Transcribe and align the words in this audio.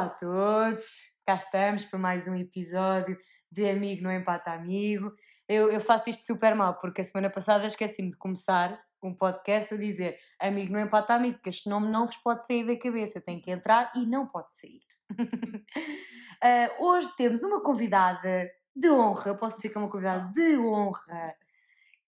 Olá 0.00 0.06
a 0.06 0.14
todos, 0.14 0.82
cá 1.26 1.34
estamos 1.34 1.84
para 1.84 1.98
mais 1.98 2.26
um 2.26 2.34
episódio 2.34 3.18
de 3.52 3.68
Amigo 3.68 4.02
Não 4.02 4.10
Empata 4.10 4.50
Amigo. 4.50 5.12
Eu, 5.46 5.70
eu 5.70 5.78
faço 5.78 6.08
isto 6.08 6.24
super 6.24 6.54
mal 6.54 6.80
porque 6.80 7.02
a 7.02 7.04
semana 7.04 7.28
passada 7.28 7.66
esqueci-me 7.66 8.08
de 8.08 8.16
começar 8.16 8.82
um 9.02 9.14
podcast 9.14 9.74
a 9.74 9.76
dizer 9.76 10.16
Amigo 10.40 10.72
Não 10.72 10.80
Empata 10.80 11.12
Amigo, 11.12 11.34
porque 11.34 11.50
este 11.50 11.68
nome 11.68 11.90
não 11.90 12.06
vos 12.06 12.16
pode 12.16 12.46
sair 12.46 12.66
da 12.66 12.78
cabeça, 12.78 13.20
tem 13.20 13.42
que 13.42 13.50
entrar 13.50 13.92
e 13.94 14.06
não 14.06 14.26
pode 14.26 14.54
sair. 14.54 14.80
uh, 15.12 16.80
hoje 16.82 17.14
temos 17.18 17.42
uma 17.42 17.62
convidada 17.62 18.50
de 18.74 18.88
honra, 18.88 19.34
posso 19.34 19.56
dizer 19.56 19.68
que 19.68 19.76
é 19.76 19.80
uma 19.82 19.90
convidada 19.90 20.32
de 20.32 20.56
honra, 20.56 21.30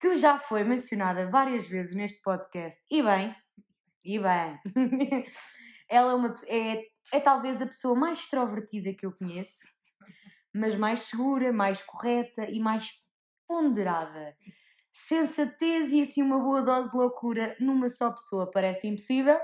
que 0.01 0.17
já 0.17 0.39
foi 0.39 0.65
mencionada 0.65 1.29
várias 1.29 1.67
vezes 1.67 1.95
neste 1.95 2.23
podcast, 2.23 2.81
e 2.91 3.03
bem, 3.03 3.37
e 4.03 4.19
bem. 4.19 4.59
Ela 5.93 6.13
é, 6.13 6.15
uma, 6.15 6.37
é, 6.47 6.87
é 7.13 7.21
talvez 7.21 7.61
a 7.61 7.67
pessoa 7.67 7.95
mais 7.95 8.19
extrovertida 8.19 8.95
que 8.95 9.05
eu 9.05 9.13
conheço, 9.13 9.61
mas 10.51 10.75
mais 10.75 11.01
segura, 11.01 11.53
mais 11.53 11.83
correta 11.83 12.49
e 12.49 12.59
mais 12.59 12.91
ponderada. 13.47 14.35
Sensatez 14.91 15.93
e 15.93 16.01
assim 16.01 16.23
uma 16.23 16.39
boa 16.39 16.63
dose 16.63 16.91
de 16.91 16.97
loucura 16.97 17.55
numa 17.61 17.91
só 17.91 18.11
pessoa 18.11 18.51
parece 18.51 18.87
impossível, 18.87 19.39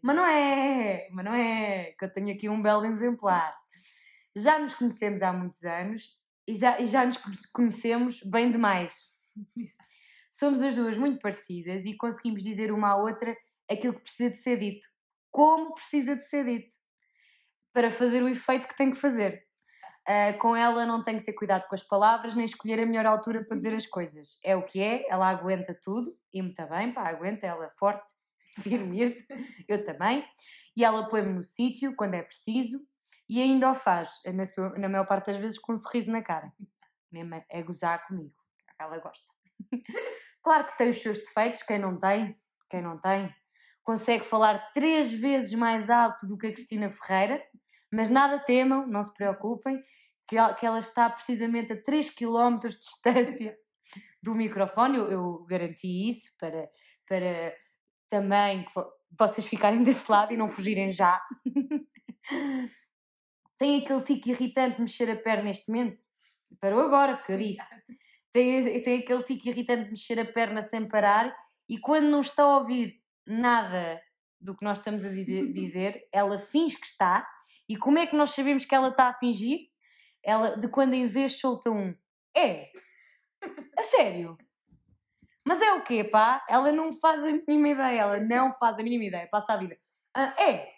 mas 0.00 0.16
não 0.16 0.24
é, 0.24 1.10
mas 1.10 1.24
não 1.26 1.34
é, 1.34 1.92
que 1.92 2.06
eu 2.06 2.10
tenho 2.10 2.34
aqui 2.34 2.48
um 2.48 2.62
belo 2.62 2.86
exemplar. 2.86 3.54
Já 4.34 4.58
nos 4.58 4.72
conhecemos 4.72 5.20
há 5.20 5.30
muitos 5.30 5.62
anos 5.62 6.16
e 6.48 6.54
já, 6.54 6.80
e 6.80 6.86
já 6.86 7.04
nos 7.04 7.18
conhecemos 7.52 8.22
bem 8.22 8.50
demais. 8.50 8.94
Somos 10.32 10.62
as 10.62 10.74
duas 10.74 10.96
muito 10.96 11.20
parecidas 11.20 11.84
e 11.84 11.94
conseguimos 11.94 12.42
dizer 12.42 12.72
uma 12.72 12.92
à 12.92 12.96
outra 12.96 13.36
aquilo 13.70 13.92
que 13.92 14.00
precisa 14.00 14.30
de 14.30 14.38
ser 14.38 14.58
dito 14.58 14.95
como 15.36 15.74
precisa 15.74 16.16
de 16.16 16.24
ser 16.24 16.46
dito 16.46 16.74
para 17.70 17.90
fazer 17.90 18.22
o 18.22 18.28
efeito 18.28 18.66
que 18.66 18.74
tem 18.74 18.90
que 18.90 18.96
fazer. 18.96 19.44
Uh, 20.08 20.38
com 20.38 20.56
ela 20.56 20.86
não 20.86 21.04
tem 21.04 21.18
que 21.18 21.26
ter 21.26 21.34
cuidado 21.34 21.68
com 21.68 21.74
as 21.74 21.82
palavras 21.82 22.34
nem 22.34 22.46
escolher 22.46 22.80
a 22.80 22.86
melhor 22.86 23.04
altura 23.04 23.44
para 23.44 23.54
dizer 23.54 23.74
as 23.74 23.86
coisas. 23.86 24.38
É 24.42 24.56
o 24.56 24.62
que 24.62 24.80
é, 24.80 25.06
ela 25.10 25.28
aguenta 25.28 25.78
tudo 25.82 26.16
e 26.32 26.40
muito 26.40 26.66
bem, 26.68 26.90
pá, 26.90 27.06
aguenta, 27.06 27.46
ela 27.46 27.66
é 27.66 27.70
forte, 27.78 28.02
firme, 28.60 29.26
eu 29.68 29.84
também. 29.84 30.26
E 30.74 30.82
ela 30.82 31.06
põe-me 31.06 31.34
no 31.34 31.44
sítio 31.44 31.94
quando 31.94 32.14
é 32.14 32.22
preciso 32.22 32.80
e 33.28 33.42
ainda 33.42 33.72
o 33.72 33.74
faz, 33.74 34.08
na, 34.32 34.46
sua, 34.46 34.70
na 34.78 34.88
maior 34.88 35.06
parte 35.06 35.26
das 35.26 35.36
vezes, 35.36 35.58
com 35.58 35.74
um 35.74 35.78
sorriso 35.78 36.10
na 36.10 36.22
cara. 36.22 36.50
Mesmo 37.12 37.44
é 37.50 37.62
gozar 37.62 38.06
comigo, 38.08 38.32
ela 38.78 38.96
gosta. 39.00 39.26
claro 40.42 40.66
que 40.68 40.78
tem 40.78 40.88
os 40.88 41.02
seus 41.02 41.18
defeitos, 41.18 41.62
quem 41.62 41.78
não 41.78 42.00
tem, 42.00 42.40
quem 42.70 42.80
não 42.80 42.98
tem, 42.98 43.34
consegue 43.86 44.26
falar 44.26 44.72
três 44.72 45.12
vezes 45.12 45.54
mais 45.54 45.88
alto 45.88 46.26
do 46.26 46.36
que 46.36 46.48
a 46.48 46.52
Cristina 46.52 46.90
Ferreira, 46.90 47.40
mas 47.90 48.10
nada 48.10 48.40
temam, 48.40 48.84
não 48.84 49.04
se 49.04 49.14
preocupem, 49.14 49.80
que 50.28 50.36
ela 50.36 50.80
está 50.80 51.08
precisamente 51.08 51.72
a 51.72 51.80
3 51.80 52.10
km 52.10 52.58
de 52.62 52.76
distância 52.76 53.56
do 54.20 54.34
microfone. 54.34 54.98
Eu, 54.98 55.12
eu 55.12 55.46
garanti 55.48 56.08
isso 56.08 56.28
para, 56.36 56.68
para 57.08 57.54
também 58.10 58.66
vocês 59.16 59.46
ficarem 59.46 59.84
desse 59.84 60.10
lado 60.10 60.34
e 60.34 60.36
não 60.36 60.50
fugirem 60.50 60.90
já. 60.90 61.22
Tem 63.56 63.80
aquele 63.80 64.02
tique 64.02 64.32
irritante 64.32 64.76
de 64.76 64.82
mexer 64.82 65.08
a 65.08 65.16
perna 65.16 65.44
neste 65.44 65.70
momento? 65.70 65.96
Parou 66.60 66.80
agora, 66.80 67.16
porque 67.16 67.32
eu 67.32 67.38
disse. 67.38 67.62
Tem, 68.32 68.82
tem 68.82 68.98
aquele 68.98 69.22
tique 69.22 69.48
irritante 69.48 69.84
de 69.84 69.90
mexer 69.90 70.18
a 70.18 70.24
perna 70.24 70.60
sem 70.60 70.88
parar 70.88 71.32
e 71.68 71.78
quando 71.78 72.06
não 72.06 72.20
está 72.20 72.42
a 72.42 72.58
ouvir 72.58 73.00
nada 73.26 74.00
do 74.40 74.56
que 74.56 74.64
nós 74.64 74.78
estamos 74.78 75.04
a 75.04 75.08
dizer, 75.10 76.06
ela 76.12 76.38
finge 76.38 76.76
que 76.76 76.86
está. 76.86 77.26
E 77.68 77.76
como 77.76 77.98
é 77.98 78.06
que 78.06 78.16
nós 78.16 78.30
sabemos 78.30 78.64
que 78.64 78.74
ela 78.74 78.88
está 78.88 79.08
a 79.08 79.14
fingir? 79.14 79.60
Ela, 80.24 80.56
de 80.56 80.68
quando 80.68 80.94
em 80.94 81.06
vez 81.06 81.38
solta 81.38 81.70
um 81.70 81.94
é, 82.36 82.70
a 83.78 83.82
sério. 83.82 84.36
Mas 85.46 85.62
é 85.62 85.72
o 85.72 85.84
quê, 85.84 86.04
pá? 86.04 86.44
Ela 86.48 86.72
não 86.72 86.92
faz 86.92 87.22
a 87.22 87.32
mínima 87.32 87.68
ideia, 87.68 88.00
ela 88.00 88.20
não 88.20 88.52
faz 88.54 88.78
a 88.78 88.82
mínima 88.82 89.04
ideia, 89.04 89.28
passa 89.30 89.52
a 89.52 89.56
vida. 89.56 89.78
Ah, 90.14 90.34
é, 90.38 90.72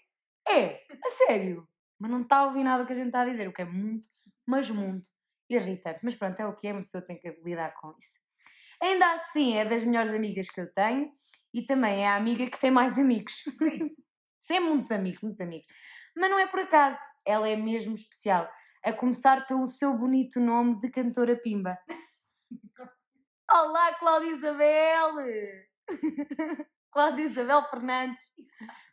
é, 0.48 0.84
a 1.04 1.10
sério. 1.10 1.66
Mas 1.98 2.10
não 2.10 2.22
está 2.22 2.38
a 2.38 2.44
ouvir 2.44 2.62
nada 2.62 2.86
que 2.86 2.92
a 2.92 2.94
gente 2.94 3.06
está 3.06 3.22
a 3.22 3.24
dizer, 3.24 3.48
o 3.48 3.52
que 3.52 3.62
é 3.62 3.64
muito, 3.64 4.06
mas 4.46 4.70
muito 4.70 5.08
irritante. 5.48 6.00
Mas 6.02 6.14
pronto, 6.14 6.38
é 6.38 6.46
o 6.46 6.54
que 6.54 6.68
é, 6.68 6.72
uma 6.72 6.80
pessoa 6.80 7.02
tem 7.02 7.18
que 7.18 7.30
lidar 7.42 7.74
com 7.74 7.90
isso. 7.98 8.12
Ainda 8.80 9.14
assim, 9.14 9.56
é 9.56 9.64
das 9.64 9.82
melhores 9.82 10.12
amigas 10.12 10.48
que 10.48 10.60
eu 10.60 10.72
tenho 10.72 11.10
e 11.52 11.62
também 11.62 12.04
é 12.04 12.08
a 12.08 12.16
amiga 12.16 12.48
que 12.48 12.58
tem 12.58 12.70
mais 12.70 12.98
amigos. 12.98 13.42
Sempre 14.40 14.70
muitos 14.70 14.92
amigos, 14.92 15.20
muitos 15.22 15.40
amigos. 15.40 15.66
Mas 16.16 16.30
não 16.30 16.38
é 16.38 16.46
por 16.46 16.60
acaso, 16.60 16.98
ela 17.26 17.48
é 17.48 17.56
mesmo 17.56 17.94
especial. 17.94 18.48
A 18.84 18.92
começar 18.92 19.46
pelo 19.46 19.66
seu 19.66 19.96
bonito 19.96 20.40
nome 20.40 20.78
de 20.78 20.90
cantora 20.90 21.36
Pimba. 21.36 21.78
Olá, 23.50 23.94
Cláudia 23.94 24.32
Isabel! 24.32 25.14
Cláudia 26.90 27.24
Isabel 27.24 27.62
Fernandes, 27.70 28.32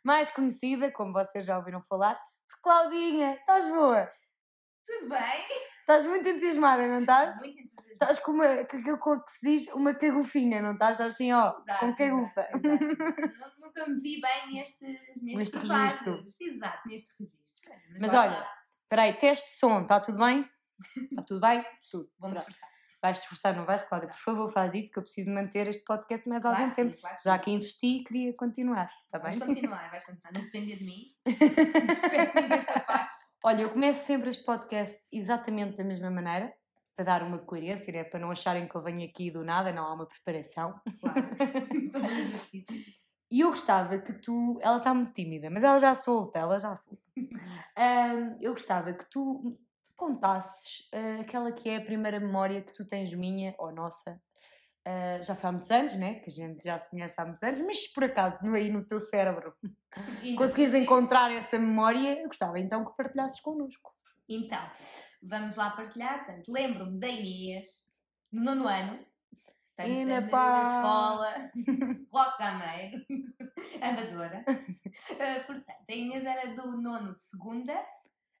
mais 0.04 0.30
conhecida, 0.30 0.92
como 0.92 1.12
vocês 1.12 1.46
já 1.46 1.56
ouviram 1.58 1.82
falar, 1.88 2.14
por 2.48 2.60
Claudinha. 2.62 3.34
Estás 3.34 3.68
boa? 3.68 4.10
Tudo 4.86 5.08
bem? 5.08 5.75
Estás 5.86 6.04
muito 6.04 6.28
entusiasmada, 6.28 6.84
não 6.84 6.98
estás? 6.98 7.36
Muito 7.36 7.60
entusiasmada. 7.60 7.92
Estás 7.92 8.18
com, 8.18 8.32
uma, 8.32 8.64
com 8.64 8.76
aquilo 8.76 8.98
que 8.98 9.30
se 9.30 9.40
diz 9.40 9.72
uma 9.72 9.94
cagufinha, 9.94 10.60
não 10.60 10.72
estás 10.72 11.00
assim, 11.00 11.32
ó, 11.32 11.54
exato, 11.56 11.78
com 11.78 11.94
cagufa. 11.94 12.48
Nunca 13.60 13.86
me 13.86 14.00
vi 14.00 14.20
bem 14.20 14.52
nestes, 14.52 14.80
nestes 15.22 15.22
neste 15.22 15.58
registro. 15.58 16.24
Exato, 16.40 16.88
neste 16.88 17.12
registro. 17.16 17.40
Mas, 17.92 18.00
Mas 18.00 18.14
olha, 18.14 18.48
espera 18.82 19.02
aí, 19.02 19.12
teste 19.14 19.46
de 19.46 19.58
som, 19.60 19.82
está 19.82 20.00
tudo 20.00 20.18
bem? 20.18 20.50
Está 20.96 21.22
tudo 21.22 21.40
bem? 21.40 21.64
Tudo. 21.88 22.10
Vamos 22.18 22.38
esforçar. 22.38 22.68
Vais-te 23.00 23.22
esforçar, 23.22 23.56
não 23.56 23.64
vais, 23.64 23.82
Cláudia? 23.82 24.08
Por 24.08 24.18
favor, 24.18 24.52
faz 24.52 24.74
isso 24.74 24.90
que 24.90 24.98
eu 24.98 25.04
preciso 25.04 25.30
manter 25.30 25.68
este 25.68 25.84
podcast 25.84 26.28
mais 26.28 26.42
claro, 26.42 26.56
algum 26.56 26.74
sim, 26.74 26.88
tempo. 26.88 27.00
Claro, 27.00 27.16
Já 27.22 27.38
que 27.38 27.52
investi, 27.52 28.02
queria 28.02 28.34
continuar, 28.34 28.90
está 29.04 29.20
bem? 29.20 29.38
Vais 29.38 29.56
continuar, 29.56 29.88
vais 29.88 30.04
continuar. 30.04 30.32
Não 30.32 30.40
depender 30.40 30.74
de 30.74 30.84
mim. 30.84 31.04
Espero 31.24 32.32
que 32.32 32.40
ninguém 32.40 32.62
se 32.64 32.70
afaste. 32.72 33.25
Olha, 33.44 33.62
eu 33.62 33.70
começo 33.70 34.04
sempre 34.04 34.30
este 34.30 34.44
podcast 34.44 35.00
exatamente 35.12 35.76
da 35.76 35.84
mesma 35.84 36.10
maneira, 36.10 36.52
para 36.96 37.04
dar 37.04 37.22
uma 37.22 37.38
coerência, 37.38 37.92
né? 37.92 38.04
para 38.04 38.18
não 38.18 38.30
acharem 38.30 38.66
que 38.66 38.74
eu 38.74 38.82
venho 38.82 39.06
aqui 39.06 39.30
do 39.30 39.44
nada, 39.44 39.72
não 39.72 39.84
há 39.84 39.94
uma 39.94 40.06
preparação. 40.06 40.80
Claro, 41.00 41.28
todo 41.92 42.04
exercício. 42.04 42.84
E 43.30 43.40
eu 43.40 43.48
gostava 43.48 43.98
que 43.98 44.12
tu. 44.14 44.58
Ela 44.62 44.78
está 44.78 44.94
muito 44.94 45.12
tímida, 45.12 45.50
mas 45.50 45.64
ela 45.64 45.78
já 45.78 45.94
solta, 45.94 46.38
ela 46.38 46.58
já 46.58 46.76
solta. 46.76 47.02
um, 47.16 48.38
eu 48.40 48.52
gostava 48.52 48.92
que 48.92 49.04
tu 49.10 49.58
contasses 49.96 50.88
uh, 50.94 51.20
aquela 51.20 51.50
que 51.52 51.68
é 51.68 51.76
a 51.76 51.84
primeira 51.84 52.20
memória 52.20 52.62
que 52.62 52.72
tu 52.72 52.86
tens 52.86 53.12
minha 53.12 53.54
ou 53.58 53.72
nossa. 53.72 54.20
Uh, 54.86 55.24
já 55.24 55.34
foi 55.34 55.48
há 55.48 55.52
muitos 55.52 55.70
anos, 55.72 55.96
né? 55.96 56.20
Que 56.20 56.30
a 56.30 56.32
gente 56.32 56.62
já 56.62 56.78
se 56.78 56.88
conhece 56.88 57.14
há 57.16 57.24
muitos 57.24 57.42
anos, 57.42 57.60
mas 57.66 57.82
se 57.82 57.92
por 57.92 58.04
acaso 58.04 58.46
no, 58.46 58.54
aí 58.54 58.70
no 58.70 58.84
teu 58.84 59.00
cérebro 59.00 59.52
conseguires 60.38 60.74
encontrar 60.74 61.32
essa 61.32 61.58
memória, 61.58 62.20
eu 62.20 62.28
gostava 62.28 62.56
então 62.60 62.84
que 62.84 62.96
partilhasses 62.96 63.40
connosco. 63.40 63.92
Então, 64.28 64.64
vamos 65.20 65.56
lá 65.56 65.70
partilhar. 65.70 66.24
Portanto, 66.24 66.52
lembro-me 66.52 67.00
da 67.00 67.08
Inês, 67.08 67.66
no 68.30 68.44
nono 68.44 68.68
ano. 68.68 69.04
Estamos 69.70 70.02
na 70.02 70.62
escola, 70.62 71.50
Roque 72.12 72.38
Gameiro, 72.38 73.04
amadora. 73.82 74.44
Uh, 74.48 75.46
portanto, 75.46 75.84
a 75.90 75.92
Inês 75.92 76.24
era 76.24 76.54
do 76.54 76.80
nono 76.80 77.12
segunda. 77.12 77.74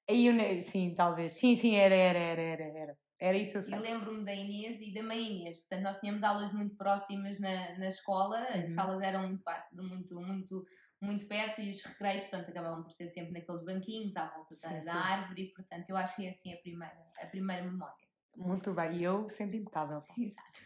Aí 0.08 0.26
eu, 0.26 0.62
sim, 0.62 0.94
talvez. 0.94 1.32
Sim, 1.32 1.56
sim, 1.56 1.74
era, 1.74 1.94
era, 1.94 2.18
era, 2.18 2.42
era. 2.42 2.78
era. 2.78 3.05
Era 3.18 3.36
isso 3.36 3.56
eu 3.56 3.62
sei. 3.62 3.78
E 3.78 3.80
lembro-me 3.80 4.24
da 4.24 4.34
Inês 4.34 4.80
e 4.80 4.92
da 4.92 5.02
mãe 5.02 5.40
Inês. 5.40 5.56
Portanto, 5.58 5.82
nós 5.82 5.96
tínhamos 5.98 6.22
aulas 6.22 6.52
muito 6.52 6.76
próximas 6.76 7.38
na, 7.40 7.78
na 7.78 7.88
escola, 7.88 8.38
as 8.48 8.70
uhum. 8.70 8.74
salas 8.74 9.00
eram 9.00 9.28
muito, 9.28 9.42
muito, 9.72 10.20
muito, 10.20 10.66
muito 11.00 11.26
perto 11.26 11.60
e 11.62 11.70
os 11.70 11.82
recreios, 11.82 12.22
portanto, 12.24 12.50
acabavam 12.50 12.82
por 12.82 12.92
ser 12.92 13.06
sempre 13.06 13.32
naqueles 13.32 13.64
banquinhos 13.64 14.16
à 14.16 14.26
volta 14.26 14.54
sim, 14.54 14.68
da, 14.68 14.78
sim. 14.78 14.84
da, 14.84 14.94
árvore 14.94 15.42
e, 15.42 15.52
portanto, 15.52 15.88
eu 15.88 15.96
acho 15.96 16.16
que 16.16 16.26
é 16.26 16.30
assim 16.30 16.52
a 16.52 16.56
primeira, 16.58 16.96
a 17.20 17.26
primeira 17.26 17.62
memória. 17.64 18.06
Muito 18.36 18.74
bem, 18.74 18.96
e 18.96 19.04
eu 19.04 19.28
sempre 19.30 19.56
impecável. 19.56 20.02
Exato. 20.18 20.60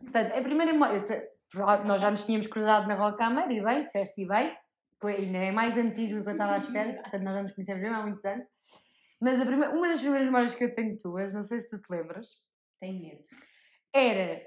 Portanto, 0.00 0.32
a 0.32 0.42
primeira 0.42 0.72
memória, 0.72 1.04
nós 1.84 2.02
já 2.02 2.10
nos 2.10 2.24
tínhamos 2.24 2.48
cruzado 2.48 2.88
na 2.88 2.96
Rocamera 2.96 3.52
e 3.52 3.62
bem, 3.62 3.84
disseste 3.84 4.20
e 4.20 4.26
bem, 4.26 4.56
ainda 5.04 5.38
é 5.38 5.52
mais 5.52 5.76
antigo 5.76 6.16
do 6.16 6.22
que 6.22 6.30
eu 6.30 6.32
estava 6.32 6.54
à 6.54 6.58
espera, 6.58 6.92
portanto, 7.02 7.22
nós 7.22 7.34
já 7.34 7.42
nos 7.42 7.52
conhecemos 7.52 7.82
mesmo 7.82 7.96
há 7.96 8.02
muitos 8.02 8.24
anos. 8.24 8.46
Mas 9.20 9.42
primeira, 9.42 9.74
uma 9.74 9.88
das 9.88 10.00
primeiras 10.00 10.26
memórias 10.26 10.54
que 10.54 10.64
eu 10.64 10.74
tenho 10.74 10.98
tuas, 10.98 11.32
não 11.32 11.44
sei 11.44 11.60
se 11.60 11.68
tu 11.68 11.78
te 11.78 11.90
lembras. 11.90 12.28
Tenho 12.80 13.00
medo. 13.00 13.24
Era, 13.92 14.42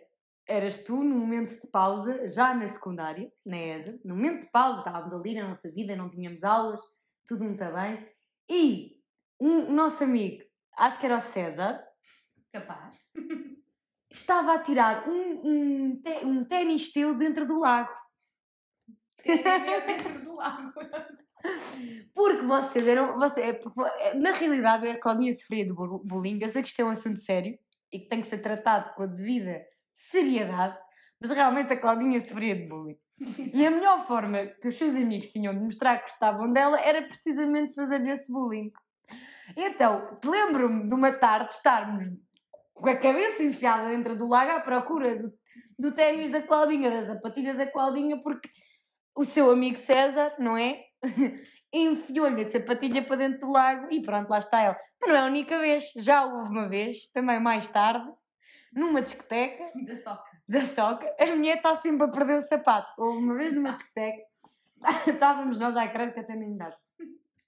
eras 0.47 0.77
tu 0.77 1.03
no 1.03 1.15
momento 1.15 1.59
de 1.59 1.67
pausa, 1.67 2.27
já 2.27 2.53
na 2.53 2.67
secundária, 2.67 3.31
na 3.45 3.57
ESA, 3.57 3.99
no 4.03 4.15
momento 4.15 4.41
de 4.41 4.51
pausa, 4.51 4.79
estávamos 4.79 5.13
ali 5.13 5.33
na 5.35 5.47
nossa 5.47 5.71
vida, 5.71 5.95
não 5.95 6.09
tínhamos 6.09 6.43
aulas, 6.43 6.81
tudo 7.27 7.43
muito 7.43 7.63
bem. 7.73 8.09
E 8.49 9.01
um, 9.39 9.71
nosso 9.71 10.03
amigo, 10.03 10.43
acho 10.77 10.99
que 10.99 11.05
era 11.05 11.17
o 11.17 11.21
César. 11.21 11.83
Capaz. 12.51 12.99
Estava 14.09 14.53
a 14.53 14.63
tirar 14.63 15.07
um, 15.07 15.41
um, 15.43 16.03
um 16.23 16.45
ténis 16.45 16.91
teu 16.91 17.17
dentro 17.17 17.45
do 17.45 17.59
lago. 17.59 17.93
dentro 19.25 20.23
do 20.23 20.35
lago. 20.35 20.73
Porque 22.13 22.41
vocês 22.43 22.87
eram. 22.87 23.17
Você, 23.19 23.41
é, 23.41 23.61
é, 23.99 24.13
na 24.15 24.31
realidade, 24.31 24.87
a 24.87 24.99
Claudinha 24.99 25.31
sofria 25.33 25.65
de 25.65 25.73
bu- 25.73 26.01
bullying. 26.03 26.39
Eu 26.41 26.49
sei 26.49 26.61
que 26.61 26.67
isto 26.69 26.79
é 26.81 26.85
um 26.85 26.89
assunto 26.89 27.19
sério 27.19 27.57
e 27.91 27.99
que 27.99 28.07
tem 28.09 28.21
que 28.21 28.27
ser 28.27 28.39
tratado 28.39 28.93
com 28.95 29.03
a 29.03 29.05
devida 29.05 29.63
seriedade, 29.93 30.77
mas 31.19 31.31
realmente 31.31 31.71
a 31.73 31.77
Claudinha 31.79 32.19
sofria 32.19 32.55
de 32.55 32.67
bullying. 32.67 32.97
E 33.53 33.65
a 33.65 33.71
melhor 33.71 34.05
forma 34.05 34.45
que 34.45 34.67
os 34.67 34.75
seus 34.75 34.95
amigos 34.95 35.29
tinham 35.29 35.53
de 35.53 35.59
mostrar 35.59 35.97
que 35.97 36.11
gostavam 36.11 36.51
dela 36.53 36.79
era 36.79 37.01
precisamente 37.01 37.73
fazer-lhe 37.73 38.09
esse 38.11 38.31
bullying. 38.31 38.71
Então, 39.55 40.19
lembro-me 40.23 40.87
de 40.87 40.93
uma 40.93 41.11
tarde 41.11 41.53
estarmos 41.53 42.09
com 42.73 42.89
a 42.89 42.95
cabeça 42.95 43.41
enfiada 43.41 43.89
dentro 43.89 44.15
do 44.15 44.27
lago 44.27 44.51
à 44.51 44.59
procura 44.59 45.15
do, 45.15 45.33
do 45.79 45.91
ténis 45.93 46.31
da 46.31 46.41
Claudinha, 46.41 46.91
da 46.91 47.01
sapatilha 47.07 47.55
da 47.55 47.65
Claudinha, 47.65 48.21
porque 48.21 48.49
o 49.15 49.25
seu 49.25 49.49
amigo 49.49 49.77
César, 49.77 50.35
não 50.37 50.55
é? 50.55 50.83
Enfiou-lhe 51.73 52.41
a 52.41 52.49
sapatilha 52.49 53.03
para 53.03 53.17
dentro 53.17 53.41
do 53.41 53.51
lago 53.51 53.87
e 53.91 54.01
pronto, 54.01 54.29
lá 54.29 54.39
está 54.39 54.61
ela. 54.61 54.77
Mas 54.99 55.09
não 55.09 55.17
é 55.17 55.19
a 55.21 55.25
única 55.25 55.59
vez, 55.59 55.91
já 55.97 56.25
houve 56.25 56.49
uma 56.49 56.67
vez, 56.67 57.07
também 57.09 57.39
mais 57.39 57.67
tarde, 57.67 58.09
numa 58.73 59.01
discoteca, 59.01 59.71
Da 59.85 59.95
soca. 59.95 60.23
da 60.47 60.61
soca, 60.61 61.15
a 61.19 61.25
mulher 61.35 61.57
está 61.57 61.75
sempre 61.75 62.05
a 62.05 62.09
perder 62.09 62.37
o 62.37 62.41
sapato. 62.41 62.89
Houve 62.97 63.17
uma 63.19 63.35
vez 63.35 63.53
numa 63.53 63.73
discoteca, 63.73 64.23
estávamos 65.07 65.59
nós, 65.59 65.75
ai 65.75 65.91
credo 65.91 66.13
que 66.13 66.19
até 66.19 66.35
nem 66.35 66.55
dá. 66.57 66.73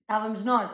Estávamos 0.02 0.44
nós 0.44 0.72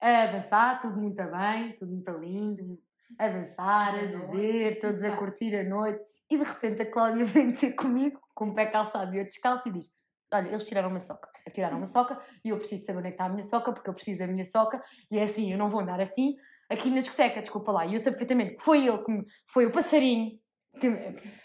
a 0.00 0.26
dançar, 0.26 0.80
tudo 0.80 0.98
muito 0.98 1.22
bem, 1.22 1.76
tudo 1.78 1.92
muito 1.92 2.10
lindo, 2.12 2.78
a 3.18 3.28
dançar, 3.28 3.94
a 3.94 4.02
beber, 4.06 4.78
todos 4.80 5.02
a 5.02 5.16
curtir 5.16 5.54
a 5.54 5.64
noite. 5.64 6.02
E 6.30 6.38
de 6.38 6.44
repente 6.44 6.82
a 6.82 6.90
Cláudia 6.90 7.24
vem 7.26 7.52
ter 7.52 7.72
comigo, 7.72 8.20
com 8.34 8.46
um 8.46 8.54
pé 8.54 8.66
calçado 8.66 9.14
e 9.14 9.18
outro 9.18 9.32
descalço, 9.32 9.68
e 9.68 9.72
diz: 9.72 9.90
Olha, 10.32 10.48
eles 10.48 10.64
tiraram 10.64 10.88
uma 10.88 11.00
soca. 11.00 11.28
Tiraram 11.52 11.76
uma 11.78 11.86
soca 11.86 12.20
e 12.44 12.50
eu 12.50 12.58
preciso 12.58 12.84
saber 12.84 12.98
onde 12.98 13.08
é 13.08 13.10
que 13.10 13.14
está 13.14 13.24
a 13.24 13.28
minha 13.28 13.42
soca, 13.42 13.72
porque 13.72 13.90
eu 13.90 13.94
preciso 13.94 14.18
da 14.18 14.26
minha 14.26 14.44
soca, 14.44 14.82
e 15.10 15.18
é 15.18 15.24
assim, 15.24 15.50
eu 15.50 15.58
não 15.58 15.68
vou 15.68 15.80
andar 15.80 16.00
assim 16.00 16.36
aqui 16.70 16.88
na 16.88 17.00
discoteca, 17.00 17.40
desculpa 17.40 17.72
lá. 17.72 17.84
E 17.84 17.94
eu 17.94 17.98
sei 17.98 18.12
perfeitamente 18.12 18.54
que 18.56 18.62
foi 18.62 18.86
ele 18.86 18.98
que 18.98 19.10
me, 19.10 19.26
foi 19.46 19.66
o 19.66 19.72
passarinho. 19.72 20.38
Que, 20.80 20.86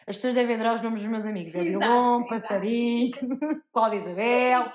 as 0.05 0.15
pessoas 0.17 0.35
devem 0.35 0.53
adorar 0.53 0.75
os 0.75 0.83
nomes 0.83 1.01
dos 1.01 1.09
meus 1.09 1.25
amigos. 1.25 1.55
Exato. 1.55 2.27
Passarinho, 2.29 3.09
Cláudia 3.73 3.97
Isabel. 3.97 4.71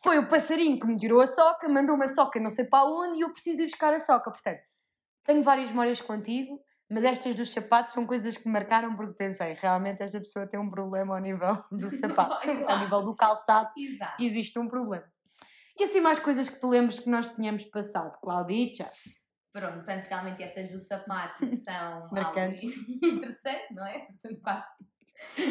Foi 0.00 0.18
o 0.20 0.28
passarinho 0.28 0.78
que 0.78 0.86
me 0.86 0.96
tirou 0.96 1.20
a 1.20 1.26
soca, 1.26 1.68
mandou 1.68 1.96
uma 1.96 2.06
soca 2.14 2.38
não 2.38 2.50
sei 2.50 2.64
para 2.64 2.84
onde 2.84 3.18
e 3.18 3.22
eu 3.22 3.30
preciso 3.30 3.60
ir 3.60 3.66
buscar 3.66 3.92
a 3.92 3.98
soca. 3.98 4.30
Portanto, 4.30 4.60
tenho 5.24 5.42
várias 5.42 5.70
memórias 5.70 6.00
contigo, 6.00 6.60
mas 6.92 7.04
estas 7.04 7.34
dos 7.34 7.50
sapatos 7.50 7.94
são 7.94 8.06
coisas 8.06 8.36
que 8.36 8.46
me 8.46 8.52
marcaram 8.52 8.94
porque 8.94 9.14
pensei, 9.14 9.54
realmente 9.54 10.02
esta 10.02 10.20
pessoa 10.20 10.46
tem 10.46 10.60
um 10.60 10.70
problema 10.70 11.14
ao 11.14 11.20
nível 11.20 11.64
do 11.72 11.88
sapato, 11.88 12.46
ao 12.68 12.78
nível 12.80 13.02
do 13.02 13.16
calçado, 13.16 13.70
Exato. 13.74 14.22
existe 14.22 14.58
um 14.58 14.68
problema. 14.68 15.10
E 15.78 15.84
assim 15.84 16.02
mais 16.02 16.18
coisas 16.18 16.50
que 16.50 16.60
te 16.60 16.66
lembres 16.66 16.98
que 16.98 17.08
nós 17.08 17.30
tínhamos 17.30 17.64
passado, 17.64 18.20
Claudicha. 18.20 18.90
Pronto, 19.54 19.76
portanto, 19.76 20.06
realmente 20.06 20.42
essas 20.42 20.70
do 20.70 20.80
sapato 20.80 21.46
são 21.64 22.10
Marcantes. 22.12 22.62
interessante, 23.02 23.72
não 23.72 23.86
é? 23.86 24.00
Portanto, 24.00 24.40
quase, 24.42 24.66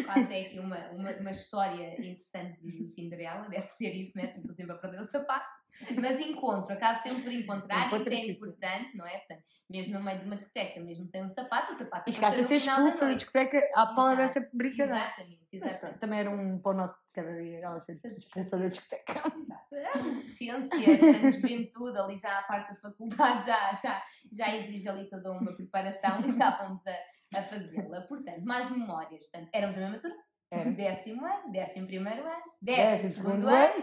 quase 0.06 0.34
é 0.34 0.42
aqui 0.46 0.60
uma, 0.60 0.78
uma, 0.92 1.12
uma 1.12 1.32
história 1.32 1.96
interessante 1.96 2.62
de 2.62 2.88
Cinderela, 2.88 3.50
deve 3.50 3.68
ser 3.68 3.96
isso, 3.96 4.12
não 4.16 4.24
é? 4.24 4.28
Portanto, 4.28 4.44
estou 4.44 4.56
sempre 4.56 4.76
a 4.76 4.78
perder 4.78 5.02
o 5.02 5.06
sapato. 5.06 5.61
Mas 6.02 6.20
encontro, 6.20 6.74
acabo 6.74 7.00
sempre 7.00 7.22
por 7.24 7.32
encontrar, 7.32 7.88
Encontra-se, 7.88 8.20
isso 8.20 8.30
é 8.30 8.34
importante, 8.34 8.98
não 8.98 9.06
é? 9.06 9.18
Portanto, 9.20 9.44
mesmo 9.70 9.94
no 9.94 10.04
meio 10.04 10.20
de 10.20 10.26
uma 10.26 10.36
discoteca, 10.36 10.80
mesmo 10.82 11.08
sem 11.08 11.24
um 11.24 11.30
sapato, 11.30 11.72
o 11.72 11.76
sapato 11.76 12.10
E 12.10 12.14
chegaste 12.14 12.42
a 12.42 12.44
ser 12.44 12.60
final 12.60 12.84
da 12.84 13.14
discoteca 13.14 13.70
à 13.74 13.88
pala 13.88 14.16
dessa 14.16 14.48
brincadeira. 14.54 14.98
Exatamente, 14.98 15.48
exatamente. 15.52 16.00
também 16.00 16.20
era 16.20 16.30
um 16.30 16.60
pão 16.60 16.74
nosso 16.74 16.94
de 16.94 17.12
cada 17.14 17.42
dia, 17.42 17.60
ela 17.60 17.80
ser 17.80 18.00
expulsa 18.04 18.58
da 18.58 18.68
discoteca. 18.68 19.24
Exato. 19.36 19.76
É 19.76 19.92
uma 19.92 20.02
adolescência, 20.02 20.98
portanto, 20.98 21.32
juventude, 21.34 21.98
ali 21.98 22.18
já 22.18 22.40
a 22.40 22.44
parte 22.44 22.74
da 22.74 22.80
faculdade 22.80 23.46
já, 23.46 23.72
já, 23.74 24.04
já 24.32 24.56
exige 24.56 24.90
ali 24.90 25.10
toda 25.10 25.32
uma 25.32 25.56
preparação 25.56 26.22
e 26.22 26.32
estávamos 26.32 26.82
a, 26.86 27.40
a 27.40 27.44
fazê-la. 27.44 28.02
Portanto, 28.02 28.44
mais 28.44 28.70
memórias. 28.70 29.26
Portanto, 29.26 29.50
éramos 29.54 29.78
a 29.78 29.80
mesma 29.80 30.00
turma, 30.00 30.24
Era. 30.52 30.72
décimo 30.72 31.26
ano, 31.26 31.52
décimo 31.52 31.88
primeiro 31.88 32.24
ano, 32.24 32.44
Décimo 32.62 32.92
décimo 32.92 33.14
segundo 33.14 33.48
segundo 33.48 33.48
ano. 33.48 33.74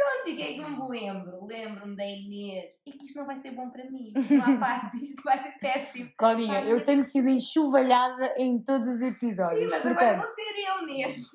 Pronto, 0.00 0.28
e 0.28 0.32
o 0.32 0.36
que 0.36 0.42
é 0.42 0.46
que 0.54 0.60
me 0.70 0.88
lembro? 0.88 1.44
Lembro-me 1.46 1.94
da 1.96 2.04
Inês. 2.06 2.74
É 2.86 2.90
que 2.90 3.04
isto 3.04 3.18
não 3.18 3.26
vai 3.26 3.36
ser 3.36 3.50
bom 3.50 3.68
para 3.70 3.84
mim. 3.90 4.12
Não 4.30 4.54
há 4.56 4.58
parte, 4.58 4.96
isto 5.02 5.22
vai 5.22 5.36
ser 5.38 5.52
péssimo. 5.58 6.10
Claudinha, 6.16 6.58
Ai, 6.60 6.72
eu 6.72 6.84
tenho 6.84 7.04
sido 7.04 7.28
enxovalhada 7.28 8.34
em 8.38 8.62
todos 8.62 8.88
os 8.88 9.02
episódios. 9.02 9.70
Mas 9.70 9.84
agora 9.86 9.94
portanto, 9.94 10.26
vou 10.26 10.34
ser 10.34 10.68
eu 10.68 10.86
neste. 10.86 11.28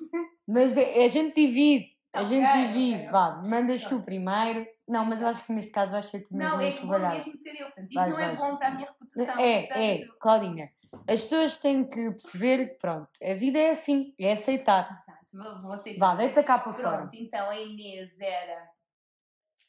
mas 0.46 0.76
é- 0.76 1.04
a 1.04 1.08
gente 1.08 1.34
divide. 1.34 1.94
A 2.12 2.22
Ok, 2.22 2.28
gente 2.30 2.66
divide. 2.68 2.94
ok. 3.02 3.10
Vá, 3.10 3.42
mandas 3.46 3.84
tu 3.84 4.00
primeiro. 4.02 4.66
Não, 4.88 5.04
mas 5.04 5.20
eu 5.20 5.28
acho 5.28 5.44
que 5.44 5.52
neste 5.52 5.70
caso 5.70 5.92
vais 5.92 6.06
ser 6.06 6.20
tu 6.22 6.34
mesmo 6.34 6.54
Não, 6.56 6.60
é 6.60 6.70
que 6.72 6.86
vou 6.86 6.98
mesmo 6.98 7.36
ser 7.36 7.50
eu. 7.60 7.66
Portanto, 7.66 7.86
isto 7.88 7.94
Vais, 7.94 8.10
não 8.14 8.20
é 8.20 8.26
vais. 8.26 8.40
bom 8.40 8.56
para 8.56 8.68
a 8.68 8.70
minha 8.70 8.86
reputação. 8.88 9.38
É, 9.38 9.60
portanto, 9.62 9.78
é, 9.78 10.00
Claudinha. 10.20 10.70
As 11.08 11.22
pessoas 11.22 11.56
têm 11.58 11.84
que 11.84 12.10
perceber 12.12 12.68
que, 12.70 12.74
pronto, 12.78 13.08
a 13.22 13.34
vida 13.34 13.58
é 13.58 13.70
assim, 13.72 14.14
é 14.18 14.32
aceitar. 14.32 14.88
Vou, 15.36 15.72
aceitar. 15.72 16.14
Vá, 16.14 16.14
deita 16.14 16.42
cá 16.42 16.58
para 16.58 16.72
fora. 16.72 16.96
Pronto, 16.98 17.14
então 17.14 17.50
a 17.50 17.60
Inês 17.60 18.18
era 18.20 18.70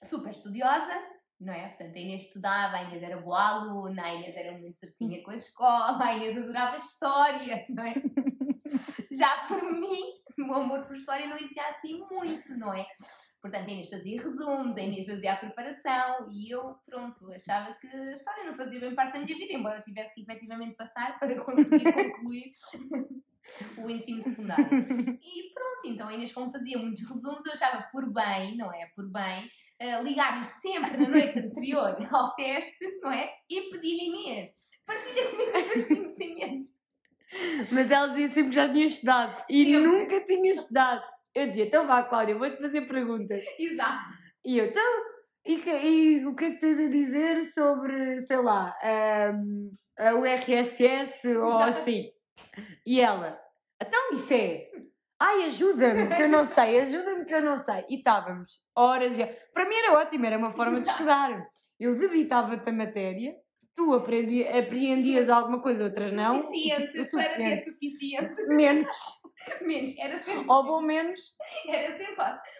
super 0.03 0.31
estudiosa, 0.31 0.93
não 1.39 1.53
é? 1.53 1.67
Portanto, 1.69 1.95
a 1.95 1.99
Inês 1.99 2.23
estudava, 2.23 2.77
a 2.77 2.83
Inês 2.83 3.03
era 3.03 3.19
boa 3.19 3.49
aluna, 3.49 4.03
a 4.03 4.13
Inês 4.13 4.35
era 4.35 4.57
muito 4.57 4.77
certinha 4.77 5.21
com 5.23 5.31
a 5.31 5.35
escola, 5.35 6.03
a 6.03 6.13
Inês 6.13 6.37
adorava 6.37 6.77
história, 6.77 7.65
não 7.69 7.83
é? 7.83 7.93
Já 9.11 9.45
por 9.47 9.61
mim, 9.63 10.11
o 10.39 10.53
amor 10.53 10.85
por 10.85 10.95
história 10.95 11.27
não 11.27 11.35
existia 11.35 11.67
assim 11.67 11.99
muito, 12.09 12.57
não 12.57 12.73
é? 12.73 12.85
Portanto, 13.41 13.67
a 13.67 13.71
Inês 13.71 13.89
fazia 13.89 14.21
resumos, 14.21 14.77
a 14.77 14.81
Inês 14.81 15.05
fazia 15.05 15.33
a 15.33 15.37
preparação 15.37 16.27
e 16.31 16.53
eu, 16.53 16.75
pronto, 16.85 17.31
achava 17.31 17.73
que 17.75 17.87
a 17.87 18.11
história 18.13 18.45
não 18.45 18.53
fazia 18.53 18.79
bem 18.79 18.95
parte 18.95 19.13
da 19.13 19.19
minha 19.19 19.37
vida, 19.37 19.53
embora 19.53 19.79
eu 19.79 19.83
tivesse 19.83 20.13
que 20.13 20.21
efetivamente 20.21 20.75
passar 20.75 21.19
para 21.19 21.43
conseguir 21.43 21.83
concluir 21.93 22.53
o 23.77 23.89
ensino 23.89 24.21
secundário. 24.21 24.65
E 24.67 25.53
pronto, 25.53 25.81
então 25.85 26.07
a 26.07 26.13
Inês, 26.13 26.31
como 26.31 26.51
fazia 26.51 26.77
muitos 26.77 27.07
resumos, 27.07 27.45
eu 27.45 27.53
achava 27.53 27.83
por 27.91 28.11
bem, 28.13 28.57
não 28.57 28.73
é? 28.73 28.87
Por 28.95 29.09
bem, 29.11 29.49
eh, 29.79 30.01
ligar-lhe 30.03 30.43
sempre 30.45 30.97
na 30.97 31.07
noite 31.07 31.39
anterior 31.39 31.97
ao 32.11 32.35
teste, 32.35 32.85
não 33.01 33.11
é? 33.11 33.29
E 33.49 33.61
pedir-lhe 33.69 34.07
Inês, 34.09 34.49
partilha 34.85 35.29
comigo 35.29 35.51
os 35.57 35.63
teus 35.73 35.83
conhecimentos. 35.87 36.67
Mas 37.71 37.91
ela 37.91 38.07
dizia 38.07 38.29
sempre 38.29 38.49
que 38.49 38.55
já 38.55 38.71
tinha 38.71 38.85
estudado. 38.85 39.43
E 39.49 39.77
nunca 39.77 40.21
tinha 40.25 40.49
estudado. 40.51 41.03
Eu 41.35 41.47
dizia, 41.47 41.65
então 41.65 41.85
vá, 41.85 42.01
Cláudia, 42.03 42.37
vou-te 42.37 42.57
fazer 42.57 42.81
perguntas. 42.87 43.43
Exato. 43.59 44.13
E 44.45 44.57
eu, 44.57 44.65
então, 44.67 44.83
e, 45.45 45.57
que- 45.57 45.69
e 45.69 46.25
o 46.25 46.33
que 46.35 46.45
é 46.45 46.51
que 46.51 46.59
tens 46.59 46.79
a 46.79 46.87
dizer 46.89 47.45
sobre, 47.45 48.21
sei 48.25 48.37
lá, 48.37 48.73
ahm, 48.81 49.69
a 49.99 50.13
URSS 50.15 51.27
ou 51.37 51.47
Exato. 51.49 51.79
assim? 51.79 52.09
E 52.85 52.99
ela, 53.01 53.39
então 53.81 54.11
isso 54.13 54.33
é. 54.33 54.69
Ai, 55.19 55.45
ajuda-me, 55.45 56.15
que 56.15 56.21
eu 56.21 56.29
não 56.29 56.43
sei, 56.45 56.79
ajuda-me 56.81 57.25
que 57.25 57.33
eu 57.33 57.41
não 57.41 57.57
sei. 57.63 57.85
E 57.89 57.95
estávamos 57.97 58.61
horas 58.75 59.17
e 59.17 59.25
Para 59.53 59.67
mim 59.67 59.75
era 59.75 59.93
ótimo, 59.93 60.25
era 60.25 60.37
uma 60.37 60.51
forma 60.51 60.79
de 60.79 60.87
estudar. 60.87 61.47
Eu 61.79 61.97
debitava-te 61.97 62.69
a 62.69 62.73
matéria, 62.73 63.35
tu 63.75 63.93
aprendi, 63.93 64.47
apreendias 64.47 65.29
alguma 65.29 65.61
coisa, 65.61 65.83
outras 65.85 66.11
não. 66.13 66.39
Suficiente, 66.39 66.99
O 66.99 67.11
para 67.11 67.23
ter 67.29 67.57
suficiente. 67.57 67.63
suficiente. 67.63 68.47
Menos, 68.47 68.97
Menos, 69.61 69.95
era 69.99 70.17
sempre. 70.19 70.45
ou 70.47 70.63
bom 70.63 70.81
menos. 70.81 71.19
Era 71.67 71.95
sempre. 71.97 72.15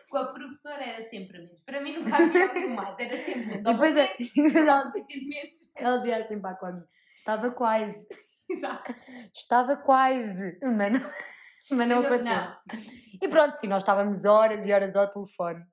Com 0.10 0.18
a 0.18 0.26
professora 0.34 0.84
era 0.84 1.02
sempre 1.02 1.40
menos. 1.40 1.60
Para 1.62 1.82
mim 1.82 1.98
nunca 1.98 2.16
havia 2.16 2.48
algo 2.48 2.70
mais, 2.76 3.00
era 3.00 3.18
sempre 3.18 3.46
menos. 3.46 3.64
Depois 3.64 3.98
é- 3.98 4.16
ela, 4.56 4.82
suficiente 4.84 5.26
menos. 5.28 5.54
ela 5.76 5.98
dizia 5.98 6.18
assim 6.18 6.40
para 6.40 6.52
a 6.52 6.56
Cláudia, 6.56 6.84
estava 7.18 7.52
quase. 7.52 8.08
Exato. 8.52 8.96
Estava 9.34 9.76
quase, 9.78 10.60
mas 10.62 10.92
não, 10.92 11.00
mas 11.72 11.88
não 11.88 12.00
aconteceu. 12.00 12.24
não. 12.24 12.58
E 13.22 13.28
pronto, 13.28 13.56
sim, 13.56 13.68
nós 13.68 13.84
estávamos 13.84 14.26
horas 14.26 14.66
e 14.66 14.72
horas 14.72 14.96
ao 14.96 15.12
telefone. 15.12 15.64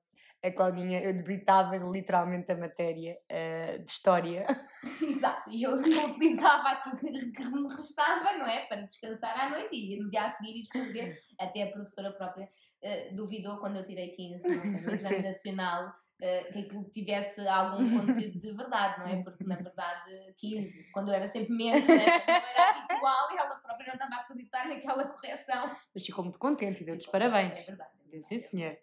A 0.45 0.51
Claudinha, 0.51 1.01
eu 1.01 1.11
debitava 1.11 1.75
literalmente 1.77 2.51
a 2.51 2.55
matéria 2.55 3.17
eh, 3.27 3.79
de 3.79 3.89
história. 3.91 4.45
Exato, 5.01 5.49
e 5.49 5.63
eu 5.63 5.73
utilizava 5.73 6.69
aquilo 6.69 6.97
que, 6.97 7.31
que 7.31 7.45
me 7.45 7.67
restava, 7.67 8.37
não 8.37 8.45
é? 8.45 8.65
Para 8.67 8.81
descansar 8.81 9.35
à 9.39 9.49
noite 9.49 9.75
e 9.75 9.99
no 9.99 10.07
dia 10.07 10.25
a 10.25 10.29
seguir 10.29 10.61
ir 10.61 10.67
fazer. 10.71 11.17
Até 11.39 11.63
a 11.63 11.71
professora 11.71 12.11
própria 12.11 12.47
eh, 12.83 13.09
duvidou 13.13 13.57
quando 13.57 13.77
eu 13.77 13.87
tirei 13.87 14.09
15 14.09 14.47
no 14.47 14.81
no 14.83 14.93
exame 14.93 15.23
nacional 15.23 15.91
eh, 16.21 16.43
que 16.43 16.59
aquilo 16.59 16.83
tivesse 16.91 17.45
algum 17.47 17.99
conteúdo 17.99 18.39
de 18.39 18.53
verdade, 18.53 18.99
não 18.99 19.07
é? 19.07 19.23
Porque 19.23 19.43
na 19.43 19.55
verdade 19.55 20.33
15, 20.37 20.91
quando 20.91 21.09
eu 21.09 21.15
era 21.15 21.27
sempre 21.27 21.53
menos, 21.53 21.87
né? 21.87 22.05
não 22.05 22.33
era 22.35 22.69
habitual 22.69 23.31
e 23.31 23.37
ela 23.37 23.55
própria 23.55 23.87
não 23.87 23.93
estava 23.95 24.15
a 24.15 24.21
acreditar 24.21 24.67
naquela 24.67 25.07
correção. 25.07 25.75
Mas 25.91 26.05
ficou 26.05 26.23
muito 26.23 26.37
contente 26.37 26.83
e 26.83 26.85
deu-lhes 26.85 27.07
parabéns. 27.07 27.57
É 27.57 27.63
verdade. 27.63 27.89
é 27.89 28.11
Deu, 28.11 28.21
verdade, 28.21 28.27
sim, 28.27 28.35
é 28.35 28.37
senhor. 28.37 28.77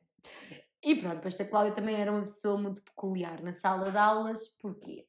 E 0.82 0.96
pronto, 0.96 1.16
depois 1.16 1.40
a 1.40 1.44
Cláudia 1.44 1.74
também 1.74 1.94
era 1.94 2.10
uma 2.10 2.22
pessoa 2.22 2.60
muito 2.60 2.82
peculiar 2.82 3.40
na 3.40 3.52
sala 3.52 3.90
de 3.90 3.96
aulas. 3.96 4.40
Porquê? 4.60 5.06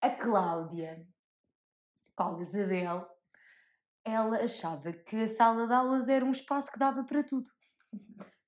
A 0.00 0.10
Cláudia, 0.10 1.04
Cláudia 2.16 2.44
Isabel, 2.44 3.08
ela 4.04 4.36
achava 4.36 4.92
que 4.92 5.16
a 5.16 5.28
sala 5.28 5.66
de 5.66 5.74
aulas 5.74 6.08
era 6.08 6.24
um 6.24 6.30
espaço 6.30 6.70
que 6.70 6.78
dava 6.78 7.02
para 7.04 7.24
tudo. 7.24 7.50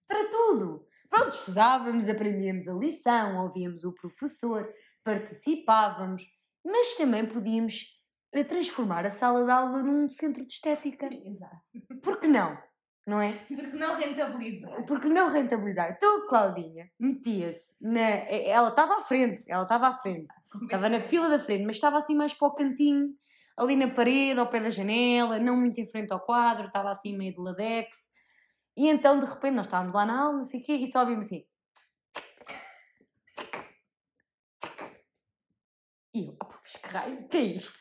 Para 0.07 0.31
tudo! 0.31 0.87
Pronto, 1.09 1.35
estudávamos, 1.35 2.09
aprendíamos 2.09 2.69
a 2.69 2.73
lição, 2.75 3.43
ouvíamos 3.43 3.83
o 3.83 3.93
professor, 3.93 4.73
participávamos, 5.03 6.23
mas 6.65 6.97
também 6.97 7.27
podíamos 7.27 7.87
eh, 8.33 8.45
transformar 8.45 9.05
a 9.05 9.11
sala 9.11 9.45
de 9.45 9.51
aula 9.51 9.83
num 9.83 10.09
centro 10.09 10.47
de 10.47 10.53
estética. 10.53 11.09
Exato. 11.13 11.61
Por 12.01 12.21
que 12.21 12.29
não? 12.29 12.57
Não 13.07 13.21
é? 13.21 13.33
Porque 13.49 13.77
não 13.77 13.97
rentabilizar. 13.97 14.87
Porque 14.87 15.09
não 15.09 15.29
rentabilizar. 15.29 15.93
Então 15.97 16.19
a 16.19 16.29
Claudinha 16.29 16.91
metia-se 16.99 17.75
na. 17.81 18.01
Ela 18.01 18.69
estava 18.69 18.99
à 18.99 19.01
frente, 19.01 19.43
ela 19.49 19.63
estava 19.63 19.89
à 19.89 19.95
frente. 19.95 20.27
Estava 20.63 20.89
na 20.89 21.01
fila 21.01 21.29
da 21.29 21.39
frente, 21.39 21.65
mas 21.65 21.77
estava 21.77 21.99
assim 21.99 22.15
mais 22.15 22.35
para 22.35 22.49
o 22.49 22.55
cantinho, 22.55 23.09
ali 23.57 23.77
na 23.77 23.89
parede, 23.89 24.39
ao 24.39 24.49
pé 24.49 24.61
da 24.61 24.71
janela, 24.71 25.39
não 25.39 25.57
muito 25.57 25.81
em 25.81 25.87
frente 25.87 26.13
ao 26.13 26.21
quadro, 26.21 26.67
estava 26.67 26.91
assim 26.91 27.17
meio 27.17 27.35
de 27.35 27.41
ladex. 27.41 28.09
E 28.77 28.89
então, 28.89 29.21
de 29.21 29.27
repente, 29.27 29.57
nós 29.57 29.67
estávamos 29.67 29.95
lá 29.95 30.07
na 30.07 30.21
aula, 30.21 30.37
não 30.37 30.43
sei 30.45 30.61
o 30.61 30.63
quê, 30.63 30.75
e 30.75 30.87
só 30.87 31.01
ouvimos 31.01 31.27
assim. 31.27 31.45
E 36.15 36.27
eu, 36.27 36.33
opa, 36.33 36.59
mas 36.63 36.77
que 36.77 36.89
raio, 36.89 37.21
o 37.21 37.29
que 37.29 37.37
é 37.37 37.43
isto? 37.43 37.79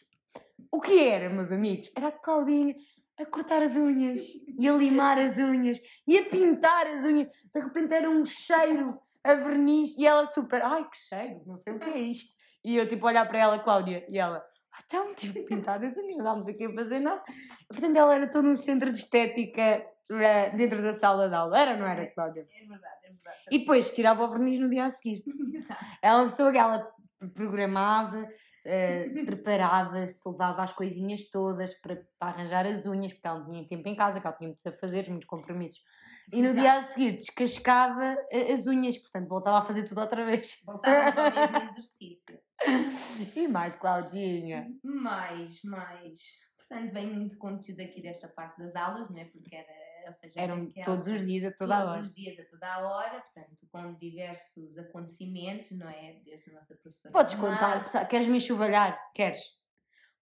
O 0.72 0.82
que 0.82 1.00
era, 1.00 1.30
meus 1.30 1.52
amigos? 1.52 1.92
Era 1.96 2.10
a 2.10 2.12
Claudinha 2.12 2.76
a 3.20 3.26
cortar 3.26 3.62
as 3.62 3.76
unhas, 3.76 4.22
e 4.58 4.68
a 4.68 4.74
limar 4.74 5.20
as 5.20 5.38
unhas, 5.38 5.80
e 6.08 6.18
a 6.18 6.26
pintar 6.26 6.88
as 6.88 7.06
unhas. 7.06 7.28
De 7.54 7.60
repente 7.60 7.94
era 7.94 8.10
um 8.10 8.26
cheiro 8.26 8.98
a 9.24 9.34
verniz, 9.36 9.96
e 9.98 10.06
ela 10.06 10.26
super, 10.26 10.62
ai 10.64 10.88
que 10.90 10.98
cheiro, 10.98 11.42
não 11.46 11.58
sei 11.58 11.74
o 11.74 11.80
que 11.80 11.90
é 11.90 11.98
isto. 11.98 12.34
E 12.64 12.78
eu 12.78 12.88
tipo 12.88 13.06
olhar 13.06 13.28
para 13.28 13.40
ela, 13.40 13.60
Cláudia, 13.60 14.06
e 14.10 14.18
ela, 14.18 14.44
ah, 14.74 14.84
então, 14.86 15.14
tipo, 15.14 15.44
pintar 15.46 15.84
as 15.84 15.98
unhas, 15.98 16.12
não 16.12 16.18
estávamos 16.18 16.48
aqui 16.48 16.66
a 16.66 16.74
fazer 16.74 17.00
nada. 17.00 17.22
Portanto, 17.68 17.98
ela 17.98 18.16
era 18.16 18.28
todo 18.28 18.48
um 18.48 18.56
centro 18.56 18.92
de 18.92 19.00
estética 19.00 19.86
uh, 20.10 20.58
dentro 20.58 20.82
da 20.82 20.94
sala 20.94 21.28
de 21.28 21.36
aula, 21.36 21.60
era 21.60 21.76
não 21.76 21.86
era, 21.86 22.08
Cláudia? 22.08 22.48
É 22.50 22.66
verdade, 22.66 22.96
é 23.04 23.10
verdade. 23.10 23.44
E 23.52 23.60
depois 23.60 23.92
tirava 23.92 24.24
o 24.24 24.30
verniz 24.30 24.60
no 24.60 24.70
dia 24.70 24.86
a 24.86 24.90
seguir. 24.90 25.24
Exato. 25.54 25.84
Ela 26.02 26.20
é 26.20 26.22
uma 26.22 26.30
pessoa 26.30 26.52
que 26.52 26.58
ela 26.58 26.90
programava, 27.34 28.26
uh, 28.70 29.26
preparava-se, 29.26 30.22
levava 30.26 30.64
as 30.64 30.72
coisinhas 30.72 31.30
todas 31.30 31.74
para, 31.82 31.96
para, 32.20 32.30
arranjar 32.30 32.66
as 32.66 32.86
unhas, 32.86 33.14
porque 33.14 33.28
ela 33.28 33.40
não 33.40 33.46
tinha 33.46 33.68
tempo 33.68 33.88
em 33.88 33.96
casa, 33.96 34.20
que 34.20 34.28
ela 34.28 34.36
tinha 34.36 34.48
muitos 34.48 34.66
afazeres, 34.66 35.10
muitos 35.10 35.28
compromissos. 35.28 35.80
E 36.32 36.42
no 36.42 36.50
Exato. 36.50 36.62
dia 36.62 36.74
a 36.74 36.82
seguir 36.84 37.12
descascava 37.14 38.16
as 38.54 38.68
unhas, 38.68 38.98
portanto 38.98 39.28
voltava 39.28 39.60
a 39.60 39.62
fazer 39.64 39.84
tudo 39.84 40.00
outra 40.00 40.24
vez. 40.24 40.62
Voltávamos 40.64 41.18
ao 41.18 41.32
mesmo 41.34 41.58
exercício. 41.58 42.40
E 43.36 43.48
mais, 43.48 43.76
Claudinha. 43.76 44.68
Mais, 44.84 45.60
mais. 45.64 46.20
Portanto, 46.56 46.94
vem 46.94 47.12
muito 47.12 47.36
conteúdo 47.40 47.82
aqui 47.82 48.00
desta 48.00 48.28
parte 48.28 48.60
das 48.60 48.76
aulas, 48.76 49.10
não 49.10 49.18
é? 49.18 49.26
Porque 49.26 49.56
era, 49.56 49.74
ou 50.08 50.14
seja, 50.14 50.40
era 50.42 50.54
Eram 50.54 50.64
aquela- 50.64 50.86
todos 50.86 51.08
os 51.08 51.26
dias, 51.26 51.44
a 51.46 51.52
toda 51.58 51.76
a 51.76 51.80
todos 51.80 51.94
hora. 51.94 52.04
os 52.04 52.14
dias, 52.14 52.40
a 52.40 52.46
toda 52.46 52.68
a 52.74 52.80
hora, 52.80 53.22
portanto, 53.22 53.68
com 53.72 53.94
diversos 53.96 54.78
acontecimentos, 54.78 55.72
não 55.72 55.90
é? 55.90 56.14
Desde 56.26 56.50
a 56.52 56.54
nossa 56.54 56.76
professora. 56.76 57.12
Podes 57.14 57.36
contar, 57.36 57.84
pessoal, 57.86 58.06
queres 58.08 58.28
me 58.28 58.38
enxovalhar? 58.38 59.00
Queres? 59.14 59.40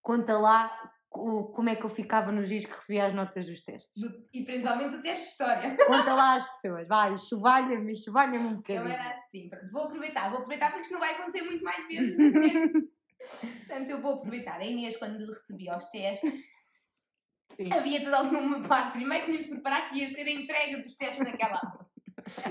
Conta 0.02 0.38
lá 0.38 0.92
o- 1.10 1.44
como 1.54 1.68
é 1.70 1.74
que 1.76 1.84
eu 1.84 1.90
ficava 1.90 2.30
nos 2.30 2.48
dias 2.48 2.64
que 2.66 2.72
recebia 2.72 3.06
as 3.06 3.14
notas 3.14 3.46
dos 3.46 3.62
testes. 3.62 4.00
Do- 4.00 4.26
E 4.32 4.44
principalmente 4.44 4.96
o 4.96 5.02
teste 5.02 5.24
de 5.24 5.30
história. 5.30 5.76
Conta 5.86 6.14
lá 6.14 6.34
às 6.34 6.44
pessoas, 6.60 6.86
vai, 6.86 7.12
enxovalha-me, 7.14 7.92
enxovalha-me 7.92 8.38
um 8.46 8.50
Eu 8.50 8.56
bocadinho. 8.56 8.88
era 8.88 9.14
assim, 9.14 9.48
pronto, 9.48 9.70
vou 9.72 9.82
aproveitar, 9.84 10.28
vou 10.28 10.38
aproveitar 10.38 10.66
porque 10.68 10.82
isto 10.82 10.92
não 10.92 11.00
vai 11.00 11.14
acontecer 11.14 11.42
muito 11.42 11.64
mais 11.64 11.86
vezes. 11.88 12.14
Portanto, 13.66 13.90
eu 13.90 14.00
vou 14.00 14.14
aproveitar. 14.14 14.60
A 14.60 14.64
Inês, 14.64 14.96
quando 14.96 15.26
recebia 15.32 15.76
os 15.76 15.88
testes, 15.88 16.32
Sim. 17.58 17.72
havia 17.72 18.04
toda 18.04 18.38
uma 18.38 18.60
parte. 18.60 18.98
Primeiro 18.98 19.24
tínhamos 19.26 19.46
de 19.46 19.52
preparar 19.54 19.90
que 19.90 19.98
ia 19.98 20.08
ser 20.08 20.26
a 20.26 20.30
entrega 20.30 20.80
dos 20.80 20.94
testes 20.94 21.24
naquela 21.24 21.56
aula. 21.56 21.88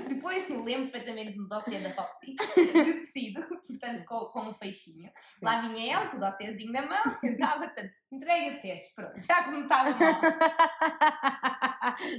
Depois 0.10 0.50
me 0.50 0.58
lembro 0.58 0.90
perfeitamente 0.90 1.38
do 1.38 1.48
dossiê 1.48 1.80
da 1.80 1.90
Roxy, 1.90 2.36
de 2.56 2.94
tecido, 2.96 3.42
portanto 3.68 4.04
com, 4.06 4.26
com 4.26 4.50
um 4.50 4.54
feixinho. 4.54 5.10
Lá 5.42 5.62
vinha 5.62 5.94
ela 5.94 6.08
com 6.08 6.18
o 6.18 6.20
dossiêzinho 6.20 6.72
na 6.72 6.86
mão, 6.86 7.10
sentava-se, 7.22 7.92
entrega 8.12 8.52
de 8.52 8.62
testes, 8.62 8.94
pronto, 8.94 9.22
já 9.22 9.44
começava 9.44 9.90
mal. 10.00 10.22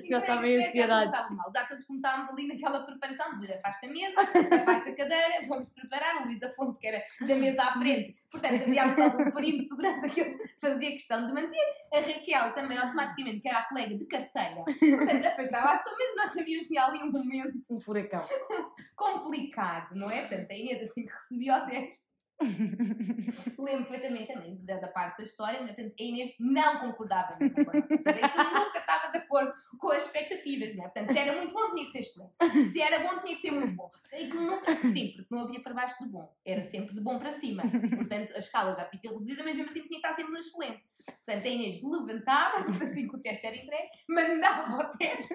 Já 0.09 0.19
estava 0.19 0.47
em 0.47 0.57
Entrega 0.57 1.05
de 1.05 1.11
testes, 1.11 1.29
já 1.29 1.35
mal. 1.35 1.51
Todos 1.69 1.85
começávamos 1.85 2.29
ali 2.31 2.47
naquela 2.47 2.85
preparação 2.85 3.39
de 3.39 3.53
afasta 3.53 3.87
a 3.87 3.89
mesa, 3.89 4.21
afasta 4.21 4.91
a 4.91 4.97
cadeira, 4.97 5.47
vamos 5.47 5.69
preparar. 5.71 6.17
O 6.17 6.25
Luís 6.25 6.43
Afonso, 6.43 6.79
que 6.79 6.87
era 6.87 7.03
da 7.21 7.35
mesa 7.35 7.63
à 7.63 7.73
frente, 7.79 8.17
portanto 8.31 8.63
havia 8.63 8.83
ali 8.83 9.03
algum 9.03 9.31
perímetro 9.31 9.59
de 9.59 9.69
segurança 9.69 10.09
que 10.09 10.21
ele 10.21 10.39
fazia 10.61 10.91
questão 10.93 11.27
de 11.27 11.33
manter. 11.33 11.59
A 11.93 12.01
Raquel 12.01 12.53
também, 12.55 12.79
automaticamente, 12.79 13.41
que 13.41 13.49
era 13.49 13.59
a 13.59 13.69
colega 13.69 13.97
de 13.97 14.07
carteira, 14.07 14.63
portanto 14.65 15.27
afastava 15.27 15.73
a 15.73 15.79
sua 15.79 15.97
mesa. 15.97 16.15
Nós 16.17 16.31
sabíamos 16.31 16.67
que 16.67 16.79
ali 16.79 17.03
um 17.03 17.11
momento 17.11 17.65
Um 17.71 17.81
furacão. 17.81 18.21
complicado, 18.97 19.95
não 19.95 20.11
é? 20.11 20.21
Portanto, 20.21 20.51
a 20.51 20.55
Inês, 20.55 20.83
assim 20.83 21.05
que 21.05 21.13
recebia 21.13 21.57
o 21.57 21.67
teste, 21.67 22.03
lembro 23.59 23.87
perfeitamente 23.87 24.33
também 24.33 24.57
da, 24.65 24.77
da 24.79 24.89
parte 24.89 25.19
da 25.19 25.25
história, 25.25 25.61
mas, 25.61 25.75
portanto, 25.75 25.95
a 25.99 26.03
Inês 26.03 26.35
não 26.39 26.79
concordava 26.79 27.37
com 27.37 27.45
a. 27.45 27.65
Portanto, 27.65 28.55
nunca 28.55 28.79
estava 28.79 29.11
de 29.11 29.19
acordo 29.19 29.53
com 29.79 29.91
as 29.91 30.05
expectativas, 30.05 30.77
não 30.77 30.85
é? 30.85 30.89
Portanto, 30.89 31.13
se 31.13 31.19
era 31.19 31.37
muito 31.37 31.53
bom, 31.53 31.75
tinha 31.75 31.85
que 31.87 31.93
ser 31.93 31.99
excelente. 31.99 32.65
Se 32.71 32.81
era 32.81 33.01
bom, 33.01 33.21
tinha 33.21 33.35
que 33.35 33.41
ser 33.41 33.51
muito 33.51 33.75
bom. 33.75 33.91
Aquilo 34.13 34.43
nunca, 34.43 34.75
sim, 34.75 35.13
porque 35.17 35.35
não 35.35 35.43
havia 35.43 35.61
para 35.61 35.75
baixo 35.75 36.03
de 36.03 36.11
bom, 36.11 36.33
era 36.45 36.65
sempre 36.65 36.95
de 36.95 37.01
bom 37.01 37.19
para 37.19 37.33
cima. 37.33 37.63
Portanto, 37.97 38.33
a 38.35 38.39
escala 38.39 38.75
já 38.75 38.85
podia 38.85 39.01
ter 39.01 39.09
reduzida, 39.09 39.43
mas 39.43 39.55
mesmo 39.55 39.69
assim 39.69 39.81
tinha 39.81 39.89
que 39.89 39.97
estar 39.97 40.15
sempre 40.15 40.33
no 40.33 40.39
excelente. 40.39 40.83
Portanto, 41.05 41.45
a 41.45 41.49
Inês 41.49 41.83
levantava-se 41.83 42.85
assim 42.85 43.09
que 43.09 43.17
o 43.17 43.21
teste 43.21 43.47
era 43.47 43.57
entregue, 43.57 43.89
mandava 44.09 44.93
o 44.93 44.97
teste 44.97 45.35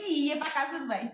e 0.00 0.28
ia 0.28 0.38
para 0.38 0.48
a 0.48 0.50
casa 0.50 0.80
de 0.80 0.86
banho. 0.86 1.12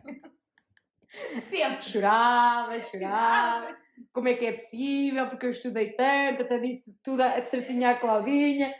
Sempre. 1.40 1.82
Chorava, 1.82 2.80
chorava. 2.80 3.87
Como 4.12 4.28
é 4.28 4.34
que 4.34 4.46
é 4.46 4.52
possível? 4.52 5.28
Porque 5.28 5.46
eu 5.46 5.50
estudei 5.50 5.92
tanto, 5.92 6.42
até 6.42 6.58
disse 6.58 6.94
tudo 7.02 7.22
a 7.22 7.44
certinha 7.46 7.90
à 7.90 7.94
Claudinha. 7.96 8.74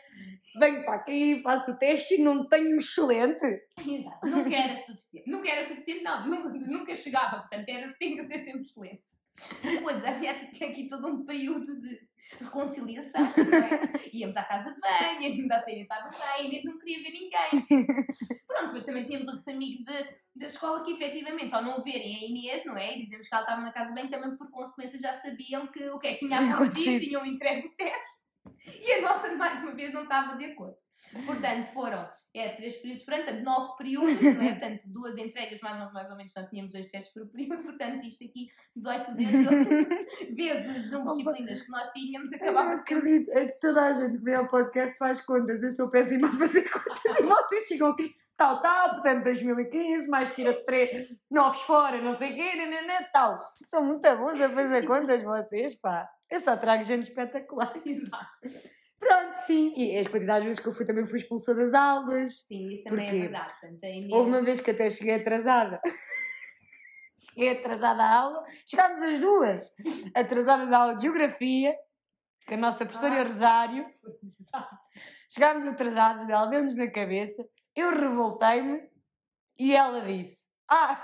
Venho 0.58 0.84
para 0.84 0.94
aqui, 0.94 1.40
faço 1.42 1.72
o 1.72 1.76
teste 1.76 2.14
e 2.14 2.22
não 2.22 2.48
tenho 2.48 2.76
excelente. 2.78 3.46
Exato. 3.86 4.26
Nunca 4.26 4.56
era 4.56 4.76
suficiente. 4.76 5.30
Nunca 5.30 5.50
era 5.50 5.66
suficiente, 5.66 6.02
não. 6.02 6.26
Nunca, 6.26 6.48
nunca 6.48 6.96
chegava. 6.96 7.38
Portanto, 7.40 7.68
era, 7.68 7.92
tem 7.98 8.16
que 8.16 8.24
ser 8.24 8.38
sempre 8.38 8.62
excelente. 8.62 9.18
Depois 9.62 10.04
havia 10.04 10.32
aqui 10.32 10.88
todo 10.88 11.06
um 11.06 11.24
período 11.24 11.80
de 11.80 12.07
reconciliação. 12.40 13.22
Não 13.22 13.58
é? 13.58 13.80
Íamos 14.12 14.36
à 14.36 14.42
casa 14.44 14.72
de 14.72 14.80
banho, 14.80 15.22
íamos 15.22 15.50
à 15.50 15.58
sair, 15.58 15.80
estava 15.80 16.08
bem, 16.10 16.46
Inês 16.46 16.64
não 16.64 16.78
queria 16.78 17.02
ver 17.02 17.10
ninguém. 17.10 17.86
Pronto, 18.46 18.64
depois 18.66 18.82
também 18.84 19.04
tínhamos 19.04 19.28
outros 19.28 19.48
amigos 19.48 19.84
da, 19.84 20.00
da 20.36 20.46
escola 20.46 20.84
que 20.84 20.92
efetivamente, 20.92 21.54
ao 21.54 21.62
não 21.62 21.82
verem 21.82 22.16
a 22.16 22.24
Inês, 22.26 22.64
não 22.64 22.76
é? 22.76 22.96
E 22.96 23.02
dizemos 23.02 23.28
que 23.28 23.34
ela 23.34 23.44
estava 23.44 23.60
na 23.62 23.72
casa 23.72 23.88
de 23.88 23.94
banho, 23.94 24.10
também 24.10 24.36
por 24.36 24.50
consequência 24.50 24.98
já 25.00 25.14
sabiam 25.14 25.66
que 25.68 25.88
o 25.88 25.98
que 25.98 26.08
é 26.08 26.12
que 26.14 26.26
tinha 26.26 26.38
acontecido, 26.38 26.62
Acontecido. 26.62 27.00
tinham 27.00 27.26
entregue 27.26 27.68
o 27.68 27.76
teste. 27.76 28.17
E 28.82 28.92
a 28.92 29.00
nota, 29.00 29.34
mais 29.34 29.62
uma 29.62 29.72
vez, 29.72 29.92
não 29.92 30.02
estava 30.02 30.36
de 30.36 30.44
acordo. 30.46 30.76
Portanto, 31.24 31.64
foram 31.72 32.08
é, 32.34 32.50
três 32.50 32.76
períodos 32.76 33.04
portanto, 33.04 33.42
nove 33.42 33.76
períodos, 33.76 34.20
não 34.20 34.42
é? 34.42 34.50
Portanto, 34.58 34.82
duas 34.86 35.16
entregas, 35.16 35.60
mais 35.60 35.86
ou, 35.86 35.92
mais 35.92 36.10
ou 36.10 36.16
menos, 36.16 36.32
nós 36.34 36.48
tínhamos 36.48 36.72
dois 36.72 36.86
testes 36.88 37.12
por 37.12 37.26
período, 37.28 37.62
portanto, 37.62 38.04
isto 38.04 38.24
aqui, 38.24 38.48
18 38.76 39.14
vezes, 39.14 39.46
vezes 40.34 40.90
de 40.90 41.02
disciplinas 41.02 41.62
que 41.62 41.70
nós 41.70 41.88
tínhamos, 41.90 42.32
acabava 42.32 42.76
sempre. 42.78 42.94
acredito, 42.96 43.30
é 43.30 43.46
que 43.46 43.60
toda 43.60 43.82
a 43.82 43.92
gente 43.92 44.18
que 44.18 44.24
vem 44.24 44.34
ao 44.34 44.48
podcast 44.48 44.98
faz 44.98 45.20
contas. 45.22 45.62
Eu 45.62 45.72
sou 45.72 45.88
péssima 45.88 46.28
a 46.28 46.32
fazer 46.32 46.68
contas 46.68 47.04
e 47.04 47.22
vocês 47.22 47.68
chegam 47.68 47.90
aqui, 47.90 48.14
tal, 48.38 48.62
tal, 48.62 48.90
portanto 48.94 49.24
2015, 49.24 50.08
mais 50.08 50.34
tira 50.34 50.54
três 50.64 51.08
novos 51.30 51.60
fora, 51.62 52.00
não 52.00 52.16
sei 52.16 52.32
o 52.32 52.34
quê, 52.36 52.54
nananã, 52.56 53.04
tal. 53.12 53.36
São 53.64 53.84
muito 53.84 54.00
bons 54.16 54.40
a 54.40 54.48
fazer 54.48 54.86
contas 54.86 55.22
vocês, 55.22 55.74
pá. 55.74 56.08
Eu 56.30 56.40
só 56.40 56.56
trago 56.56 56.84
gente 56.84 57.02
espetacular. 57.08 57.74
Exato. 57.84 58.28
Pronto, 58.98 59.34
sim. 59.34 59.72
E 59.76 59.96
as 59.98 60.06
quantidades 60.06 60.42
de 60.42 60.46
vezes 60.48 60.60
que 60.60 60.68
eu 60.68 60.72
fui 60.72 60.86
também 60.86 61.06
fui 61.06 61.18
expulsa 61.18 61.54
das 61.54 61.72
aulas. 61.74 62.38
Sim, 62.46 62.68
isso 62.68 62.84
também 62.84 63.04
Porquê? 63.06 63.18
é 63.18 63.20
verdade. 63.22 63.52
Portanto, 63.60 63.84
a 63.84 63.88
Inês... 63.88 64.12
Houve 64.12 64.28
uma 64.30 64.42
vez 64.42 64.60
que 64.60 64.70
até 64.70 64.90
cheguei 64.90 65.14
atrasada. 65.14 65.80
cheguei 67.30 67.50
atrasada 67.50 68.02
à 68.02 68.14
aula. 68.14 68.44
Chegámos 68.66 69.00
as 69.02 69.20
duas 69.20 69.74
atrasadas 70.14 70.72
à 70.72 70.76
aula 70.78 70.94
de 70.96 71.02
Geografia, 71.02 71.74
que 72.46 72.54
a 72.54 72.56
nossa 72.56 72.84
professora 72.84 73.20
Ah. 73.20 73.24
Rosário. 73.24 73.86
Exato. 74.22 74.76
Chegámos 75.30 75.68
atrasadas, 75.68 76.28
ela 76.28 76.46
deu-nos 76.46 76.74
na 76.76 76.90
cabeça. 76.90 77.44
Eu 77.78 77.90
revoltei-me 77.90 78.90
e 79.56 79.72
ela 79.74 80.00
disse: 80.00 80.48
Ah, 80.68 81.00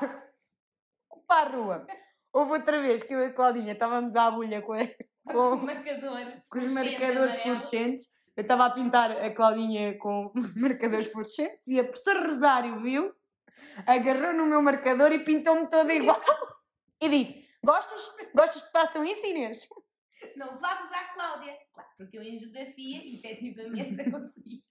para 1.29 1.49
a 1.49 1.53
rua. 1.57 1.87
Houve 2.33 2.53
outra 2.53 2.81
vez 2.83 3.01
que 3.03 3.15
eu 3.15 3.21
e 3.21 3.27
a 3.27 3.33
Claudinha 3.33 3.73
estávamos 3.75 4.17
à 4.17 4.25
agulha 4.25 4.61
com, 4.61 4.73
a- 4.73 4.89
Com 5.33 5.57
marcador. 5.57 6.21
com 6.51 6.59
os 6.59 6.73
marcadores 6.73 7.37
fluorescentes. 7.43 8.09
Eu 8.37 8.43
estava 8.43 8.67
a 8.67 8.71
pintar 8.71 9.13
a 9.13 9.33
Claudinha 9.33 9.97
com 9.99 10.33
marcadores 10.57 11.07
fluorescentes 11.07 11.69
e 11.69 11.79
a 11.79 11.85
professora 11.85 12.27
Rosário 12.27 12.81
viu, 12.83 13.15
agarrou 13.87 14.33
no 14.35 14.45
meu 14.47 14.61
marcador 14.61 15.13
e 15.13 15.21
pintou-me 15.23 15.69
toda 15.71 15.95
igual. 15.95 16.21
E 17.01 17.09
disse: 17.09 17.49
Gostas? 17.65 18.13
Gostas 18.35 18.63
que 18.65 18.73
façam 18.73 19.05
isso, 19.05 19.25
Inês? 19.25 19.69
Não 20.37 20.59
faças 20.59 20.91
à 20.91 21.05
Cláudia. 21.15 21.57
Claro, 21.73 21.89
porque 21.97 22.19
eu 22.19 22.23
em 22.23 22.37
geografia, 22.37 23.01
efetivamente, 23.15 24.01
a 24.03 24.11
consegui. 24.11 24.65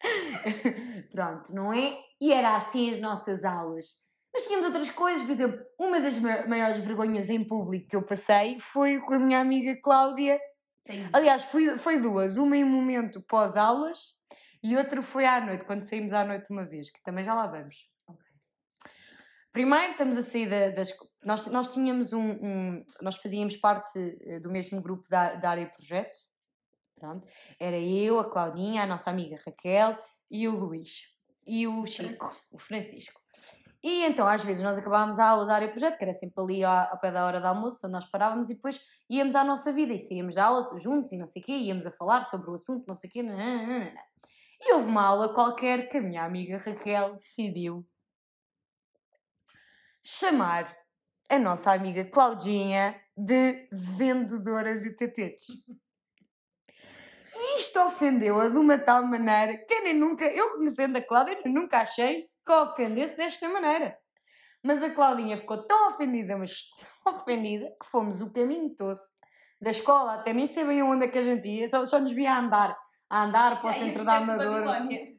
Pronto, 1.12 1.54
não 1.54 1.72
é? 1.72 1.98
E 2.20 2.32
era 2.32 2.56
assim 2.56 2.90
as 2.90 3.00
nossas 3.00 3.44
aulas. 3.44 3.86
Mas 4.32 4.46
tínhamos 4.46 4.66
outras 4.66 4.90
coisas, 4.90 5.22
por 5.22 5.32
exemplo, 5.32 5.60
uma 5.78 6.00
das 6.00 6.18
ma- 6.18 6.46
maiores 6.46 6.78
vergonhas 6.78 7.28
em 7.28 7.42
público 7.44 7.88
que 7.88 7.96
eu 7.96 8.02
passei 8.02 8.58
foi 8.60 9.00
com 9.00 9.14
a 9.14 9.18
minha 9.18 9.40
amiga 9.40 9.74
Cláudia. 9.82 10.38
Tenho- 10.84 11.08
Aliás, 11.12 11.44
foi, 11.44 11.76
foi 11.78 11.98
duas. 12.00 12.36
Uma 12.36 12.56
em 12.56 12.64
um 12.64 12.68
momento 12.68 13.20
pós-aulas 13.22 14.14
e 14.62 14.76
outra 14.76 15.02
foi 15.02 15.24
à 15.24 15.40
noite, 15.40 15.64
quando 15.64 15.82
saímos 15.82 16.12
à 16.12 16.24
noite 16.24 16.50
uma 16.50 16.64
vez, 16.64 16.90
que 16.90 17.02
também 17.02 17.24
já 17.24 17.34
lá 17.34 17.46
vamos. 17.46 17.76
Primeiro 19.52 19.92
estamos 19.92 20.16
a 20.16 20.22
sair 20.22 20.48
da- 20.48 20.68
das. 20.70 20.94
Nós, 21.24 21.46
nós 21.48 21.68
tínhamos 21.72 22.12
um, 22.12 22.20
um- 22.30 22.84
Nós 23.02 23.16
fazíamos 23.16 23.56
parte 23.56 23.98
eh, 24.26 24.38
do 24.40 24.50
mesmo 24.52 24.80
grupo 24.80 25.08
da, 25.08 25.34
da 25.34 25.50
área 25.50 25.66
projeto. 25.66 26.16
Pronto. 26.98 27.26
Era 27.58 27.78
eu, 27.78 28.18
a 28.18 28.30
Claudinha, 28.30 28.82
a 28.82 28.86
nossa 28.86 29.10
amiga 29.10 29.38
Raquel 29.44 29.98
e 30.30 30.48
o 30.48 30.54
Luís. 30.54 31.02
E 31.46 31.66
o 31.66 31.86
Chico, 31.86 32.08
Francisco. 32.08 32.46
o 32.50 32.58
Francisco. 32.58 33.20
E 33.82 34.02
então, 34.04 34.26
às 34.26 34.42
vezes, 34.42 34.62
nós 34.62 34.76
acabávamos 34.76 35.18
a 35.18 35.28
aula 35.28 35.46
da 35.46 35.54
área 35.54 35.68
projeto, 35.68 35.96
que 35.96 36.04
era 36.04 36.12
sempre 36.12 36.42
ali 36.42 36.64
ao, 36.64 36.98
pé 36.98 37.12
da 37.12 37.24
hora 37.24 37.40
do 37.40 37.46
almoço, 37.46 37.86
onde 37.86 37.92
nós 37.92 38.04
parávamos, 38.10 38.50
e 38.50 38.54
depois 38.54 38.80
íamos 39.08 39.34
à 39.34 39.44
nossa 39.44 39.72
vida 39.72 39.92
e 39.94 40.00
saíamos 40.00 40.34
da 40.34 40.46
aula 40.46 40.78
juntos 40.80 41.12
e 41.12 41.16
não 41.16 41.28
sei 41.28 41.40
o 41.40 41.44
quê, 41.44 41.52
íamos 41.52 41.86
a 41.86 41.92
falar 41.92 42.24
sobre 42.24 42.50
o 42.50 42.54
assunto, 42.54 42.86
não 42.88 42.96
sei 42.96 43.08
o 43.08 43.12
quê. 43.12 43.22
nananana. 43.22 44.02
E 44.60 44.74
houve 44.74 44.86
uma 44.86 45.04
aula 45.04 45.32
qualquer 45.32 45.88
que 45.88 45.98
a 45.98 46.00
minha 46.00 46.24
amiga 46.24 46.58
Raquel 46.58 47.14
decidiu 47.16 47.86
chamar 50.02 50.76
a 51.28 51.38
nossa 51.38 51.72
amiga 51.72 52.04
Claudinha 52.04 53.00
de 53.16 53.68
vendedora 53.70 54.78
de 54.78 54.90
tapetes. 54.96 55.46
Isto 57.58 57.80
ofendeu-a 57.80 58.48
de 58.48 58.56
uma 58.56 58.78
tal 58.78 59.02
maneira 59.04 59.58
que 59.66 59.74
eu 59.74 59.82
nem 59.84 59.94
nunca, 59.94 60.24
eu 60.24 60.56
conhecendo 60.56 60.96
a 60.98 61.02
Cláudia, 61.02 61.38
eu 61.44 61.50
nunca 61.52 61.78
achei 61.80 62.28
que 62.46 62.52
a 62.52 62.62
ofendesse 62.62 63.16
desta 63.16 63.48
maneira. 63.48 63.98
Mas 64.64 64.82
a 64.82 64.90
Claudinha 64.90 65.36
ficou 65.36 65.62
tão 65.62 65.88
ofendida, 65.88 66.36
mas 66.36 66.52
tão 67.04 67.14
ofendida, 67.16 67.66
que 67.80 67.86
fomos 67.90 68.20
o 68.20 68.30
caminho 68.32 68.74
todo 68.76 69.00
da 69.60 69.70
escola, 69.70 70.14
até 70.14 70.32
nem 70.32 70.46
sei 70.46 70.64
bem 70.64 70.82
onde 70.82 71.06
é 71.06 71.08
que 71.08 71.18
a 71.18 71.22
gente 71.22 71.48
ia, 71.48 71.68
só, 71.68 71.84
só 71.84 71.98
nos 71.98 72.12
via 72.12 72.32
a 72.32 72.38
andar, 72.38 72.76
a 73.10 73.24
andar 73.24 73.60
para 73.60 73.70
o 73.70 73.72
centro 73.72 74.04
da 74.04 74.12
Amadora. 74.34 74.66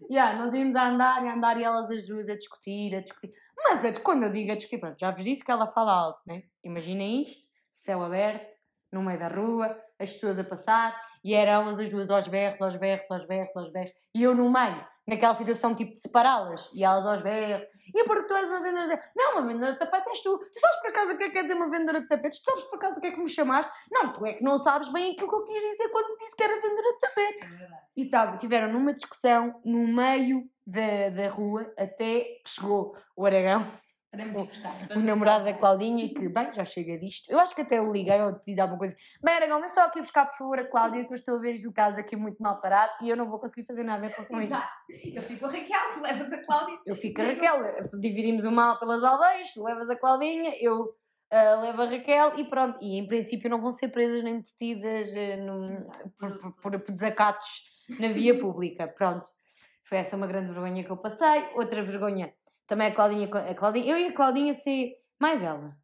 Yeah, 0.10 0.38
nós 0.38 0.54
íamos 0.54 0.76
a 0.78 0.88
andar 0.88 1.26
e 1.26 1.28
a 1.28 1.34
andar 1.34 1.60
e 1.60 1.64
elas 1.64 1.92
as 1.92 2.08
duas 2.08 2.30
a 2.30 2.36
discutir, 2.36 2.96
a 2.96 3.02
discutir. 3.02 3.34
Mas 3.58 3.84
a- 3.84 4.00
quando 4.00 4.24
eu 4.24 4.32
digo 4.32 4.52
a 4.52 4.56
discutir, 4.56 4.80
pronto, 4.80 4.98
já 4.98 5.12
vos 5.12 5.24
disse 5.26 5.44
que 5.44 5.52
ela 5.52 5.68
fala 5.74 5.92
alto, 5.92 6.22
né? 6.26 6.44
Imaginem 6.64 7.24
isto, 7.24 7.44
céu 7.74 8.02
aberto, 8.02 8.48
no 8.94 9.04
meio 9.04 9.20
da 9.20 9.28
rua, 9.28 9.78
as 10.00 10.14
pessoas 10.14 10.40
a 10.40 10.44
passar, 10.44 10.96
e 11.24 11.34
eram 11.34 11.64
elas 11.64 11.80
as 11.80 11.90
duas 11.90 12.10
aos 12.10 12.28
berros, 12.28 12.62
aos 12.62 12.76
berros, 12.76 13.10
aos 13.12 13.26
berros, 13.28 13.56
aos 13.56 13.72
berros, 13.72 13.92
e 14.16 14.24
eu 14.24 14.36
no 14.36 14.52
meio, 14.52 14.86
naquela 15.08 15.34
situação 15.36 15.76
tipo 15.76 15.94
de 15.94 16.02
separá-las, 16.02 16.70
e 16.74 16.84
elas 16.84 17.06
aos 17.06 17.22
berros, 17.22 17.68
e 17.94 18.04
porque 18.04 18.28
tu 18.28 18.36
és 18.36 18.50
uma 18.50 18.62
vendedora 18.62 18.98
de 18.98 19.04
Não, 19.16 19.32
uma 19.34 19.48
vendedora 19.48 19.74
de 19.74 19.80
tapetes 19.80 20.08
és 20.08 20.22
tu. 20.22 20.38
Tu 20.38 20.60
sabes 20.60 20.80
por 20.80 20.90
acaso 20.90 21.14
o 21.14 21.18
que 21.18 21.24
é 21.24 21.28
que 21.28 21.34
quer 21.34 21.42
dizer 21.44 21.56
uma 21.56 21.70
vendedora 21.70 22.02
de 22.02 22.08
tapetes? 22.08 22.40
Tu 22.40 22.46
sabes 22.46 22.64
por 22.66 22.76
acaso 22.76 22.98
o 22.98 23.02
que 23.02 23.08
é 23.08 23.12
que 23.12 23.20
me 23.20 23.30
chamaste? 23.30 23.72
Não, 23.92 24.14
tu 24.14 24.26
é 24.26 24.34
que 24.34 24.44
não 24.44 24.58
sabes 24.58 24.90
bem 24.90 25.14
aquilo 25.14 25.30
que 25.30 25.36
eu 25.36 25.44
quis 25.44 25.62
dizer 25.72 25.90
quando 25.90 26.18
disse 26.20 26.36
que 26.36 26.44
era 26.44 26.56
vendedora 26.56 26.94
de 26.94 27.00
tapetes. 27.00 27.62
É. 27.62 27.70
E 27.98 28.10
tava, 28.10 28.38
tiveram 28.38 28.72
numa 28.72 28.94
discussão 28.94 29.60
no 29.66 29.88
meio 29.88 30.44
da, 30.66 31.10
da 31.10 31.30
rua 31.30 31.72
até 31.78 32.22
que 32.44 32.50
chegou 32.50 32.96
o 33.16 33.26
Aragão, 33.26 33.66
Para 34.12 34.26
me 34.26 34.32
vir 34.32 34.46
buscar. 34.48 34.88
para 34.88 34.98
o 34.98 35.02
namorado 35.04 35.46
da. 35.46 35.54
Claudinha, 35.54 36.10
que, 36.14 36.28
bem, 36.30 36.52
já 36.54 36.66
chega 36.66 36.98
disto. 36.98 37.30
Eu 37.32 37.38
acho 37.40 37.54
que 37.54 37.62
até 37.62 37.78
eu 37.78 37.92
liguei 37.92 38.20
ou 38.22 38.40
fiz 38.40 38.58
alguma 38.58 38.80
coisa. 38.80 38.96
Bem, 39.24 39.36
Aragão, 39.36 39.60
vem 39.60 39.70
só 39.70 39.82
aqui 39.82 40.02
buscar, 40.02 40.26
por 40.26 40.38
favor, 40.38 40.58
a 40.60 40.66
Cláudia, 40.66 41.06
que 41.06 41.14
eu 41.14 41.16
estou 41.16 41.36
a 41.36 41.40
ver 41.40 41.60
o 41.68 41.72
caso 41.72 42.00
aqui 42.00 42.16
muito 42.16 42.42
mal 42.42 42.60
parado 42.60 42.92
e 43.04 43.10
eu 43.10 43.16
não 43.16 43.30
vou 43.30 43.40
conseguir 43.40 43.66
fazer 43.68 43.84
nada 43.84 44.06
em 44.06 44.10
relação 44.10 44.38
a 44.38 44.44
isto. 44.44 44.54
Exato. 44.54 44.74
Eu 45.16 45.22
fico 45.22 45.46
a 45.46 45.50
Raquel, 45.50 45.92
tu 45.94 46.02
levas 46.02 46.32
a 46.34 46.44
Cláudia. 46.44 46.80
Eu 46.88 46.96
fico 46.96 47.22
a 47.22 47.26
Raquel, 47.26 47.84
dividimos 48.00 48.46
o 48.46 48.52
mal 48.52 48.80
pelas 48.80 49.04
aldeias, 49.04 49.52
tu 49.54 49.64
levas 49.64 49.90
a 49.92 49.96
Claudinha, 49.96 50.54
eu 50.60 50.90
ah, 51.32 51.56
levo 51.62 51.84
a 51.84 51.86
Raquel 51.86 52.40
e 52.40 52.46
pronto. 52.50 52.80
E 52.82 52.98
em 52.98 53.08
princípio 53.08 53.48
não 53.50 53.62
vão 53.62 53.72
ser 53.72 53.90
presas 53.90 54.24
nem 54.24 54.40
detidas 54.40 55.08
num- 55.40 55.88
por, 56.18 56.40
por, 56.40 56.52
por- 56.62 56.80
por 56.80 56.92
desacatos 56.92 57.48
na 58.00 58.08
via 58.08 58.36
pública. 58.40 58.88
Pronto. 58.88 59.30
Foi 59.84 60.00
essa 60.00 60.16
uma 60.16 60.26
grande 60.28 60.52
vergonha 60.52 60.84
que 60.84 60.90
eu 60.90 60.98
passei. 60.98 61.48
Outra 61.56 61.84
vergonha 61.84 62.34
também 62.70 62.88
a 62.88 62.96
Claudinha. 62.96 63.28
A 63.28 63.56
Claudinha 63.56 63.92
eu 63.92 63.98
e 63.98 64.08
a 64.08 64.14
Claudinha 64.14 64.54
saí, 64.54 64.96
mais 65.20 65.44
ela. 65.44 65.76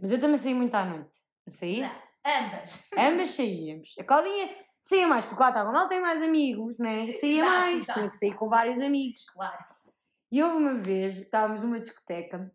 Mas 0.00 0.12
eu 0.12 0.20
também 0.20 0.36
saí 0.36 0.54
muito 0.54 0.74
à 0.74 0.84
noite. 0.84 1.18
Saí? 1.48 1.80
Não, 1.80 1.90
ambas. 2.24 2.88
Ambas 2.96 3.30
saíamos. 3.30 3.94
A 3.98 4.04
Claudinha 4.04 4.54
saía 4.82 5.08
mais, 5.08 5.24
porque 5.24 5.42
lá 5.42 5.52
quando 5.52 5.74
ela 5.74 5.88
tem 5.88 6.00
mais 6.00 6.22
amigos, 6.22 6.78
né? 6.78 7.06
Saía 7.12 7.40
Exato, 7.40 7.50
mais, 7.50 7.82
exato. 7.82 7.98
tinha 7.98 8.10
que 8.10 8.16
sair 8.18 8.34
com 8.34 8.48
vários 8.48 8.80
amigos. 8.80 9.24
Claro. 9.32 9.64
E 10.30 10.42
houve 10.42 10.56
uma 10.58 10.74
vez, 10.74 11.16
estávamos 11.16 11.60
numa 11.60 11.80
discoteca, 11.80 12.52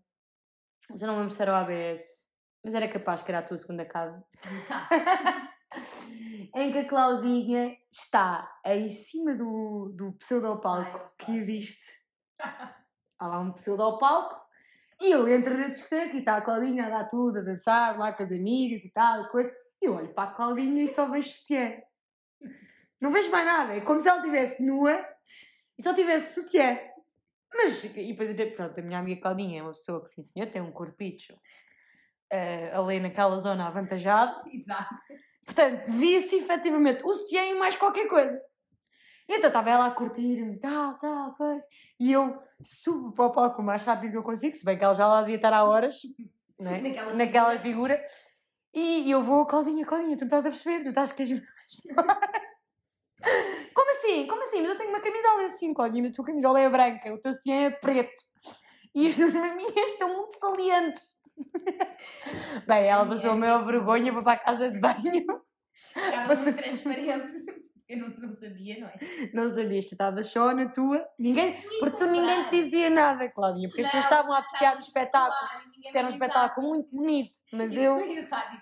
já 0.96 1.08
não 1.08 1.18
lembro 1.18 1.32
se 1.32 1.42
era 1.42 1.52
o 1.52 1.56
ABS, 1.56 2.26
mas 2.64 2.74
era 2.74 2.88
capaz 2.88 3.22
que 3.22 3.32
era 3.32 3.40
a 3.40 3.44
tua 3.44 3.58
segunda 3.58 3.84
casa, 3.86 4.24
Exato. 4.50 4.88
em 6.56 6.72
que 6.72 6.78
a 6.78 6.88
Claudinha 6.88 7.76
está 7.92 8.50
em 8.64 8.88
cima 8.88 9.34
do, 9.36 9.92
do 9.94 10.14
pseudopalco 10.14 10.98
Ai, 10.98 11.12
que 11.18 11.32
existe. 11.34 12.06
Há 13.20 13.28
lá 13.28 13.40
um 13.40 13.52
pseudopalco 13.52 14.46
e 15.02 15.12
eu 15.12 15.28
entro 15.28 15.58
na 15.58 15.68
discoteca 15.68 16.16
e 16.16 16.20
está 16.20 16.38
a 16.38 16.42
Claudinha 16.42 16.86
a 16.86 16.90
dar 16.90 17.06
tudo, 17.06 17.40
a 17.40 17.42
dançar 17.42 17.98
lá 17.98 18.14
com 18.14 18.24
as 18.24 18.32
amigas 18.32 18.84
e 18.84 18.90
tal, 18.90 19.24
e 19.24 19.30
coisa. 19.30 19.54
E 19.82 19.86
eu 19.86 19.96
olho 19.96 20.14
para 20.14 20.30
a 20.30 20.34
Claudinha 20.34 20.84
e 20.84 20.88
só 20.88 21.10
vejo 21.10 21.30
sutiã. 21.30 21.74
Não 23.00 23.12
vejo 23.12 23.30
mais 23.30 23.46
nada, 23.46 23.76
é 23.76 23.82
como 23.82 24.00
se 24.00 24.08
ela 24.08 24.20
estivesse 24.20 24.64
nua 24.64 25.06
e 25.78 25.84
só 25.84 25.94
tivesse 25.94 26.34
sutiã. 26.34 26.80
Mas, 27.54 27.84
e 27.84 28.14
depois, 28.14 28.54
pronto, 28.54 28.80
a 28.80 28.84
minha 28.84 29.00
amiga 29.00 29.22
Claudinha 29.22 29.60
é 29.60 29.64
uma 29.64 29.72
pessoa 29.72 30.04
que, 30.04 30.10
sim 30.10 30.24
senhor, 30.24 30.50
tem 30.50 30.62
um 30.62 30.72
corpicho 30.72 31.34
uh, 31.34 32.80
ali 32.80 33.00
naquela 33.00 33.38
zona 33.38 33.68
avantajada. 33.68 34.44
Exato. 34.52 34.96
Portanto, 35.46 35.86
via-se 35.92 36.38
efetivamente 36.38 37.04
o 37.06 37.14
sutiã 37.14 37.46
e 37.46 37.56
mais 37.56 37.76
qualquer 37.76 38.08
coisa. 38.08 38.42
Então 39.28 39.48
estava 39.48 39.70
ela 39.70 39.88
a 39.88 39.92
curtir-me, 39.92 40.58
tal, 40.60 40.98
tal, 40.98 41.34
coisa. 41.34 41.64
E 42.00 42.12
eu 42.12 42.40
subo 42.64 43.12
para 43.12 43.26
o 43.26 43.32
palco 43.32 43.62
o 43.62 43.66
mais 43.66 43.84
rápido 43.84 44.12
que 44.12 44.18
eu 44.18 44.24
consigo, 44.24 44.56
se 44.56 44.64
bem 44.64 44.78
que 44.78 44.84
ela 44.84 44.94
já 44.94 45.08
lá 45.08 45.22
devia 45.22 45.36
estar 45.38 45.52
há 45.52 45.64
horas, 45.64 45.96
né? 46.60 46.80
Naquela 46.82 47.14
naquela 47.14 47.60
figura. 47.60 48.06
E 48.74 49.10
eu 49.10 49.24
vou, 49.24 49.46
Claudinha, 49.46 49.86
Claudinha, 49.86 50.18
tu 50.18 50.22
não 50.22 50.28
estás 50.28 50.46
a 50.46 50.50
perceber, 50.50 50.84
tu 50.84 50.90
estás 50.90 51.12
a 51.12 51.16
querer 51.16 51.42
Como 53.74 53.92
assim? 53.92 54.28
Como 54.28 54.44
assim? 54.44 54.62
Mas 54.62 54.72
eu 54.72 54.78
tenho 54.78 54.90
uma 54.90 55.00
camisola. 55.00 55.42
Eu 55.44 55.50
sim, 55.50 55.74
Claudinha, 55.74 56.10
a 56.10 56.14
tua 56.14 56.26
camisola 56.26 56.60
é 56.60 56.70
branca, 56.70 57.14
o 57.14 57.18
teu 57.18 57.34
sutiã 57.34 57.56
é 57.68 57.70
preto. 57.72 58.24
E 58.94 59.08
as 59.08 59.18
duas 59.18 59.34
minhas 59.34 59.92
estão 59.92 60.16
muito 60.16 60.38
salientes. 60.38 61.16
Bem, 62.68 62.86
ela 62.86 63.06
passou 63.06 63.32
a 63.32 63.36
maior 63.36 63.64
vergonha, 63.64 64.14
foi 64.14 64.24
para 64.24 64.34
a 64.34 64.40
casa 64.40 64.70
de 64.70 64.80
banho. 64.80 65.26
Estava 65.96 66.36
muito 66.36 66.54
transparente. 66.58 67.65
Eu 67.90 68.00
não, 68.00 68.10
não 68.10 68.32
sabia, 68.34 68.80
não 68.80 68.88
é? 68.88 68.98
Não 69.32 69.48
sabias, 69.48 69.86
tu 69.86 69.92
estavas 69.92 70.26
só 70.28 70.54
na 70.54 70.70
tua. 70.70 71.08
Ninguém, 71.20 71.56
porque 71.80 71.98
tu 71.98 72.08
ninguém 72.08 72.46
te 72.46 72.52
dizia 72.52 72.90
nada, 72.90 73.30
Claudinha, 73.30 73.70
porque 73.70 73.82
as 73.82 73.88
pessoas 73.88 74.06
estavam 74.06 74.34
a 74.34 74.40
apreciar 74.40 74.76
o 74.76 74.80
espetáculo, 74.80 75.50
que 75.82 75.98
era 75.98 76.08
um 76.08 76.12
espetáculo 76.12 76.68
muito 76.70 76.90
bonito. 76.90 77.38
Mas 77.54 77.72
eu, 77.78 77.98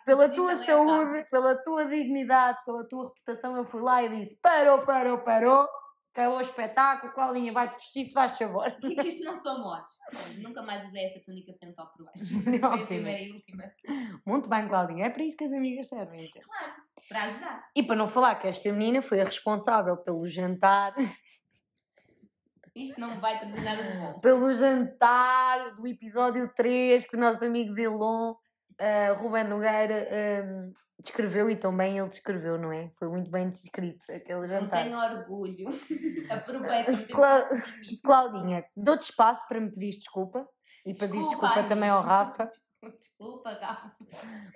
pela 0.06 0.28
tua 0.28 0.56
saúde, 0.56 1.26
pela 1.32 1.56
tua 1.64 1.86
dignidade, 1.86 2.60
pela 2.66 2.84
tua 2.88 3.06
reputação, 3.06 3.56
eu 3.56 3.64
fui 3.64 3.82
lá 3.82 4.04
e 4.04 4.10
disse: 4.10 4.38
parou, 4.42 4.80
parou, 4.86 5.18
parou, 5.20 5.68
acabou 6.14 6.38
o 6.38 6.42
espetáculo, 6.42 7.14
Claudinha, 7.14 7.52
vai-te 7.54 7.76
vestir 7.76 8.06
se 8.06 8.12
faz 8.14 8.38
favor. 8.38 8.76
Isto 8.84 9.24
não 9.24 9.36
são 9.36 9.60
modos. 9.64 9.90
Nunca 10.42 10.62
mais 10.62 10.84
usei 10.86 11.06
essa 11.06 11.20
túnica 11.24 11.52
sem 11.54 11.74
top 11.74 11.98
por 11.98 12.06
baixo. 12.06 12.24
Não, 12.62 12.72
Foi 12.72 12.84
a 12.84 12.86
primeira 12.86 13.22
e 13.22 13.32
última. 13.32 13.64
Muito 14.26 14.50
bem, 14.50 14.68
Claudinha, 14.68 15.06
é 15.06 15.10
para 15.10 15.24
isso 15.24 15.38
que 15.38 15.46
as 15.46 15.54
amigas 15.54 15.88
servem. 15.88 16.26
então. 16.26 16.42
Claro, 16.44 16.74
para 17.10 17.24
ajudar. 17.24 17.63
E 17.76 17.84
para 17.84 17.96
não 17.96 18.08
falar 18.08 18.36
que 18.36 18.48
esta 18.48 18.72
menina 18.72 19.02
foi 19.02 19.22
a 19.22 19.26
responsável 19.26 19.98
pelo 19.98 20.28
jantar, 20.28 20.94
Isto 22.76 23.00
não 23.00 23.20
vai 23.20 23.39
trazer 23.39 23.62
nada 23.62 23.84
de 23.84 23.98
bom. 24.00 24.20
pelo 24.20 24.52
jantar 24.54 25.76
do 25.76 25.86
episódio 25.88 26.52
3 26.56 27.06
que 27.06 27.16
o 27.16 27.20
nosso 27.20 27.44
amigo 27.46 27.74
Delon, 27.76 28.32
uh, 28.32 29.22
Ruben 29.22 29.44
Nogueira, 29.44 30.08
um, 30.46 30.74
descreveu 31.00 31.50
e 31.52 31.56
também 31.56 32.00
ele 32.00 32.10
descreveu, 32.10 32.58
não 32.58 32.72
é? 32.72 32.89
Foi 32.98 33.10
muito 33.10 33.30
bem 33.30 33.48
descrito 33.50 34.12
aquele 34.12 34.39
Não 34.39 34.48
jantar. 34.48 34.84
tenho 34.84 34.98
orgulho. 34.98 35.70
Aproveita-me. 36.32 37.06
Cla- 37.06 37.48
Claudinha, 38.04 38.66
dou-te 38.76 39.04
espaço 39.04 39.46
para 39.48 39.60
me 39.60 39.70
pedir 39.72 39.98
desculpa 40.00 40.48
e 40.86 40.98
para 40.98 41.08
pedir 41.08 41.20
desculpa 41.20 41.48
Anitta. 41.48 41.70
também 41.70 41.89
ao 41.89 42.02
Rafa. 42.02 42.50
Desculpa, 43.00 43.52
Rafa. 43.54 43.96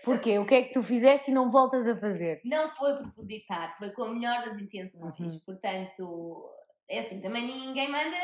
Porque 0.03 0.37
o 0.39 0.45
que 0.45 0.55
é 0.55 0.63
que 0.63 0.73
tu 0.73 0.83
fizeste 0.83 1.31
e 1.31 1.33
não 1.33 1.49
voltas 1.51 1.87
a 1.87 1.95
fazer? 1.95 2.41
Não 2.45 2.67
foi 2.69 2.95
propositado, 2.97 3.73
foi 3.77 3.91
com 3.91 4.03
a 4.03 4.13
melhor 4.13 4.41
das 4.43 4.57
intenções. 4.59 5.19
Uhum. 5.19 5.39
Portanto, 5.45 6.49
é 6.89 6.99
assim, 6.99 7.19
também 7.21 7.45
ninguém 7.45 7.89
manda 7.91 8.15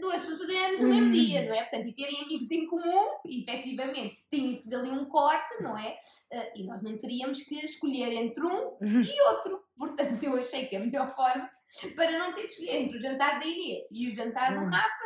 duas 0.00 0.20
pessoas 0.20 0.38
fazerem 0.38 0.66
anos 0.66 0.80
no 0.80 0.88
mesmo 0.88 1.04
Uhum. 1.06 1.10
dia, 1.12 1.46
não 1.48 1.54
é? 1.54 1.62
Portanto, 1.62 1.88
e 1.88 1.94
terem 1.94 2.22
amigos 2.24 2.50
em 2.50 2.66
comum, 2.66 3.06
efetivamente, 3.26 4.26
tinha-se 4.30 4.68
dali 4.70 4.90
um 4.90 5.04
corte, 5.06 5.62
não 5.62 5.76
é? 5.78 5.96
Ah, 6.32 6.52
e 6.56 6.64
nós 6.66 6.82
não 6.82 6.96
teríamos 6.98 7.42
que 7.42 7.54
escolher 7.64 8.12
entre 8.12 8.44
um 8.44 8.76
e 8.80 8.80
outro. 9.30 9.62
Portanto, 9.76 10.22
eu 10.24 10.36
achei 10.36 10.66
que 10.66 10.76
a 10.76 10.80
melhor 10.80 11.14
forma 11.14 11.48
para 11.94 12.18
não 12.18 12.32
ter 12.32 12.46
de 12.46 12.52
escolher 12.52 12.82
entre 12.82 12.96
o 12.96 13.00
jantar 13.00 13.38
da 13.38 13.46
Inês 13.46 13.84
e 13.92 14.08
o 14.08 14.14
jantar 14.14 14.52
do 14.54 14.60
Uhum. 14.64 14.70
Rafa 14.70 15.04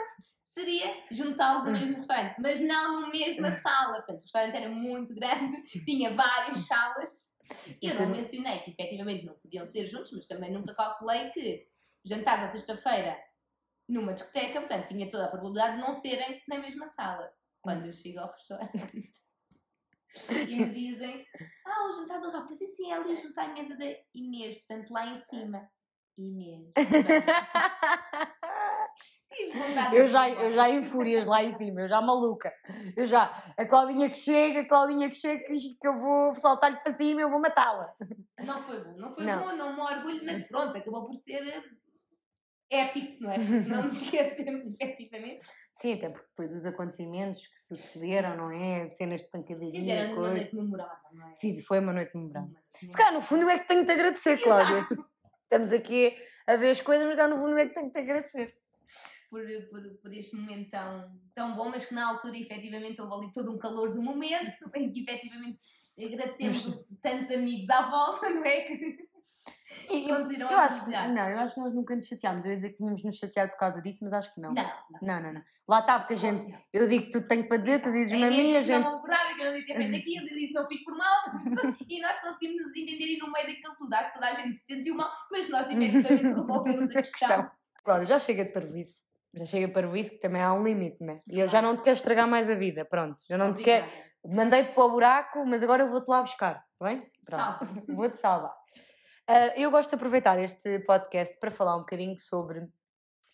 seria 0.53 1.03
juntá-los 1.11 1.65
no 1.65 1.73
mesmo 1.73 1.97
restaurante, 1.97 2.37
mas 2.39 2.61
não 2.61 3.01
na 3.01 3.09
mesma 3.09 3.51
sala. 3.51 3.95
Portanto, 3.95 4.21
o 4.21 4.25
restaurante 4.25 4.55
era 4.55 4.69
muito 4.69 5.15
grande, 5.15 5.63
tinha 5.85 6.11
várias 6.11 6.67
salas. 6.67 7.33
Eu 7.81 7.95
não 7.95 8.09
mencionei 8.11 8.59
que 8.61 8.71
efetivamente 8.71 9.25
não 9.25 9.35
podiam 9.35 9.65
ser 9.65 9.87
juntos, 9.87 10.13
mas 10.13 10.27
também 10.27 10.53
nunca 10.53 10.75
calculei 10.75 11.31
que 11.31 11.67
jantares 12.05 12.45
à 12.45 12.47
sexta-feira 12.49 13.19
numa 13.89 14.13
discoteca, 14.13 14.61
portanto, 14.61 14.89
tinha 14.89 15.11
toda 15.11 15.25
a 15.25 15.29
probabilidade 15.29 15.77
de 15.77 15.83
não 15.83 15.95
serem 15.95 16.43
na 16.47 16.59
mesma 16.59 16.87
sala. 16.87 17.33
Quando 17.63 17.87
eu 17.87 17.93
chego 17.93 18.21
ao 18.21 18.31
restaurante 18.31 19.13
e 20.49 20.57
me 20.57 20.71
dizem: 20.71 21.27
Ah, 21.65 21.87
o 21.87 21.93
jantar 21.93 22.21
do 22.21 22.31
Rafa, 22.31 22.53
sim, 22.53 22.69
sim, 22.69 22.91
é 22.91 22.95
ali 22.95 23.17
junto 23.17 23.39
à 23.39 23.49
mesa 23.49 23.75
da 23.77 23.87
Inês, 24.15 24.59
portanto, 24.59 24.93
lá 24.93 25.07
em 25.07 25.17
cima. 25.17 25.67
Inês. 26.19 26.73
eu 29.93 30.07
já, 30.07 30.31
eu 30.31 30.53
já 30.53 30.69
em 30.69 30.83
fúrias 30.83 31.27
lá 31.27 31.43
em 31.43 31.53
cima, 31.53 31.83
eu 31.83 31.89
já 31.89 32.01
maluca. 32.01 32.53
Eu 32.97 33.07
já, 33.07 33.25
a 33.57 33.65
Claudinha 33.65 34.11
que 34.11 34.19
chega, 34.19 34.61
a 34.61 34.69
Claudinha 34.69 35.09
que 35.09 35.17
chega, 35.17 35.53
isto 35.53 35.79
que 35.81 35.89
eu 35.89 35.99
vou 35.99 36.35
saltar-lhe 36.35 36.79
para 36.79 36.95
cima, 36.95 37.21
eu 37.21 37.31
vou 37.31 37.41
matá-la. 37.41 37.91
Não 38.39 38.63
foi 38.63 38.85
bom, 38.85 38.93
não 38.97 39.15
foi 39.15 39.25
não. 39.25 39.41
bom, 39.41 39.57
não 39.57 39.75
me 39.75 39.81
orgulho, 39.81 40.23
mas 40.25 40.43
pronto, 40.47 40.77
acabou 40.77 41.07
por 41.07 41.17
ser 41.17 41.65
épico, 42.71 43.23
não 43.23 43.33
é? 43.33 43.39
não 43.69 43.85
nos 43.85 44.03
esquecemos, 44.03 44.67
efetivamente. 44.79 45.47
Sim, 45.77 45.95
até 45.95 46.11
porque 46.11 46.29
depois 46.29 46.53
os 46.55 46.67
acontecimentos 46.67 47.41
que 47.47 47.61
sucederam, 47.61 48.37
não 48.37 48.51
é? 48.51 48.89
Cenas 48.91 49.23
de 49.23 49.31
pancadaria. 49.31 49.73
Fiz, 49.73 49.89
era 49.89 50.13
uma 50.13 50.31
noite 50.31 50.55
memorável, 50.55 51.11
não 51.13 51.29
é? 51.29 51.35
Fiz, 51.37 51.65
foi 51.65 51.79
uma 51.79 51.93
noite 51.93 52.17
memorável. 52.17 52.55
Se 52.79 52.89
calhar, 52.89 53.13
no 53.13 53.21
fundo, 53.21 53.43
eu 53.43 53.51
é 53.51 53.59
que 53.59 53.69
tenho 53.69 53.81
que 53.81 53.87
te 53.87 53.93
agradecer, 53.93 54.39
Cláudia. 54.39 54.87
Estamos 55.45 55.73
aqui 55.73 56.17
a 56.47 56.57
ver 56.57 56.71
as 56.71 56.81
coisas, 56.81 57.07
mas 57.07 57.17
cá 57.17 57.29
no 57.29 57.37
fundo, 57.37 57.51
eu 57.51 57.59
é 57.59 57.69
que 57.69 57.75
tenho 57.75 57.87
que 57.87 57.93
te 57.93 58.01
agradecer 58.01 58.62
por, 59.31 59.43
por, 59.71 59.83
por 60.03 60.13
este 60.13 60.37
momento 60.37 60.71
tão, 60.71 61.11
tão 61.35 61.57
bom, 61.57 61.71
mas 61.71 61.87
que 61.87 61.95
na 61.95 62.09
altura 62.09 62.37
efetivamente 62.37 63.01
houve 63.01 63.15
ali 63.15 63.33
todo 63.33 63.53
um 63.53 63.59
calor 63.59 63.95
do 63.95 64.03
momento, 64.03 64.57
em 64.77 64.93
que 64.93 65.01
efetivamente 65.01 65.59
agradecemos 65.99 66.87
tantos 67.01 67.31
amigos 67.31 67.69
à 67.71 67.91
volta, 67.91 68.29
não 68.31 68.45
é? 68.45 68.61
Que 68.63 69.13
e, 69.91 70.09
eu, 70.09 70.17
eu 70.17 70.49
acho 70.49 70.85
que, 70.85 70.91
não, 70.91 71.29
eu 71.29 71.39
acho 71.41 71.55
que 71.55 71.61
nós 71.61 71.75
nunca 71.75 71.97
nos 71.97 72.07
chateámos. 72.07 72.45
Eu 72.45 72.53
ia 72.53 72.57
dizer 72.57 72.71
que 72.71 72.77
tínhamos 72.77 73.03
nos 73.03 73.17
chateado 73.17 73.53
por 73.53 73.59
causa 73.59 73.83
disso, 73.83 73.99
mas 74.03 74.13
acho 74.13 74.35
que 74.35 74.41
não. 74.41 74.53
Não, 74.53 74.63
não. 74.63 75.01
Não, 75.03 75.23
não, 75.23 75.33
não. 75.35 75.43
Lá 75.69 75.81
está, 75.81 75.99
porque 75.99 76.15
a 76.15 76.17
gente. 76.17 76.55
Eu 76.73 76.89
digo 76.89 77.07
que 77.07 77.13
tu 77.13 77.27
tenho 77.27 77.49
para 77.49 77.57
dizer, 77.57 77.83
tu 77.83 77.91
dizes-me 77.91 78.25
a 78.25 78.31
mim, 78.31 78.57
a 78.57 78.63
gente. 78.63 78.85
Não 78.85 78.93
concordava, 78.93 79.35
que 79.35 79.41
eu 79.41 79.47
não 79.47 79.53
devia 79.53 79.67
ter 79.67 79.77
feito 79.77 79.97
aquilo, 79.97 80.29
eu 80.29 80.39
disse 80.39 80.53
não 80.53 80.67
fiz 80.67 80.85
por 80.85 80.97
mal. 80.97 81.19
e 81.89 82.01
nós 82.01 82.19
conseguimos 82.21 82.67
nos 82.67 82.77
entender 82.77 83.07
e 83.07 83.19
no 83.19 83.31
meio 83.31 83.47
daquilo 83.47 83.75
tudo. 83.77 83.93
Acho 83.95 84.13
que 84.13 84.15
toda 84.15 84.31
a 84.31 84.35
gente 84.35 84.53
se 84.55 84.65
sentiu 84.65 84.95
mal, 84.95 85.11
mas 85.31 85.49
nós 85.49 85.69
efetivamente 85.71 86.35
resolvemos 86.35 86.91
a 86.91 87.03
questão. 87.03 87.51
Claro, 87.85 88.07
já 88.07 88.19
chega 88.19 88.45
de 88.45 88.53
parvoíce. 88.53 89.03
Já 89.35 89.47
chega 89.47 89.69
para 89.69 89.99
isso, 89.99 90.11
que 90.11 90.19
também 90.19 90.43
há 90.43 90.53
um 90.53 90.63
limite, 90.63 91.03
né? 91.03 91.23
E 91.27 91.41
eu 91.41 91.49
já 91.49 91.63
não 91.63 91.77
te 91.77 91.83
quero 91.83 91.97
estragar 91.97 92.29
mais 92.29 92.51
a 92.51 92.55
vida, 92.55 92.85
pronto. 92.85 93.17
Já 93.27 93.39
não 93.39 93.55
te 93.55 93.63
quero. 93.63 93.87
Mandei-te 94.25 94.75
para 94.75 94.85
o 94.85 94.91
buraco, 94.91 95.47
mas 95.47 95.63
agora 95.63 95.85
eu 95.85 95.91
vou-te 95.91 96.09
lá 96.09 96.21
buscar, 96.21 96.65
tá 96.79 96.85
bem? 96.85 97.11
Pronto. 97.25 97.67
Vou-te 97.97 98.19
salvar. 98.19 98.55
Uh, 99.29 99.53
eu 99.57 99.71
gosto 99.71 99.91
de 99.91 99.97
aproveitar 99.97 100.39
este 100.39 100.81
podcast 100.81 101.39
para 101.41 101.51
falar 101.51 101.77
um 101.77 101.81
bocadinho 101.81 102.19
sobre 102.21 102.69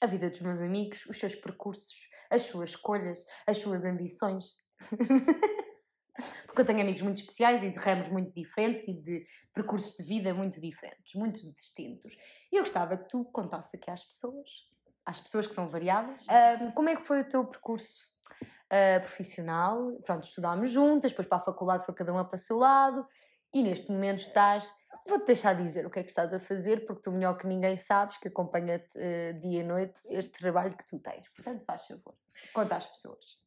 a 0.01 0.07
vida 0.07 0.31
dos 0.31 0.41
meus 0.41 0.61
amigos, 0.61 1.05
os 1.07 1.19
seus 1.19 1.35
percursos, 1.35 1.95
as 2.31 2.43
suas 2.43 2.71
escolhas, 2.71 3.19
as 3.47 3.59
suas 3.59 3.85
ambições. 3.85 4.53
Porque 6.47 6.61
eu 6.61 6.67
tenho 6.67 6.81
amigos 6.81 7.03
muito 7.03 7.19
especiais 7.19 7.63
e 7.63 7.71
de 7.71 7.79
ramos 7.79 8.09
muito 8.09 8.33
diferentes 8.33 8.87
e 8.87 8.95
de 8.95 9.27
percursos 9.59 9.97
de 9.97 10.03
vida 10.05 10.33
muito 10.33 10.61
diferentes, 10.61 11.15
muito 11.15 11.41
distintos. 11.53 12.17
E 12.53 12.57
eu 12.57 12.63
gostava 12.63 12.97
que 12.97 13.09
tu 13.09 13.25
contasse 13.27 13.77
aqui 13.77 13.91
às 13.91 14.05
pessoas 14.05 14.69
às 15.09 15.19
pessoas 15.19 15.47
que 15.47 15.55
são 15.55 15.67
variadas. 15.69 16.21
Um, 16.61 16.71
como 16.73 16.91
é 16.91 16.95
que 16.95 17.03
foi 17.03 17.23
o 17.23 17.25
teu 17.25 17.43
percurso 17.43 18.07
uh, 18.43 19.01
profissional? 19.01 19.91
Pronto, 20.05 20.25
estudámos 20.25 20.71
juntas, 20.71 21.13
depois 21.13 21.27
para 21.27 21.39
a 21.39 21.41
faculdade 21.41 21.87
foi 21.87 21.95
cada 21.95 22.13
uma 22.13 22.27
para 22.27 22.37
o 22.37 22.39
seu 22.39 22.59
lado 22.59 23.07
e 23.55 23.63
neste 23.63 23.91
momento 23.91 24.19
estás. 24.19 24.71
Vou-te 25.09 25.25
deixar 25.25 25.55
dizer 25.55 25.87
o 25.87 25.91
que 25.91 25.99
é 25.99 26.03
que 26.03 26.11
estás 26.11 26.35
a 26.35 26.39
fazer, 26.39 26.85
porque 26.85 27.01
tu 27.01 27.11
melhor 27.11 27.39
que 27.39 27.47
ninguém 27.47 27.75
sabes 27.79 28.19
que 28.19 28.29
acompanha-te 28.29 28.99
uh, 28.99 29.41
dia 29.41 29.61
e 29.61 29.65
noite 29.65 30.03
este 30.11 30.33
trabalho 30.39 30.77
que 30.77 30.87
tu 30.87 30.99
tens. 30.99 31.27
Portanto, 31.31 31.65
faz 31.65 31.87
favor, 31.87 32.15
conta 32.53 32.77
às 32.77 32.85
pessoas. 32.85 33.39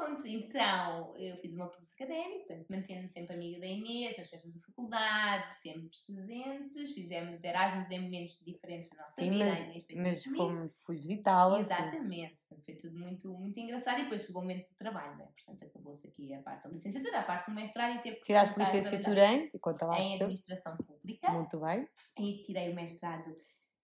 Pronto, 0.00 0.26
então 0.26 1.14
eu 1.18 1.36
fiz 1.36 1.52
uma 1.52 1.66
percurso 1.66 1.92
académico, 1.94 2.46
portanto 2.46 2.66
mantendo-me 2.70 3.08
sempre 3.08 3.34
amiga 3.34 3.60
da 3.60 3.66
Inês, 3.66 4.16
nas 4.16 4.30
festas 4.30 4.50
da 4.50 4.60
faculdade, 4.60 5.60
sempre 5.60 5.90
presentes, 6.06 6.92
fizemos 6.92 7.44
Erasmus 7.44 7.90
em 7.90 8.00
momentos 8.00 8.38
diferentes 8.42 8.88
da 8.90 9.02
nossa 9.02 9.20
Sim, 9.20 9.30
vida. 9.30 9.44
Mas, 9.44 9.84
mas 9.94 10.24
fomos, 10.24 10.72
fui 10.84 10.96
visitá-la. 10.96 11.58
Exatamente, 11.58 12.38
assim. 12.50 12.62
foi 12.64 12.74
tudo 12.76 12.98
muito, 12.98 13.28
muito 13.28 13.60
engraçado 13.60 14.00
e 14.00 14.02
depois 14.04 14.24
chegou 14.24 14.40
o 14.40 14.44
momento 14.44 14.68
do 14.68 14.74
trabalho, 14.76 15.18
né? 15.18 15.28
portanto 15.34 15.66
acabou-se 15.70 16.08
aqui 16.08 16.32
a 16.32 16.40
parte 16.40 16.64
da 16.64 16.70
licenciatura, 16.70 17.20
a 17.20 17.22
parte 17.22 17.50
do 17.50 17.54
mestrado 17.54 17.96
e 17.96 18.02
teve 18.02 18.16
que 18.16 18.22
Tiraste 18.22 18.58
licenciatura 18.58 19.26
em? 19.26 19.50
Conta 19.60 19.84
lá 19.84 20.00
em 20.00 20.14
Administração 20.14 20.78
Pública. 20.78 21.30
Muito 21.30 21.60
bem. 21.60 21.86
E 22.18 22.42
tirei 22.44 22.72
o 22.72 22.74
mestrado 22.74 23.36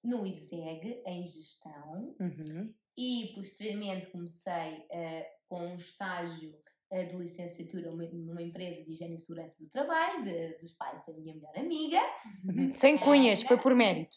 no 0.03 0.25
ISEG, 0.25 1.03
em 1.05 1.27
Gestão. 1.27 2.15
Uhum. 2.19 2.73
E 2.97 3.33
posteriormente 3.35 4.07
comecei 4.07 4.87
uh, 4.91 5.25
com 5.49 5.67
um 5.67 5.77
estágio 5.77 6.55
uh, 6.91 7.09
de 7.09 7.17
licenciatura 7.17 7.91
numa 7.91 8.43
empresa 8.43 8.83
de 8.83 8.91
higiene 8.91 9.17
e 9.17 9.21
segurança 9.21 9.63
do 9.63 9.69
trabalho, 9.71 10.25
de, 10.25 10.59
dos 10.59 10.73
pais 10.73 11.05
da 11.07 11.13
minha 11.13 11.35
melhor 11.35 11.57
amiga. 11.57 12.01
Uhum. 12.45 12.73
Sem 12.73 12.99
cunhas, 12.99 13.43
foi 13.43 13.59
por 13.59 13.75
mérito. 13.75 14.17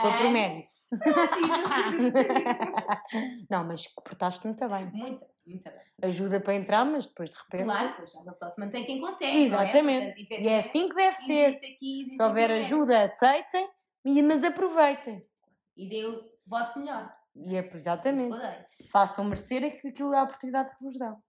Foi 0.00 0.12
por 0.12 0.30
mérito. 0.30 0.70
não, 3.50 3.64
mas 3.64 3.86
portaste 3.88 4.46
muito 4.46 4.68
bem. 4.68 4.90
Muito, 4.92 5.24
muito 5.46 5.64
bem. 5.64 5.80
Ajuda 6.02 6.40
para 6.40 6.54
entrar, 6.54 6.84
mas 6.84 7.06
depois 7.06 7.30
de 7.30 7.36
repente. 7.36 7.64
Claro, 7.64 7.94
pois 7.96 8.38
só 8.38 8.48
se 8.48 8.60
mantém 8.60 8.84
quem 8.84 9.00
consegue. 9.00 9.38
Exatamente. 9.38 10.06
É? 10.06 10.14
Portanto, 10.14 10.40
e 10.40 10.48
é 10.48 10.58
assim 10.58 10.88
que 10.88 10.94
deve 10.94 11.16
ser. 11.16 11.56
Aqui, 11.56 12.06
se 12.06 12.22
houver 12.22 12.50
ajuda, 12.50 13.04
aceitem, 13.04 13.68
mas 14.24 14.44
aproveitem. 14.44 15.24
E 15.76 15.88
dê 15.88 16.04
o 16.04 16.20
vosso 16.46 16.78
melhor. 16.78 17.12
E 17.36 17.56
é 17.56 17.70
exatamente. 17.74 18.36
Façam 18.90 19.24
merecer 19.24 19.64
aquilo 19.64 20.14
é 20.14 20.18
a 20.18 20.22
oportunidade 20.22 20.76
que 20.76 20.82
vos 20.82 20.96
dão. 20.98 21.20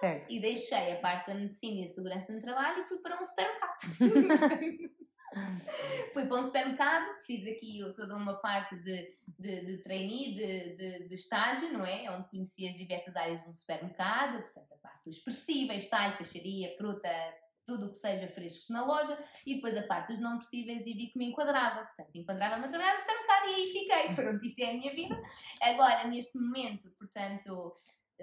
Certo. 0.00 0.32
E 0.32 0.40
deixei 0.40 0.92
a 0.92 0.96
parte 1.00 1.26
da 1.26 1.34
medicina 1.34 1.80
e 1.80 1.84
a 1.84 1.88
segurança 1.88 2.32
no 2.32 2.40
trabalho 2.40 2.82
e 2.82 2.86
fui 2.86 2.98
para 2.98 3.20
um 3.20 3.26
supermercado. 3.26 3.78
fui 6.12 6.26
para 6.26 6.38
um 6.38 6.44
supermercado, 6.44 7.06
fiz 7.24 7.44
aqui 7.46 7.80
toda 7.96 8.16
uma 8.16 8.40
parte 8.40 8.76
de, 8.76 9.16
de, 9.38 9.66
de 9.66 9.82
trainee, 9.82 10.34
de, 10.34 10.76
de, 10.76 11.08
de, 11.08 11.14
estágio, 11.14 11.72
não 11.72 11.84
é? 11.84 12.08
Onde 12.10 12.28
conheci 12.28 12.68
as 12.68 12.76
diversas 12.76 13.16
áreas 13.16 13.42
de 13.42 13.48
um 13.48 13.52
supermercado, 13.52 14.40
portanto, 14.42 14.72
a 14.72 14.76
parte 14.76 15.04
dos 15.04 15.16
expressíveis, 15.16 15.88
talho, 15.88 16.16
peixaria, 16.16 16.76
fruta, 16.76 17.10
tudo 17.68 17.86
o 17.86 17.90
que 17.90 17.98
seja 17.98 18.26
frescos 18.28 18.70
na 18.70 18.82
loja 18.82 19.16
e 19.44 19.56
depois 19.56 19.76
a 19.76 19.82
parte 19.82 20.14
dos 20.14 20.20
não 20.20 20.38
possíveis 20.38 20.86
e 20.86 20.94
vi 20.94 21.08
que 21.08 21.18
me 21.18 21.26
enquadrava. 21.26 21.84
Portanto, 21.84 22.10
enquadrava-me 22.14 22.64
a 22.64 22.68
trabalhar 22.68 22.94
no 22.94 23.00
supermercado 23.00 23.44
e 23.46 23.54
aí 23.54 23.72
fiquei. 23.72 24.14
Pronto, 24.16 24.44
isto 24.44 24.58
é 24.60 24.70
a 24.70 24.72
minha 24.72 24.94
vida. 24.94 25.22
Agora, 25.60 26.08
neste 26.08 26.38
momento, 26.38 26.90
portanto, 26.98 27.76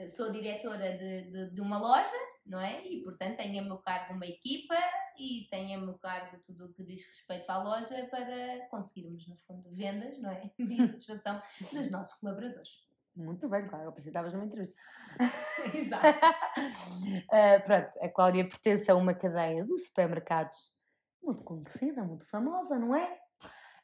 sou 0.10 0.31
diretora 0.31 0.97
de, 0.97 1.29
de, 1.29 1.51
de 1.51 1.62
uma 1.62 1.77
loja, 1.77 2.17
não 2.43 2.60
é? 2.60 2.86
E, 2.88 3.03
portanto, 3.03 3.38
tenho 3.38 3.62
a 3.62 3.63
meu 3.63 3.77
cargo 3.77 4.15
uma 4.15 4.25
equipa 4.25 4.75
e 5.15 5.47
tenho 5.51 5.79
a 5.79 5.86
meu 5.86 5.97
cargo 5.99 6.41
tudo 6.43 6.65
o 6.65 6.73
que 6.73 6.84
diz 6.84 7.05
respeito 7.05 7.47
à 7.49 7.62
loja 7.62 8.08
para 8.10 8.67
conseguirmos, 8.69 9.27
no 9.27 9.38
fundo, 9.47 9.69
vendas, 9.71 10.19
não 10.19 10.31
é? 10.31 10.51
E 10.58 10.88
satisfação 10.88 11.39
dos 11.71 11.91
nossos 11.91 12.15
colaboradores. 12.15 12.85
Muito 13.15 13.47
bem, 13.47 13.65
claro, 13.67 13.86
eu 13.86 13.91
pensei 13.91 14.12
que 14.12 14.17
estavas 14.17 14.34
numa 14.34 14.45
entrevista. 14.45 14.75
Exato. 15.73 16.08
uh, 16.08 17.63
pronto, 17.65 17.89
a 18.01 18.10
Cláudia 18.10 18.43
pertence 18.47 18.91
a 18.91 18.95
uma 18.95 19.13
cadeia 19.13 19.63
de 19.63 19.78
supermercados 19.80 20.75
muito 21.23 21.43
conhecida, 21.43 22.04
muito 22.04 22.28
famosa, 22.30 22.78
não 22.78 22.93
é? 22.93 23.17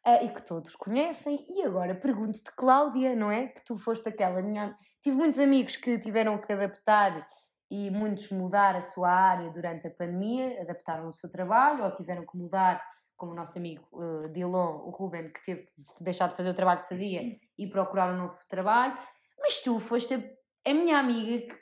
Uh, 0.05 0.25
e 0.25 0.29
que 0.29 0.41
todos 0.43 0.75
conhecem. 0.75 1.45
E 1.47 1.63
agora 1.63 1.95
pergunto-te, 1.95 2.51
Cláudia, 2.55 3.15
não 3.15 3.31
é? 3.31 3.47
Que 3.47 3.63
tu 3.63 3.77
foste 3.77 4.09
aquela 4.09 4.41
minha. 4.41 4.77
Tive 5.01 5.15
muitos 5.15 5.39
amigos 5.39 5.75
que 5.77 5.97
tiveram 5.99 6.39
que 6.39 6.51
adaptar 6.51 7.27
e 7.69 7.89
muitos 7.89 8.29
mudar 8.31 8.75
a 8.75 8.81
sua 8.81 9.09
área 9.09 9.49
durante 9.49 9.87
a 9.87 9.91
pandemia, 9.91 10.61
adaptaram 10.61 11.07
o 11.07 11.13
seu 11.13 11.29
trabalho 11.29 11.85
ou 11.85 11.95
tiveram 11.95 12.25
que 12.25 12.37
mudar, 12.37 12.83
como 13.15 13.31
o 13.31 13.35
nosso 13.35 13.57
amigo 13.57 13.87
uh, 13.93 14.27
Dilon, 14.33 14.81
o 14.85 14.89
Ruben, 14.89 15.31
que 15.31 15.41
teve 15.45 15.63
que 15.63 16.03
deixar 16.03 16.27
de 16.27 16.35
fazer 16.35 16.49
o 16.49 16.53
trabalho 16.53 16.81
que 16.81 16.89
fazia 16.89 17.21
e 17.57 17.67
procurar 17.67 18.13
um 18.13 18.17
novo 18.17 18.37
trabalho. 18.49 18.97
Mas 19.41 19.61
tu 19.61 19.79
foste 19.79 20.13
a, 20.13 20.69
a 20.69 20.73
minha 20.73 20.97
amiga 20.97 21.47
que, 21.47 21.61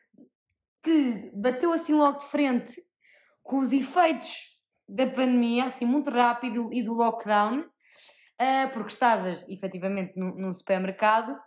que 0.83 1.31
bateu 1.33 1.71
assim 1.71 1.93
logo 1.93 2.19
de 2.19 2.25
frente 2.25 2.75
com 3.41 3.59
os 3.59 3.71
efeitos 3.71 4.49
da 4.87 5.07
pandemia, 5.07 5.65
assim 5.65 5.85
muito 5.85 6.09
rápido 6.09 6.69
e 6.73 6.83
do 6.83 6.93
lockdown, 6.93 7.61
uh, 7.61 8.73
porque 8.73 8.91
estavas 8.91 9.47
efetivamente 9.47 10.13
num, 10.17 10.35
num 10.35 10.53
supermercado. 10.53 11.39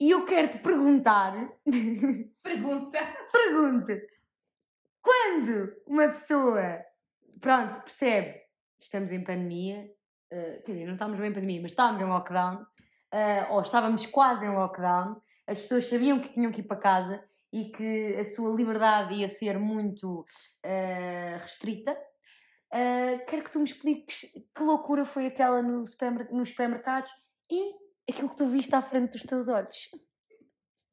E 0.00 0.10
eu 0.10 0.24
quero 0.24 0.50
te 0.50 0.58
perguntar. 0.58 1.32
Pergunta! 2.42 2.98
Pergunta! 3.32 4.00
Quando 5.00 5.74
uma 5.86 6.08
pessoa, 6.08 6.80
pronto, 7.40 7.82
percebe, 7.82 8.40
estamos 8.80 9.10
em 9.12 9.22
pandemia, 9.22 9.90
uh, 10.32 10.62
quer 10.64 10.72
dizer, 10.72 10.86
não 10.86 10.94
estamos 10.94 11.18
bem 11.18 11.30
em 11.30 11.34
pandemia, 11.34 11.62
mas 11.62 11.72
estamos 11.72 12.00
em 12.00 12.04
lockdown, 12.04 12.64
uh, 13.14 13.52
ou 13.52 13.62
estávamos 13.62 14.04
quase 14.06 14.44
em 14.44 14.50
lockdown, 14.50 15.20
as 15.46 15.60
pessoas 15.60 15.88
sabiam 15.88 16.20
que 16.20 16.32
tinham 16.32 16.50
que 16.50 16.60
ir 16.60 16.64
para 16.64 16.80
casa 16.80 17.24
e 17.52 17.70
que 17.70 18.16
a 18.16 18.24
sua 18.34 18.54
liberdade 18.54 19.14
ia 19.14 19.28
ser 19.28 19.58
muito 19.58 20.20
uh, 20.20 21.38
restrita. 21.40 21.92
Uh, 22.72 23.24
quero 23.28 23.44
que 23.44 23.52
tu 23.52 23.60
me 23.60 23.64
expliques 23.64 24.22
que 24.54 24.62
loucura 24.62 25.04
foi 25.04 25.26
aquela 25.26 25.62
no 25.62 25.86
supermer 25.86 26.28
nos 26.32 26.48
supermercados 26.48 27.10
e 27.48 27.72
aquilo 28.10 28.28
que 28.30 28.36
tu 28.36 28.48
viste 28.48 28.74
à 28.74 28.82
frente 28.82 29.12
dos 29.12 29.22
teus 29.22 29.46
olhos. 29.46 29.90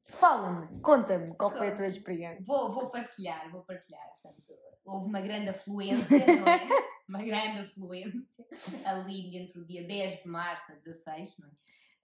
Fala-me, 0.06 0.80
conta-me 0.80 1.34
qual 1.34 1.50
foi 1.50 1.68
a 1.68 1.74
tua 1.74 1.86
experiência. 1.86 2.44
Vou, 2.44 2.72
vou 2.72 2.90
partilhar, 2.90 3.50
vou 3.50 3.62
partilhar. 3.62 4.06
Portanto, 4.22 4.42
houve 4.84 5.06
uma 5.06 5.20
grande 5.20 5.48
afluência, 5.48 6.18
não 6.18 6.46
é? 6.46 6.62
uma 7.08 7.22
grande 7.22 7.60
afluência 7.60 8.48
ali 8.84 9.36
entre 9.36 9.60
o 9.60 9.64
dia 9.64 9.86
10 9.86 10.22
de 10.22 10.28
março 10.28 10.70
a 10.70 10.74
16, 10.74 11.38
não 11.38 11.48
é? 11.48 11.52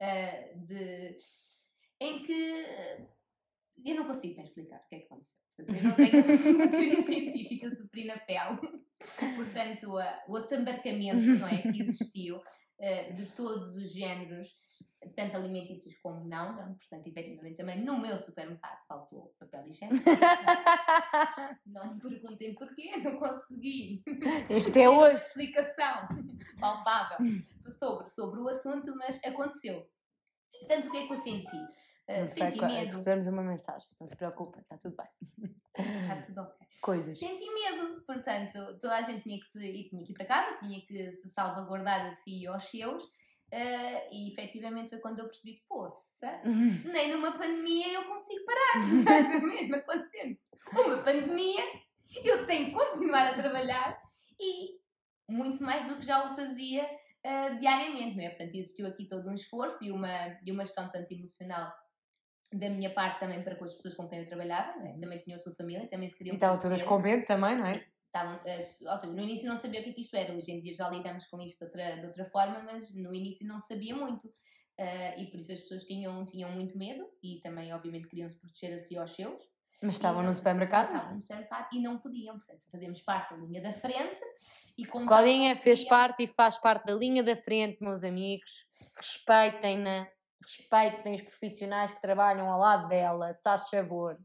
Uh, 0.01 0.67
de, 0.67 1.19
em 2.01 2.23
que 2.23 2.67
eu 3.85 3.95
não 3.97 4.07
consigo 4.07 4.37
bem 4.37 4.45
explicar 4.45 4.81
o 4.81 4.89
que 4.89 4.95
é 4.95 4.99
que 5.01 5.07
aconteceu. 5.07 5.37
Portanto, 5.57 5.77
eu 5.77 5.85
não 5.85 5.95
tenho 5.97 6.55
uma 6.57 6.69
teoria 6.69 7.03
científica, 7.03 7.75
sofri 7.75 8.05
na 8.05 8.19
pele. 8.19 8.59
Portanto, 9.37 9.93
o 10.29 10.37
assambarcamento 10.37 11.21
não 11.39 11.49
é, 11.49 11.63
que 11.63 11.83
existiu 11.83 12.37
uh, 12.37 13.15
de 13.15 13.27
todos 13.27 13.77
os 13.77 13.93
géneros 13.93 14.57
tanto 15.15 15.37
alimentícios 15.37 15.97
como 16.03 16.27
não, 16.29 16.57
não, 16.57 16.75
portanto, 16.75 17.07
efetivamente 17.07 17.57
também 17.57 17.83
no 17.85 18.01
meu 18.01 18.19
supermercado 18.19 18.79
faltou 18.87 19.35
papel 19.39 19.67
higiênico. 19.69 20.05
não 21.67 21.95
me 21.95 22.01
perguntem 22.01 22.55
porquê, 22.55 22.97
não 22.97 23.17
consegui. 23.17 24.03
Até 24.69 24.89
hoje. 24.89 25.15
explicação 25.15 26.09
palpável 26.61 27.19
sobre, 27.71 28.11
sobre 28.11 28.41
o 28.41 28.49
assunto, 28.49 28.95
mas 28.97 29.23
aconteceu. 29.25 29.89
Portanto, 30.59 30.89
o 30.89 30.91
que 30.91 30.99
é 30.99 31.07
que 31.07 31.13
eu 31.13 31.17
senti? 31.17 31.57
Uh, 31.57 32.29
senti 32.29 32.61
medo. 32.61 32.93
Recebemos 32.93 33.27
uma 33.27 33.43
mensagem, 33.43 33.89
não 34.01 34.07
se 34.07 34.17
preocupa, 34.17 34.61
está 34.61 34.77
tudo 34.77 34.97
bem. 34.97 35.51
Está 35.79 36.23
tudo 36.23 36.41
ok. 36.43 36.67
Coisas. 36.81 37.19
Senti 37.19 37.45
medo, 37.53 38.03
portanto, 38.07 38.79
toda 38.81 38.97
a 38.97 39.03
gente 39.03 39.23
tinha 39.23 39.39
que, 39.39 39.47
se, 39.47 39.89
tinha 39.89 40.05
que 40.05 40.13
ir 40.13 40.15
para 40.15 40.27
casa, 40.27 40.59
tinha 40.59 40.81
que 40.81 41.13
se 41.13 41.29
salvaguardar 41.29 42.07
a 42.07 42.13
si 42.13 42.43
e 42.43 42.47
aos 42.47 42.65
seus. 42.65 43.03
Uh, 43.05 44.01
e 44.13 44.31
efetivamente 44.31 44.91
foi 44.91 44.99
quando 44.99 45.21
eu 45.21 45.25
percebi, 45.25 45.63
poça, 45.67 46.41
nem 46.93 47.11
numa 47.11 47.33
pandemia 47.33 47.95
eu 47.95 48.05
consigo 48.05 48.45
parar. 48.45 49.41
mesmo 49.41 49.77
acontecendo. 49.77 50.37
Uma 50.73 50.99
pandemia, 50.99 51.65
eu 52.23 52.45
tenho 52.45 52.67
que 52.67 52.73
continuar 52.73 53.29
a 53.29 53.35
trabalhar 53.35 53.99
e 54.39 54.79
muito 55.29 55.63
mais 55.63 55.89
do 55.89 55.97
que 55.97 56.05
já 56.05 56.31
o 56.31 56.37
fazia 56.37 56.87
uh, 57.27 57.59
diariamente, 57.59 58.17
não 58.17 58.25
é? 58.25 58.29
Portanto, 58.31 58.55
existiu 58.55 58.87
aqui 58.87 59.07
todo 59.07 59.29
um 59.29 59.35
esforço 59.35 59.83
e 59.85 59.91
uma, 59.91 60.39
e 60.45 60.53
uma 60.53 60.65
gestão 60.65 60.91
tanto 60.91 61.13
emocional 61.13 61.73
da 62.53 62.71
minha 62.71 62.91
parte 62.91 63.21
também 63.21 63.43
para 63.43 63.57
com 63.57 63.65
as 63.65 63.75
pessoas 63.75 63.95
com 63.95 64.09
quem 64.09 64.21
eu 64.21 64.27
trabalhava, 64.27 64.79
não 64.79 64.87
é? 64.87 64.99
também 64.99 65.19
tinha 65.19 65.37
a 65.37 65.39
sua 65.39 65.53
família, 65.55 65.87
também 65.89 66.09
se 66.09 66.17
queriam. 66.17 66.35
E 66.35 66.37
estavam 66.37 66.59
todas 66.59 66.83
com 66.83 66.99
medo 66.99 67.25
também, 67.25 67.57
não 67.57 67.67
é? 67.67 67.87
Estavam, 68.07 68.41
eh, 68.47 68.61
ou 68.89 68.97
seja, 68.97 69.13
no 69.13 69.21
início 69.21 69.47
não 69.47 69.57
sabia 69.57 69.81
o 69.81 69.85
que 69.85 69.91
é 69.91 69.93
que 69.93 70.01
isto 70.01 70.17
era, 70.17 70.35
hoje 70.35 70.51
em 70.51 70.61
dia 70.61 70.73
já 70.73 70.89
lidamos 70.89 71.27
com 71.27 71.41
isto 71.43 71.59
de 71.59 71.65
outra, 71.67 71.97
de 71.97 72.07
outra 72.07 72.25
forma, 72.25 72.61
mas 72.61 72.95
no 72.95 73.13
início 73.13 73.47
não 73.47 73.59
sabia 73.59 73.95
muito. 73.95 74.29
Uh, 74.81 75.19
e 75.19 75.27
por 75.27 75.41
isso 75.41 75.53
as 75.53 75.59
pessoas 75.59 75.85
tinham, 75.85 76.25
tinham 76.25 76.53
muito 76.53 76.79
medo 76.79 77.05
e 77.21 77.41
também, 77.41 77.73
obviamente, 77.75 78.07
queriam 78.07 78.29
se 78.29 78.41
proteger 78.41 78.75
a 78.75 78.79
si 78.79 78.97
aos 78.97 79.11
seus. 79.11 79.43
Mas 79.83 79.95
estavam 79.95 80.23
no 80.23 80.35
supermercado? 80.35 80.87
Estavam 80.87 81.13
no 81.13 81.19
supermercado 81.19 81.69
e 81.73 81.81
não 81.81 81.99
podiam, 81.99 82.37
portanto, 82.37 82.65
fazemos 82.71 83.01
parte 83.01 83.35
da 83.35 83.41
linha 83.41 83.63
da 83.63 83.73
frente. 83.73 84.21
E 84.77 84.85
como 84.85 85.07
Claudinha 85.07 85.57
fez 85.57 85.85
parte 85.85 86.25
e 86.25 86.27
faz 86.27 86.59
parte 86.59 86.87
da 86.87 86.95
linha 86.95 87.23
da 87.23 87.37
frente, 87.37 87.83
meus 87.83 88.03
amigos. 88.03 88.67
Respeitem-na, 88.97 90.09
respeitem 90.43 91.15
os 91.15 91.23
profissionais 91.23 91.93
que 91.93 92.01
trabalham 92.01 92.51
ao 92.51 92.59
lado 92.59 92.89
dela, 92.89 93.33
se 93.33 93.43
faz 93.43 93.69
favor. 93.69 94.19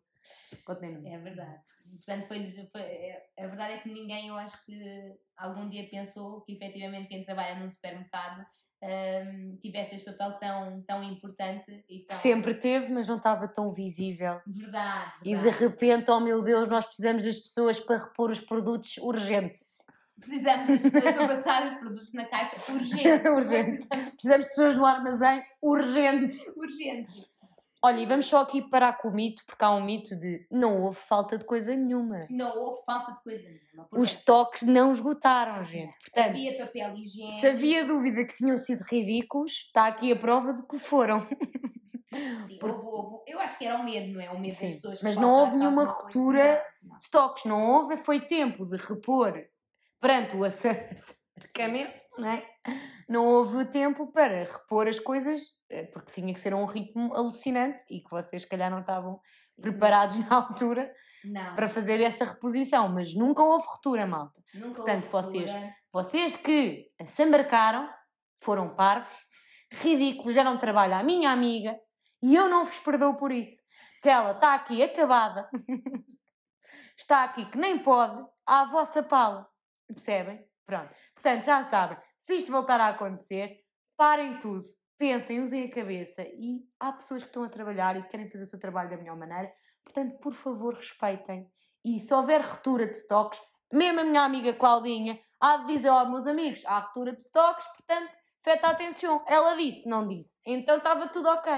É 1.13 1.17
verdade. 1.19 1.61
Portanto, 1.97 2.27
foi, 2.27 2.69
foi, 2.71 2.81
é, 2.81 3.25
a 3.37 3.47
verdade 3.47 3.73
é 3.73 3.77
que 3.77 3.89
ninguém, 3.89 4.29
eu 4.29 4.35
acho 4.35 4.63
que 4.65 5.15
algum 5.37 5.69
dia 5.69 5.87
pensou 5.89 6.41
que 6.41 6.53
efetivamente 6.53 7.07
quem 7.07 7.23
trabalha 7.23 7.59
num 7.59 7.69
supermercado 7.69 8.45
um, 8.83 9.57
tivesse 9.61 9.95
este 9.95 10.11
papel 10.11 10.37
tão, 10.39 10.81
tão 10.81 11.03
importante 11.03 11.85
e 11.89 11.99
tão... 11.99 12.17
Sempre 12.17 12.53
teve, 12.53 12.91
mas 12.91 13.07
não 13.07 13.17
estava 13.17 13.47
tão 13.47 13.73
visível. 13.73 14.41
Verdade, 14.45 15.11
verdade. 15.23 15.29
E 15.29 15.35
de 15.35 15.49
repente, 15.49 16.11
oh 16.11 16.19
meu 16.19 16.41
Deus, 16.41 16.67
nós 16.67 16.85
precisamos 16.85 17.23
das 17.23 17.39
pessoas 17.39 17.79
para 17.79 17.97
repor 17.97 18.29
os 18.29 18.41
produtos 18.41 18.97
urgente. 18.97 19.59
Precisamos 20.17 20.67
das 20.67 20.81
pessoas 20.81 21.13
para 21.15 21.27
passar 21.27 21.67
os 21.67 21.73
produtos 21.75 22.13
na 22.13 22.25
caixa 22.25 22.55
urgente. 22.71 23.27
urgente. 23.29 23.87
Precisamos... 23.87 24.15
precisamos 24.15 24.45
de 24.45 24.49
pessoas 24.49 24.77
no 24.77 24.85
armazém 24.85 25.43
urgente. 25.61 26.51
urgente. 26.55 27.32
Olha, 27.85 27.99
e 27.99 28.05
vamos 28.05 28.27
só 28.27 28.37
aqui 28.37 28.61
parar 28.61 28.93
com 28.93 29.09
o 29.09 29.13
mito, 29.13 29.43
porque 29.45 29.61
há 29.61 29.69
um 29.69 29.83
mito 29.83 30.15
de 30.15 30.47
não 30.49 30.83
houve 30.83 30.97
falta 30.97 31.37
de 31.37 31.43
coisa 31.43 31.75
nenhuma. 31.75 32.25
Não 32.29 32.57
houve 32.57 32.81
falta 32.85 33.11
de 33.11 33.21
coisa 33.21 33.43
nenhuma. 33.43 33.89
Os 33.91 34.11
estoques 34.11 34.63
não 34.63 34.93
esgotaram, 34.93 35.65
gente. 35.65 35.93
Portanto, 35.99 36.29
havia 36.29 36.65
papel 36.65 36.93
higiênico. 36.93 37.41
Se 37.41 37.47
havia 37.47 37.85
dúvida 37.85 38.25
que 38.25 38.35
tinham 38.35 38.57
sido 38.57 38.83
ridículos, 38.83 39.65
está 39.65 39.87
aqui 39.87 40.13
a 40.13 40.15
prova 40.15 40.53
de 40.53 40.65
que 40.65 40.79
foram. 40.79 41.27
Sim, 42.43 42.57
houve, 42.61 42.85
houve, 42.85 43.23
eu 43.27 43.39
acho 43.39 43.57
que 43.57 43.65
era 43.65 43.77
o 43.77 43.83
medo, 43.83 44.13
não 44.13 44.21
é? 44.21 44.31
O 44.31 44.39
medo 44.39 44.55
Sim, 44.55 44.65
das 44.65 44.75
pessoas. 44.75 45.01
Mas 45.01 45.17
não 45.17 45.31
houve 45.31 45.57
nenhuma 45.57 45.83
ruptura 45.83 46.63
de 46.81 47.03
estoques, 47.03 47.43
não 47.43 47.69
houve, 47.69 47.97
foi 47.97 48.21
tempo 48.21 48.65
de 48.65 48.77
repor 48.77 49.33
perante 49.99 50.37
o 50.37 50.45
acercamento, 50.45 52.05
não 52.17 52.29
é? 52.29 52.45
Não 53.09 53.25
houve 53.25 53.65
tempo 53.65 54.07
para 54.07 54.43
repor 54.43 54.87
as 54.87 54.99
coisas 54.99 55.41
porque 55.91 56.11
tinha 56.11 56.33
que 56.33 56.39
ser 56.39 56.53
um 56.53 56.65
ritmo 56.65 57.13
alucinante 57.13 57.83
e 57.89 58.01
que 58.01 58.09
vocês, 58.09 58.43
se 58.43 58.47
calhar, 58.47 58.69
não 58.69 58.81
estavam 58.81 59.19
Sim. 59.55 59.61
preparados 59.61 60.15
na 60.29 60.35
altura 60.35 60.93
não. 61.23 61.55
para 61.55 61.67
fazer 61.67 61.99
essa 62.01 62.25
reposição. 62.25 62.89
Mas 62.89 63.15
nunca 63.15 63.41
houve 63.41 63.65
ruptura, 63.65 64.05
malta. 64.05 64.39
Nunca 64.53 64.75
Portanto, 64.75 65.09
vocês, 65.09 65.51
vocês 65.91 66.35
que 66.35 66.91
se 67.05 67.23
embarcaram 67.23 67.89
foram 68.41 68.75
parvos, 68.75 69.15
ridículos, 69.71 70.35
já 70.35 70.43
não 70.43 70.57
trabalha 70.57 70.97
a 70.97 71.03
minha 71.03 71.31
amiga 71.31 71.75
e 72.21 72.35
eu 72.35 72.47
não 72.47 72.65
vos 72.65 72.79
perdoo 72.79 73.17
por 73.17 73.31
isso. 73.31 73.61
Que 74.01 74.09
ela 74.09 74.31
está 74.31 74.53
aqui 74.53 74.83
acabada, 74.83 75.49
está 76.97 77.23
aqui 77.23 77.45
que 77.49 77.57
nem 77.57 77.79
pode, 77.79 78.21
à 78.45 78.65
vossa 78.65 79.01
pala. 79.01 79.47
Percebem? 79.87 80.43
Pronto. 80.65 80.93
Portanto, 81.13 81.43
já 81.43 81.63
sabem, 81.63 81.97
se 82.17 82.35
isto 82.35 82.51
voltar 82.51 82.79
a 82.79 82.89
acontecer, 82.89 83.61
parem 83.97 84.39
tudo 84.39 84.73
pensem, 85.03 85.41
usem 85.41 85.65
a 85.65 85.69
cabeça 85.69 86.21
e 86.21 86.61
há 86.79 86.93
pessoas 86.93 87.23
que 87.23 87.27
estão 87.27 87.43
a 87.43 87.49
trabalhar 87.49 87.97
e 87.97 88.03
querem 88.03 88.29
fazer 88.29 88.45
o 88.45 88.47
seu 88.47 88.57
trabalho 88.57 88.89
da 88.89 88.95
melhor 88.95 89.17
maneira, 89.17 89.53
portanto, 89.83 90.17
por 90.19 90.33
favor, 90.33 90.75
respeitem. 90.75 91.51
E 91.83 91.99
se 91.99 92.13
houver 92.13 92.39
ruptura 92.39 92.85
de 92.85 92.93
estoques, 92.93 93.41
mesmo 93.71 93.99
a 93.99 94.05
minha 94.05 94.21
amiga 94.21 94.53
Claudinha 94.53 95.19
há 95.41 95.57
de 95.57 95.73
dizer 95.73 95.89
aos 95.89 96.09
meus 96.09 96.25
amigos, 96.25 96.65
há 96.65 96.79
ruptura 96.79 97.11
de 97.11 97.21
estoques, 97.21 97.65
portanto, 97.75 98.13
feta 98.41 98.69
atenção. 98.69 99.25
Ela 99.27 99.57
disse, 99.57 99.85
não 99.89 100.07
disse. 100.07 100.39
Então 100.45 100.77
estava 100.77 101.09
tudo 101.09 101.27
ok. 101.27 101.51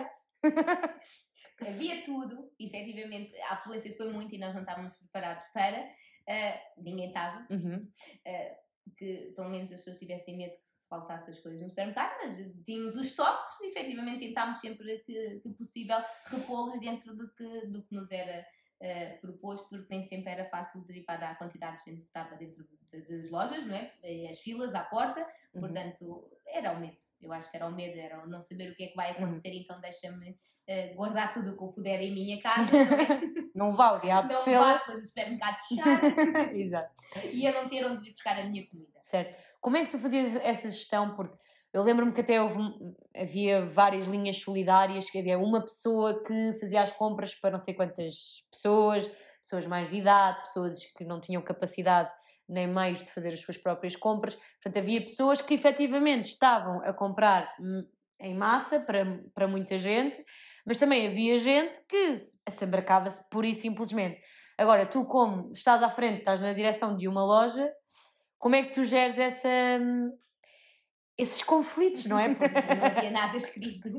Havia 1.61 2.03
tudo, 2.03 2.51
efetivamente, 2.59 3.39
a 3.43 3.53
afluência 3.53 3.95
foi 3.95 4.11
muito 4.11 4.33
e 4.33 4.39
nós 4.39 4.55
não 4.55 4.61
estávamos 4.61 4.93
preparados 4.95 5.43
para. 5.53 5.83
Uh, 5.83 6.83
ninguém 6.83 7.09
estava. 7.09 7.45
Uhum. 7.51 7.87
Uh, 8.25 8.65
que 8.97 9.33
pelo 9.35 9.49
menos 9.49 9.71
as 9.71 9.77
pessoas 9.77 9.97
tivessem 9.97 10.35
medo 10.35 10.57
que 10.57 10.67
se 10.67 10.74
faltasse 10.95 11.31
as 11.31 11.39
coisas 11.39 11.61
no 11.61 11.69
supermercado, 11.69 12.15
mas 12.21 12.65
tínhamos 12.65 12.95
os 12.95 13.07
estoques 13.07 13.59
e 13.61 13.67
efetivamente 13.67 14.19
tentámos 14.19 14.59
sempre 14.59 14.99
que, 14.99 15.39
que 15.41 15.49
possível 15.49 15.97
repô-los 16.27 16.79
dentro 16.79 17.15
do 17.15 17.29
que, 17.33 17.67
do 17.67 17.83
que 17.83 17.93
nos 17.93 18.11
era 18.11 18.45
uh, 18.81 19.21
proposto, 19.21 19.67
porque 19.69 19.87
nem 19.89 20.01
sempre 20.01 20.31
era 20.31 20.45
fácil 20.45 20.81
derivada 20.81 21.27
a 21.27 21.35
quantidade 21.35 21.77
de 21.77 21.91
gente 21.91 22.01
que 22.01 22.07
estava 22.07 22.35
dentro 22.35 22.63
de, 22.63 23.01
de, 23.01 23.17
das 23.17 23.29
lojas, 23.29 23.65
não 23.65 23.75
é? 23.75 23.91
As 24.29 24.39
filas 24.39 24.73
à 24.73 24.83
porta, 24.83 25.27
uhum. 25.53 25.61
portanto 25.61 26.29
era 26.47 26.71
o 26.71 26.79
medo. 26.79 26.97
Eu 27.21 27.33
acho 27.33 27.49
que 27.49 27.57
era 27.57 27.67
o 27.67 27.71
medo, 27.71 27.99
era 27.99 28.23
o 28.23 28.27
não 28.27 28.41
saber 28.41 28.71
o 28.71 28.75
que 28.75 28.83
é 28.83 28.87
que 28.87 28.95
vai 28.95 29.11
uhum. 29.11 29.25
acontecer, 29.25 29.49
uhum. 29.49 29.55
então 29.55 29.81
deixa-me 29.81 30.31
uh, 30.31 30.95
guardar 30.95 31.33
tudo 31.33 31.51
o 31.51 31.57
que 31.57 31.63
eu 31.63 31.67
puder 31.69 32.01
em 32.01 32.13
minha 32.13 32.39
casa. 32.41 32.71
Não, 33.53 33.69
é? 33.69 33.73
vá 33.73 33.91
o 33.93 33.99
diabo 33.99 34.31
Não 34.31 34.43
vá, 34.45 34.77
depois 34.77 35.03
o 35.03 35.07
supermercado 35.07 35.57
fechar. 35.67 36.01
Exato. 36.55 36.93
E 37.31 37.45
eu 37.45 37.53
não 37.53 37.69
ter 37.69 37.85
onde 37.85 38.09
ir 38.09 38.11
buscar 38.11 38.39
a 38.39 38.45
minha 38.45 38.65
comida. 38.67 38.99
Certo. 39.01 39.37
Como 39.65 39.77
é 39.77 39.83
que 39.83 39.89
tu 39.89 39.97
fazias 39.97 40.35
essa 40.43 40.69
gestão? 40.69 41.15
Porque 41.15 41.35
eu 41.73 41.81
lembro-me 41.81 42.11
que 42.11 42.21
até 42.21 42.39
houve, 42.39 42.59
havia 43.17 43.65
várias 43.65 44.05
linhas 44.05 44.37
solidárias, 44.37 45.09
que 45.09 45.17
havia 45.17 45.39
uma 45.39 45.59
pessoa 45.59 46.23
que 46.23 46.53
fazia 46.59 46.83
as 46.83 46.91
compras 46.91 47.33
para 47.33 47.49
não 47.49 47.57
sei 47.57 47.73
quantas 47.73 48.45
pessoas, 48.51 49.09
pessoas 49.41 49.65
mais 49.65 49.89
de 49.89 49.97
idade, 49.97 50.41
pessoas 50.41 50.77
que 50.95 51.03
não 51.03 51.19
tinham 51.19 51.41
capacidade 51.41 52.11
nem 52.47 52.67
meios 52.67 53.03
de 53.03 53.11
fazer 53.11 53.29
as 53.29 53.39
suas 53.39 53.57
próprias 53.57 53.95
compras. 53.95 54.35
Portanto, 54.35 54.77
havia 54.77 55.01
pessoas 55.01 55.41
que 55.41 55.55
efetivamente 55.55 56.25
estavam 56.25 56.83
a 56.83 56.93
comprar 56.93 57.51
em 58.19 58.35
massa 58.35 58.79
para, 58.79 59.19
para 59.33 59.47
muita 59.47 59.79
gente, 59.79 60.23
mas 60.63 60.77
também 60.77 61.07
havia 61.07 61.39
gente 61.39 61.81
que 61.89 62.17
se 62.19 62.65
embarcava-se 62.65 63.27
pura 63.31 63.47
e 63.47 63.55
simplesmente. 63.55 64.21
Agora, 64.59 64.85
tu, 64.85 65.05
como 65.05 65.51
estás 65.53 65.81
à 65.81 65.89
frente, 65.89 66.19
estás 66.19 66.39
na 66.39 66.53
direção 66.53 66.95
de 66.95 67.07
uma 67.07 67.25
loja, 67.25 67.67
como 68.45 68.55
é 68.55 68.61
que 68.61 68.73
tu 68.73 68.83
geres 68.83 69.17
essa, 69.17 69.49
esses 71.17 71.41
conflitos, 71.41 72.05
não 72.05 72.19
é? 72.19 72.35
Porque 72.35 72.75
não 72.75 72.85
havia 72.85 73.09
nada 73.09 73.35
escrito. 73.35 73.89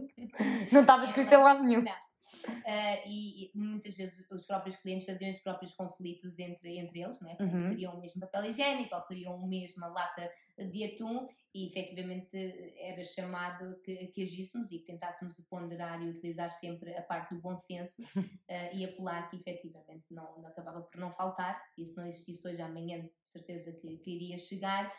Não 0.71 0.83
estava 0.83 1.03
escrito 1.03 1.33
em 1.35 1.37
lado 1.37 1.65
nenhum. 1.65 1.83
Não. 1.83 2.06
Uh, 2.49 3.09
e, 3.09 3.45
e, 3.45 3.51
muitas 3.55 3.95
vezes 3.95 4.29
os 4.31 4.47
próprios 4.47 4.77
clientes 4.77 5.07
faziam 5.07 5.31
os 5.31 5.39
próprios 5.39 5.73
conflitos 5.73 6.39
entre, 6.39 6.79
entre 6.79 7.01
eles, 7.01 7.21
não 7.21 7.31
é? 7.31 7.35
Portanto, 7.35 7.57
Uhum. 7.57 7.71
queriam 7.71 7.95
o 7.95 8.01
mesmo 8.01 8.21
papel 8.21 8.51
higiênico 8.51 8.95
ou 8.95 9.03
queriam 9.03 9.35
a 9.35 9.47
mesma 9.47 9.87
lata 9.89 10.31
de 10.59 10.85
atum 10.85 11.29
e 11.55 11.69
efetivamente 11.69 12.37
era 12.79 13.03
chamado 13.05 13.79
que, 13.83 14.09
que 14.09 14.23
agíssemos 14.23 14.73
e 14.73 14.79
tentássemos 14.79 15.39
ponderar 15.49 16.03
e 16.03 16.09
utilizar 16.09 16.51
sempre 16.51 16.95
a 16.97 17.03
parte 17.03 17.35
do 17.35 17.41
bom 17.41 17.55
senso 17.55 18.03
uh, 18.03 18.07
e 18.75 18.85
apelar 18.85 19.29
que 19.31 19.37
efetivamente 19.37 20.07
não, 20.11 20.39
não 20.39 20.49
acabava 20.49 20.83
por 20.83 20.99
não 20.99 21.11
faltar 21.11 21.63
e 21.77 21.85
se 21.85 21.97
não 21.97 22.07
existisse 22.07 22.47
hoje 22.49 22.63
amanhã 22.63 23.03
de 23.03 23.11
certeza 23.25 23.73
que, 23.73 23.99
que 23.99 24.11
iria 24.11 24.39
chegar 24.39 24.93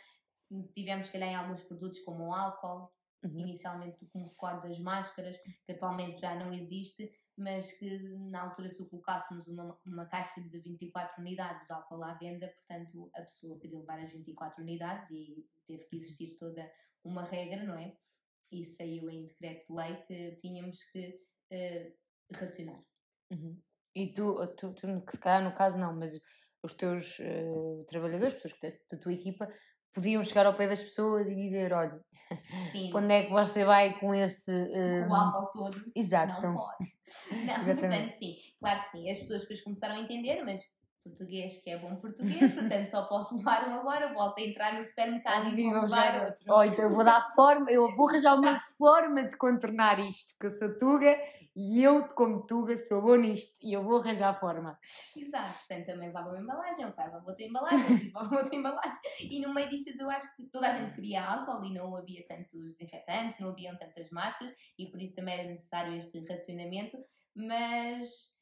tivemos 0.74 1.08
que 1.08 1.14
calhar 1.14 1.30
em 1.30 1.36
alguns 1.36 1.64
produtos 1.64 2.00
como 2.00 2.28
o 2.28 2.34
álcool 2.34 2.92
Uhum. 3.24 3.40
inicialmente 3.40 4.06
como 4.14 4.28
recordo 4.28 4.68
das 4.68 4.80
máscaras 4.80 5.36
que 5.66 5.72
atualmente 5.72 6.22
já 6.22 6.36
não 6.36 6.54
existe 6.54 7.12
mas 7.38 7.72
que 7.74 8.00
na 8.32 8.42
altura 8.42 8.68
se 8.68 8.82
o 8.82 8.90
colocássemos 8.90 9.48
uma, 9.48 9.80
uma 9.86 10.06
caixa 10.08 10.42
de 10.42 10.60
24 10.60 11.22
unidades 11.22 11.66
de 11.68 11.72
álcool 11.72 12.04
à 12.04 12.14
venda, 12.16 12.48
portanto 12.48 13.12
a 13.14 13.22
pessoa 13.22 13.60
queria 13.60 13.80
levar 13.80 14.00
as 14.00 14.12
24 14.12 14.64
unidades 14.64 15.12
e 15.12 15.48
teve 15.68 15.84
que 15.86 15.98
existir 15.98 16.36
toda 16.36 16.70
uma 17.04 17.24
regra, 17.24 17.64
não 17.64 17.78
é? 17.78 17.96
E 18.52 18.66
saiu 18.66 19.10
em 19.10 19.28
decreto 19.28 19.68
de 19.68 19.74
lei 19.74 19.96
que 20.08 20.36
tínhamos 20.38 20.84
que 20.86 21.22
uh, 21.54 22.36
racionar. 22.36 22.84
Uhum. 23.32 23.62
E 23.96 24.14
tu, 24.14 24.48
tu, 24.56 24.74
tu, 24.74 24.88
se 25.12 25.20
calhar 25.20 25.44
no 25.44 25.56
caso 25.56 25.78
não, 25.78 25.96
mas 25.96 26.12
os 26.64 26.74
teus 26.74 27.20
uh, 27.20 27.86
trabalhadores, 27.88 28.36
pessoas 28.36 28.60
da 28.92 28.98
tua 28.98 29.14
equipa, 29.14 29.48
podiam 29.98 30.24
chegar 30.24 30.46
ao 30.46 30.54
pé 30.54 30.68
das 30.68 30.84
pessoas 30.84 31.28
e 31.28 31.36
dizer: 31.36 31.74
olha, 31.74 32.00
Sim. 32.72 32.90
quando 32.94 33.10
é 33.12 33.24
que 33.24 33.32
você 33.32 33.66
vai 33.66 34.00
com 34.00 34.14
esse. 34.14 34.52
Com 34.52 35.12
o 35.12 35.16
álcool 35.16 35.52
todo. 35.54 35.92
Exato. 35.96 36.42
Não 36.42 36.54
pode. 36.56 36.98
Não, 37.46 37.62
Exatamente. 37.62 37.80
portanto, 37.80 38.12
sim, 38.12 38.36
claro 38.60 38.82
que 38.82 38.90
sim. 38.90 39.10
As 39.10 39.20
pessoas 39.20 39.42
depois 39.42 39.62
começaram 39.62 39.96
a 39.96 40.02
entender, 40.02 40.44
mas 40.44 40.62
português 41.08 41.58
que 41.58 41.70
é 41.70 41.78
bom 41.78 41.96
português, 41.96 42.54
portanto 42.56 42.88
só 42.88 43.04
posso 43.04 43.36
levar 43.36 43.68
um 43.68 43.74
agora, 43.74 44.14
volto 44.14 44.40
a 44.40 44.42
entrar 44.42 44.74
no 44.74 44.84
supermercado 44.84 45.48
e 45.48 45.64
vou 45.64 45.82
levar 45.82 46.26
outro. 46.26 46.44
Oh, 46.50 46.64
então 46.64 46.86
eu 46.86 46.90
vou 46.92 47.04
dar 47.04 47.34
forma, 47.34 47.72
eu 47.72 47.96
vou 47.96 48.10
arranjar 48.10 48.36
uma 48.36 48.60
forma 48.78 49.24
de 49.24 49.36
contornar 49.38 50.00
isto, 50.00 50.36
que 50.40 50.46
eu 50.46 50.50
sou 50.50 50.78
Tuga 50.78 51.18
e 51.56 51.84
eu, 51.84 52.08
como 52.10 52.46
Tuga, 52.46 52.78
sou 52.78 53.02
bom 53.02 53.16
nisto 53.16 53.58
e 53.64 53.74
eu 53.74 53.84
vou 53.84 54.00
arranjar 54.00 54.30
a 54.30 54.34
forma. 54.34 54.78
Exato, 55.16 55.58
portanto 55.68 55.86
também 55.88 56.08
levava 56.08 56.30
uma 56.30 56.40
embalagem, 56.40 56.86
o 56.86 56.92
pai 56.92 57.06
levava 57.06 57.28
outra 57.28 57.46
embalagem, 57.46 57.98
levava 58.06 58.36
outra 58.36 58.56
embalagem 58.56 59.02
e 59.22 59.42
no 59.42 59.54
meio 59.54 59.70
disto 59.70 60.00
eu 60.00 60.10
acho 60.10 60.36
que 60.36 60.44
toda 60.46 60.68
a 60.68 60.78
gente 60.78 60.94
queria 60.94 61.26
álcool 61.26 61.66
e 61.66 61.74
não 61.74 61.96
havia 61.96 62.26
tantos 62.28 62.54
desinfetantes, 62.54 63.40
não 63.40 63.50
haviam 63.50 63.76
tantas 63.78 64.10
máscaras 64.12 64.54
e 64.78 64.86
por 64.86 65.02
isso 65.02 65.16
também 65.16 65.40
era 65.40 65.50
necessário 65.50 65.96
este 65.96 66.24
racionamento, 66.28 66.98
mas 67.36 68.37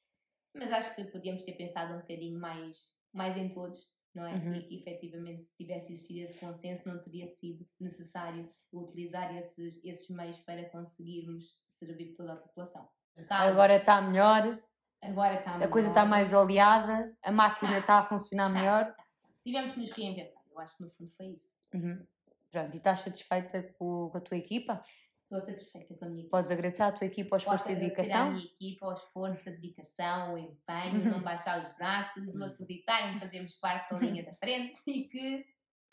mas 0.56 0.72
acho 0.72 0.96
que 0.96 1.04
podíamos 1.06 1.44
ter 1.44 1.54
pensado 1.54 1.94
um 1.94 2.00
bocadinho 2.00 2.40
mais, 2.40 2.78
mais 3.14 3.36
em 3.38 3.50
todos, 3.50 3.88
não 4.14 4.26
é? 4.26 4.34
Uhum. 4.36 4.56
E 4.56 4.62
que 4.64 4.76
efetivamente 4.78 5.44
se 5.44 5.56
tivesse 5.58 5.92
existido 5.92 6.20
esse 6.22 6.40
consenso 6.40 6.88
não 6.88 7.02
teria 7.02 7.28
sido 7.28 7.68
necessário 7.80 8.50
utilizar 8.72 9.36
esses, 9.36 9.84
esses 9.84 10.10
meios 10.10 10.38
para 10.40 10.68
conseguirmos 10.70 11.58
servir 11.68 12.14
toda 12.14 12.34
a 12.34 12.38
população. 12.38 12.88
Caso, 13.28 13.52
agora 13.52 13.76
está 13.78 14.02
melhor, 14.02 14.60
agora 15.02 15.36
está 15.36 15.52
a 15.52 15.58
melhor. 15.58 15.72
coisa 15.72 15.88
está 15.90 16.06
mais 16.06 16.34
oleada, 16.34 17.16
a 17.22 17.32
máquina 17.32 17.74
Tá. 17.74 17.80
está 17.80 18.00
a 18.00 18.04
funcionar 18.04 18.48
Tá, 18.52 18.60
melhor. 18.60 18.86
tá. 18.94 19.06
Tivemos 19.44 19.72
que 19.74 19.80
nos 19.80 19.92
reinventar, 19.92 20.44
eu 20.52 20.60
acho 20.60 20.78
que 20.78 20.84
no 20.84 20.90
fundo 20.92 21.12
foi 21.12 21.28
isso. 21.28 21.54
Uhum. 21.74 22.06
Pronto, 22.52 22.74
e 22.74 22.78
estás 22.78 23.00
satisfeita 23.02 23.64
com, 23.78 24.10
com 24.10 24.18
a 24.18 24.22
tua 24.22 24.38
equipa? 24.38 24.84
Estou 25.26 25.42
satisfeita 25.42 25.96
com 25.96 26.06
a 26.06 26.08
minha 26.08 26.22
equipa. 26.22 26.38
Podes 26.38 26.52
agradecer 26.52 26.84
à 26.84 26.92
tua 26.92 27.08
equipa 27.08 27.36
ao 27.36 27.38
esforço 27.38 27.70
e 27.70 27.72
agradecer 27.74 28.02
à 28.02 28.06
dedicação? 28.06 28.32
minha 28.32 28.46
equipa, 28.46 28.86
ao 28.86 28.94
esforço, 28.94 29.50
a 29.50 29.52
dedicação, 29.54 30.34
o 30.36 30.38
empenho, 30.38 31.12
não 31.12 31.22
baixar 31.24 31.60
os 31.60 31.76
braços, 31.76 32.36
o 32.36 32.44
acreditar 32.44 33.12
em 33.12 33.20
fazermos 33.20 33.54
parte 33.56 33.90
da 33.90 34.00
linha 34.00 34.24
da 34.24 34.34
frente 34.38 34.80
e 34.86 35.04
que 35.06 35.44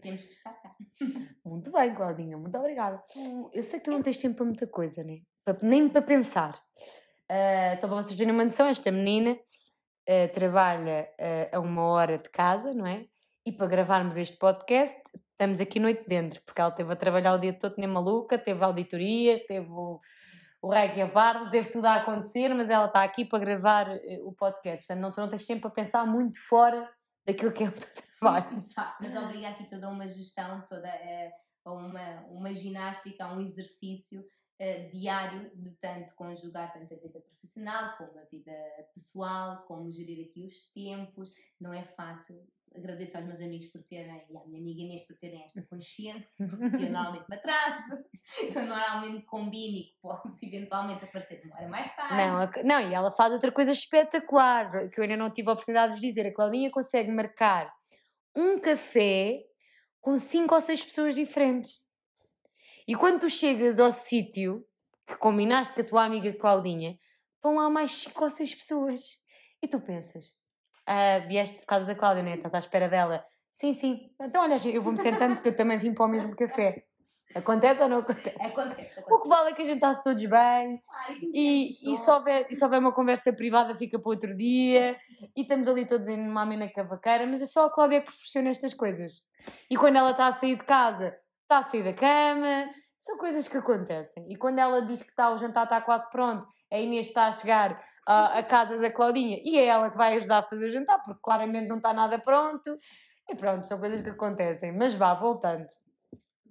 temos 0.02 0.22
que 0.22 0.32
estar 0.32 0.52
cá. 0.52 0.76
Muito 1.46 1.72
bem, 1.72 1.94
Claudinha, 1.94 2.36
muito 2.36 2.58
obrigada. 2.58 3.02
Eu 3.54 3.62
sei 3.62 3.78
que 3.78 3.86
tu 3.86 3.90
não 3.90 4.02
tens 4.02 4.18
tempo 4.18 4.36
para 4.36 4.44
muita 4.44 4.66
coisa, 4.66 5.02
né? 5.02 5.22
Nem 5.62 5.88
para 5.88 6.02
pensar. 6.02 6.62
Ah, 7.30 7.74
só 7.80 7.86
para 7.86 7.96
vocês 7.96 8.18
terem 8.18 8.34
uma 8.34 8.44
noção, 8.44 8.66
esta 8.66 8.92
menina 8.92 9.38
ah, 10.06 10.28
trabalha 10.34 11.08
ah, 11.18 11.56
a 11.56 11.60
uma 11.60 11.84
hora 11.84 12.18
de 12.18 12.28
casa, 12.28 12.74
não 12.74 12.86
é? 12.86 13.06
E 13.46 13.50
para 13.50 13.66
gravarmos 13.66 14.18
este 14.18 14.36
podcast, 14.36 15.00
estamos 15.42 15.61
aqui 15.61 15.81
noite 15.81 16.05
dentro, 16.07 16.40
porque 16.42 16.61
ela 16.61 16.70
teve 16.70 16.92
a 16.92 16.96
trabalhar 16.96 17.35
o 17.35 17.38
dia 17.38 17.52
todo 17.52 17.74
nem 17.76 17.88
maluca, 17.88 18.38
teve 18.38 18.62
auditorias, 18.62 19.40
teve 19.44 19.68
o, 19.68 20.00
o 20.62 20.70
rei 20.70 21.02
a 21.02 21.07
bardo, 21.09 21.50
teve 21.50 21.68
tudo 21.68 21.87
a 21.87 21.96
acontecer, 21.96 22.55
mas 22.55 22.70
ela 22.70 22.87
está 22.87 23.02
aqui 23.02 23.24
para 23.24 23.40
gravar 23.40 23.90
eh, 23.90 24.20
o 24.22 24.33
podcast. 24.33 24.87
Portanto, 24.87 25.02
não, 25.02 25.11
tu 25.11 25.20
não 25.20 25.28
tens 25.28 25.42
tempo 25.42 25.62
para 25.62 25.70
pensar 25.70 26.07
muito 26.07 26.38
fora 26.46 26.88
daquilo 27.26 27.50
que 27.50 27.64
é 27.64 27.68
o 27.68 27.72
teu 27.72 27.83
trabalho. 28.20 28.57
Exato, 28.57 28.98
mas 29.00 29.16
obriga 29.16 29.48
aqui 29.48 29.68
toda 29.68 29.88
uma 29.88 30.07
gestão, 30.07 30.64
toda 30.68 30.87
eh, 30.87 31.33
uma, 31.66 32.20
uma 32.31 32.55
ginástica, 32.55 33.26
um 33.26 33.40
exercício 33.40 34.24
eh, 34.61 34.90
diário 34.90 35.50
de 35.57 35.72
tanto 35.81 36.14
conjugar 36.14 36.72
tanto 36.72 36.94
a 36.94 36.98
vida 36.98 37.20
profissional 37.20 37.96
como 37.96 38.16
a 38.20 38.24
vida 38.26 38.52
pessoal, 38.94 39.64
como 39.66 39.90
gerir 39.90 40.28
aqui 40.31 40.46
os 40.46 40.70
tempos. 40.72 41.33
Não 41.61 41.74
é 41.74 41.83
fácil. 41.83 42.46
Agradeço 42.74 43.16
aos 43.16 43.26
meus 43.26 43.40
amigos 43.40 43.68
por 43.68 43.82
terem, 43.82 44.24
e 44.30 44.37
à 44.37 44.46
minha 44.46 44.61
amiga 44.61 44.80
Inês 44.80 45.06
por 45.06 45.16
terem 45.16 45.44
esta 45.44 45.62
consciência, 45.62 46.35
porque 46.38 46.85
eu 46.85 46.90
normalmente 46.90 47.26
me 47.28 47.37
atraso, 47.37 48.04
eu 48.56 48.66
normalmente 48.66 49.24
combino 49.26 49.78
e 49.78 49.82
que 49.85 49.96
posso 50.00 50.44
eventualmente 50.44 51.04
aparecer 51.04 51.42
uma 51.44 51.56
hora 51.56 51.68
mais 51.68 51.94
tarde. 51.94 52.14
Não, 52.64 52.64
não, 52.64 52.90
e 52.90 52.94
ela 52.94 53.12
faz 53.12 53.32
outra 53.32 53.52
coisa 53.52 53.72
espetacular, 53.72 54.88
que 54.88 54.98
eu 54.98 55.02
ainda 55.02 55.16
não 55.16 55.30
tive 55.30 55.50
a 55.50 55.52
oportunidade 55.52 55.94
de 55.94 56.00
vos 56.00 56.08
dizer. 56.08 56.26
A 56.26 56.35
Claudinha 56.35 56.70
consegue 56.70 57.11
marcar 57.11 57.72
um 58.35 58.58
café 58.58 59.42
com 60.00 60.18
cinco 60.18 60.54
ou 60.54 60.61
seis 60.61 60.82
pessoas 60.82 61.14
diferentes. 61.14 61.80
E 62.87 62.94
quando 62.96 63.20
tu 63.20 63.30
chegas 63.30 63.78
ao 63.78 63.92
sítio 63.92 64.66
que 65.06 65.16
combinaste 65.16 65.74
com 65.74 65.80
a 65.82 65.85
tua 65.85 66.04
amiga 66.04 66.32
Claudinha, 66.32 66.98
estão 67.37 67.56
lá 67.56 67.68
mais 67.68 67.92
cinco 67.92 68.24
ou 68.24 68.30
seis 68.30 68.54
pessoas. 68.54 69.20
E 69.62 69.68
tu 69.68 69.80
pensas, 69.80 70.35
ah, 70.86 71.18
vieste 71.26 71.58
por 71.60 71.66
causa 71.66 71.86
da 71.86 71.94
Cláudia, 71.94 72.22
né? 72.22 72.34
Estás 72.34 72.54
à 72.54 72.58
espera 72.58 72.88
dela. 72.88 73.24
Sim, 73.50 73.72
sim. 73.72 74.10
Então, 74.20 74.42
olha, 74.42 74.56
eu 74.68 74.82
vou-me 74.82 74.98
sentando 74.98 75.36
porque 75.36 75.50
eu 75.50 75.56
também 75.56 75.78
vim 75.78 75.94
para 75.94 76.06
o 76.06 76.08
mesmo 76.08 76.34
café. 76.34 76.84
Acontece 77.34 77.80
ou 77.82 77.88
não 77.88 77.98
acontece? 77.98 78.28
Acontece, 78.40 78.98
O 78.98 79.00
acontece. 79.00 79.22
que 79.22 79.28
vale 79.28 79.50
é 79.50 79.54
que 79.54 79.62
a 79.62 79.64
gente 79.64 79.76
está-se 79.76 80.04
todos 80.04 80.22
bem, 80.22 80.82
Ai, 81.08 81.18
e, 81.32 81.92
e, 81.92 81.96
se 81.96 82.10
houver, 82.10 82.46
e 82.50 82.54
se 82.54 82.62
houver 82.62 82.78
uma 82.78 82.92
conversa 82.92 83.32
privada 83.32 83.74
fica 83.74 83.98
para 83.98 84.10
outro 84.10 84.36
dia 84.36 84.96
e 85.34 85.40
estamos 85.42 85.66
ali 85.66 85.86
todos 85.86 86.08
em 86.08 86.20
uma 86.20 86.42
amena 86.42 86.68
cavaqueira, 86.68 87.26
mas 87.26 87.40
é 87.40 87.46
só 87.46 87.66
a 87.66 87.70
Cláudia 87.70 88.00
que 88.00 88.06
proporciona 88.06 88.50
estas 88.50 88.74
coisas. 88.74 89.22
E 89.70 89.76
quando 89.76 89.96
ela 89.96 90.10
está 90.10 90.26
a 90.26 90.32
sair 90.32 90.56
de 90.56 90.64
casa, 90.64 91.16
está 91.42 91.58
a 91.58 91.62
sair 91.62 91.84
da 91.84 91.94
cama, 91.94 92.68
são 92.98 93.16
coisas 93.16 93.48
que 93.48 93.56
acontecem. 93.56 94.30
E 94.30 94.36
quando 94.36 94.58
ela 94.58 94.82
diz 94.82 95.02
que 95.02 95.10
está, 95.10 95.30
o 95.30 95.38
jantar 95.38 95.64
está 95.64 95.80
quase 95.80 96.10
pronto, 96.10 96.46
a 96.70 96.78
Inês 96.78 97.06
está 97.06 97.28
a 97.28 97.32
chegar 97.32 97.82
à, 98.06 98.38
à 98.38 98.42
casa 98.42 98.78
da 98.78 98.90
Claudinha 98.90 99.40
e 99.44 99.58
é 99.58 99.66
ela 99.66 99.90
que 99.90 99.96
vai 99.96 100.16
ajudar 100.16 100.38
a 100.38 100.42
fazer 100.42 100.68
o 100.68 100.72
jantar, 100.72 101.02
porque 101.04 101.20
claramente 101.22 101.68
não 101.68 101.76
está 101.76 101.92
nada 101.92 102.18
pronto. 102.18 102.76
E 103.28 103.34
pronto, 103.36 103.66
são 103.66 103.78
coisas 103.78 104.00
que 104.00 104.10
acontecem. 104.10 104.72
Mas 104.72 104.94
vá, 104.94 105.14
voltando. 105.14 105.66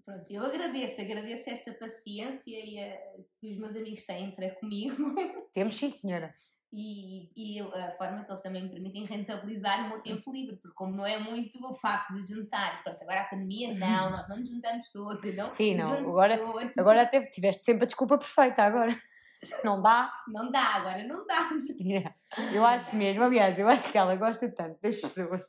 Pronto, 0.05 0.25
eu 0.29 0.43
agradeço, 0.43 0.99
agradeço 0.99 1.49
esta 1.49 1.71
paciência 1.73 2.49
e 2.57 2.79
a, 2.83 2.97
que 3.39 3.51
os 3.51 3.57
meus 3.57 3.75
amigos 3.75 4.05
têm 4.05 4.31
para 4.31 4.49
comigo 4.55 4.95
Temos 5.53 5.75
sim, 5.77 5.89
senhora. 5.91 6.33
e, 6.73 7.29
e 7.35 7.59
a 7.61 7.91
forma 7.97 8.23
que 8.23 8.31
eles 8.31 8.41
também 8.41 8.63
me 8.63 8.69
permitem 8.69 9.05
rentabilizar 9.05 9.85
o 9.85 9.89
meu 9.89 10.01
tempo 10.01 10.31
livre, 10.33 10.55
porque 10.55 10.73
como 10.75 10.95
não 10.95 11.05
é 11.05 11.19
muito 11.19 11.63
o 11.65 11.75
facto 11.75 12.13
de 12.13 12.21
juntar, 12.33 12.81
pronto, 12.83 13.01
agora 13.03 13.21
a 13.21 13.25
pandemia 13.25 13.73
não, 13.77 14.09
nós 14.09 14.27
não 14.27 14.37
nos 14.37 14.49
juntamos 14.49 14.89
todos, 14.91 15.23
eu 15.23 15.33
não 15.35 15.51
Sim, 15.51 15.75
não, 15.75 15.93
agora- 15.93 16.37
pessoas. 16.37 16.77
Agora 16.77 17.05
teve, 17.05 17.29
tiveste 17.29 17.63
sempre 17.63 17.83
a 17.83 17.87
desculpa 17.87 18.17
perfeita 18.17 18.63
agora. 18.63 18.91
Não 19.63 19.81
dá? 19.81 20.11
Não 20.27 20.51
dá, 20.51 20.75
agora 20.75 21.03
não 21.07 21.25
dá. 21.25 21.49
Yeah. 21.79 22.13
Eu 22.53 22.65
acho 22.65 22.95
mesmo, 22.95 23.23
aliás, 23.23 23.57
eu 23.59 23.67
acho 23.67 23.91
que 23.91 23.97
ela 23.97 24.15
gosta 24.15 24.49
tanto 24.53 24.79
das 24.81 25.01
pessoas 25.01 25.45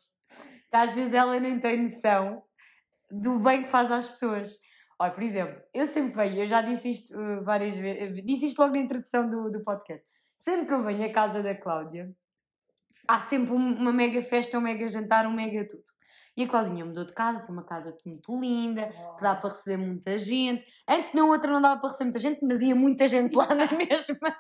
que 0.71 0.77
às 0.77 0.91
vezes 0.93 1.13
ela 1.15 1.39
nem 1.39 1.61
tem 1.61 1.83
noção 1.83 2.43
do 3.11 3.39
bem 3.39 3.65
que 3.65 3.69
faz 3.69 3.91
às 3.93 4.09
pessoas. 4.09 4.57
Olha, 4.99 5.13
por 5.13 5.23
exemplo, 5.23 5.61
eu 5.75 5.85
sempre 5.87 6.15
venho, 6.15 6.43
eu 6.43 6.47
já 6.47 6.63
disse 6.63 6.91
isto 6.91 7.15
uh, 7.19 7.45
várias 7.45 7.77
vezes, 7.77 8.25
disse 8.25 8.47
isto 8.47 8.59
logo 8.61 8.73
na 8.75 8.81
introdução 8.81 9.29
do, 9.29 9.51
do 9.51 9.63
podcast. 9.63 10.05
Sempre 10.39 10.67
que 10.67 10.73
eu 10.73 10.83
venho 10.83 11.05
à 11.05 11.13
casa 11.13 11.43
da 11.43 11.55
Cláudia, 11.55 12.11
há 13.07 13.21
sempre 13.21 13.53
um- 13.53 13.75
uma 13.77 13.93
mega 13.93 14.23
festa, 14.23 14.57
um 14.59 14.63
mega 14.63 14.89
jantar, 14.89 15.27
um 15.27 15.33
mega 15.33 15.67
tudo. 15.69 15.83
E 16.37 16.45
a 16.45 16.49
Claudinha 16.49 16.85
mudou 16.85 17.05
de 17.05 17.13
casa, 17.13 17.43
tem 17.45 17.55
uma 17.55 17.65
casa 17.65 17.95
muito 18.07 18.41
linda, 18.41 18.89
que 19.17 19.23
dá 19.23 19.35
para 19.35 19.51
receber 19.51 19.77
muita 19.77 20.17
gente. 20.19 20.65
Antes 20.89 21.13
na 21.13 21.25
outra 21.25 21.53
não 21.53 21.61
dava 21.61 21.81
para 21.81 21.91
receber 21.91 22.05
muita 22.05 22.19
gente, 22.19 22.41
mas 22.43 22.61
ia 22.63 22.75
muita 22.75 23.07
gente 23.07 23.35
lá 23.35 23.55
na 23.55 23.71
mesma. 23.71 24.35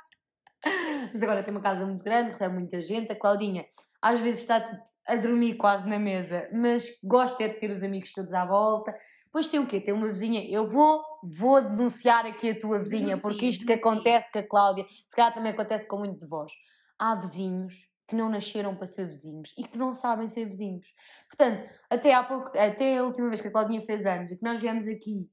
Mas 1.13 1.21
agora 1.21 1.43
tem 1.43 1.53
uma 1.53 1.61
casa 1.61 1.85
muito 1.85 2.05
grande, 2.05 2.31
recebe 2.31 2.55
muita 2.55 2.81
gente. 2.81 3.11
A 3.11 3.19
Claudinha 3.19 3.67
às 4.01 4.21
vezes 4.21 4.41
está 4.41 4.61
tipo, 4.61 4.81
a 5.07 5.17
dormir 5.17 5.57
quase 5.57 5.89
na 5.89 5.99
mesa, 5.99 6.49
mas 6.53 6.89
gosta 7.03 7.43
é 7.43 7.49
de 7.49 7.55
ter 7.59 7.71
os 7.73 7.83
amigos 7.83 8.13
todos 8.13 8.33
à 8.33 8.45
volta. 8.45 8.95
Depois 9.25 9.49
tem 9.49 9.59
o 9.59 9.67
quê? 9.67 9.81
Tem 9.81 9.93
uma 9.93 10.07
vizinha. 10.07 10.49
Eu 10.49 10.69
vou, 10.69 11.03
vou 11.37 11.61
denunciar 11.61 12.27
aqui 12.27 12.51
a 12.51 12.61
tua 12.61 12.79
vizinha, 12.79 13.17
Denuncie, 13.17 13.23
porque 13.23 13.47
isto 13.47 13.67
que 13.67 13.75
denuncie. 13.75 13.89
acontece 13.91 14.31
com 14.31 14.39
a 14.39 14.43
Cláudia, 14.49 14.87
se 15.09 15.17
calhar 15.17 15.35
também 15.35 15.53
acontece 15.53 15.85
com 15.87 15.99
muito 15.99 16.21
de 16.21 16.27
vós. 16.27 16.53
há 16.99 17.17
vizinhos 17.17 17.75
que 18.13 18.17
não 18.17 18.29
nasceram 18.29 18.77
para 18.77 18.87
ser 18.87 19.07
vizinhos 19.07 19.55
e 19.57 19.65
que 19.65 19.79
não 19.79 19.95
sabem 19.95 20.29
ser 20.29 20.45
vizinhos. 20.45 20.87
Portanto, 21.31 21.67
até 21.89 22.13
há 22.13 22.23
pouco, 22.23 22.49
até 22.59 22.99
a 22.99 23.05
última 23.05 23.29
vez 23.29 23.41
que 23.41 23.49
a 23.49 23.51
Claudinha 23.51 23.81
fez 23.81 24.05
anos 24.05 24.31
e 24.31 24.37
que 24.37 24.45
nós 24.45 24.61
viemos 24.61 24.87
aqui 24.87 25.27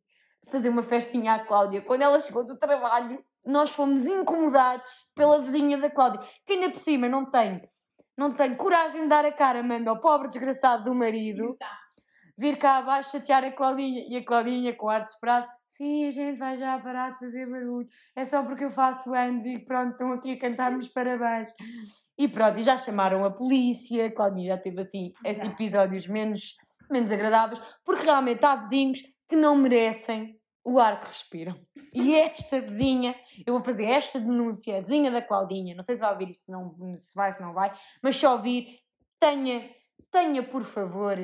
fazer 0.49 0.69
uma 0.69 0.81
festinha 0.81 1.33
à 1.33 1.39
Cláudia, 1.45 1.81
quando 1.81 2.03
ela 2.03 2.17
chegou 2.19 2.45
do 2.45 2.57
trabalho, 2.57 3.21
nós 3.45 3.71
fomos 3.71 4.05
incomodados 4.05 4.89
pela 5.13 5.41
vizinha 5.41 5.77
da 5.77 5.89
Cláudia, 5.89 6.21
que 6.45 6.53
ainda 6.53 6.71
por 6.71 6.79
cima 6.79 7.09
não 7.09 7.29
tem, 7.29 7.69
não 8.17 8.33
tem 8.33 8.55
coragem 8.55 9.03
de 9.03 9.09
dar 9.09 9.25
a 9.25 9.31
cara, 9.33 9.61
manda 9.61 9.89
ao 9.89 9.99
pobre 9.99 10.29
desgraçado 10.29 10.85
do 10.85 10.95
marido 10.95 11.43
Exato. 11.43 11.88
Vir 12.39 12.57
cá 12.57 12.77
abaixo 12.77 13.11
chatear 13.11 13.43
a 13.43 13.51
Claudinha 13.51 14.05
e 14.07 14.15
a 14.15 14.25
Claudinha 14.25 14.73
com 14.73 14.87
ar 14.87 15.03
desesperado. 15.03 15.45
Sim, 15.67 16.07
a 16.07 16.11
gente 16.11 16.39
vai 16.39 16.57
já 16.57 16.79
parar 16.79 17.11
de 17.11 17.19
fazer 17.19 17.45
barulho. 17.45 17.87
É 18.15 18.23
só 18.23 18.41
porque 18.43 18.63
eu 18.63 18.71
faço 18.71 19.13
anos 19.13 19.45
e 19.45 19.59
pronto, 19.59 19.91
estão 19.91 20.13
aqui 20.13 20.31
a 20.31 20.39
cantar-me 20.39 20.79
os 20.79 20.87
parabéns. 20.87 21.53
E 22.17 22.27
pronto, 22.27 22.57
e 22.57 22.63
já 22.63 22.77
chamaram 22.77 23.25
a 23.25 23.29
polícia. 23.29 24.05
A 24.05 24.11
Claudinha 24.11 24.55
já 24.55 24.57
teve 24.57 24.79
assim 24.79 25.11
esses 25.25 25.43
episódios 25.43 26.07
menos, 26.07 26.55
menos 26.89 27.11
agradáveis, 27.11 27.61
porque 27.83 28.03
realmente 28.03 28.43
há 28.45 28.55
vizinhos 28.55 29.01
que 29.27 29.35
não 29.35 29.55
merecem 29.55 30.39
o 30.63 30.79
ar 30.79 31.01
que 31.01 31.07
respiram. 31.07 31.59
E 31.93 32.15
esta 32.15 32.61
vizinha, 32.61 33.15
eu 33.45 33.53
vou 33.53 33.63
fazer 33.63 33.85
esta 33.85 34.19
denúncia, 34.19 34.77
a 34.77 34.81
vizinha 34.81 35.11
da 35.11 35.21
Claudinha, 35.21 35.75
não 35.75 35.83
sei 35.83 35.95
se 35.95 36.01
vai 36.01 36.11
ouvir 36.11 36.29
isto, 36.29 36.45
se, 36.45 36.51
não, 36.51 36.73
se 36.97 37.13
vai, 37.13 37.31
se 37.31 37.41
não 37.41 37.53
vai, 37.53 37.73
mas 38.01 38.15
se 38.15 38.25
ouvir, 38.25 38.79
tenha, 39.19 39.69
tenha 40.11 40.43
por 40.43 40.63
favor 40.63 41.17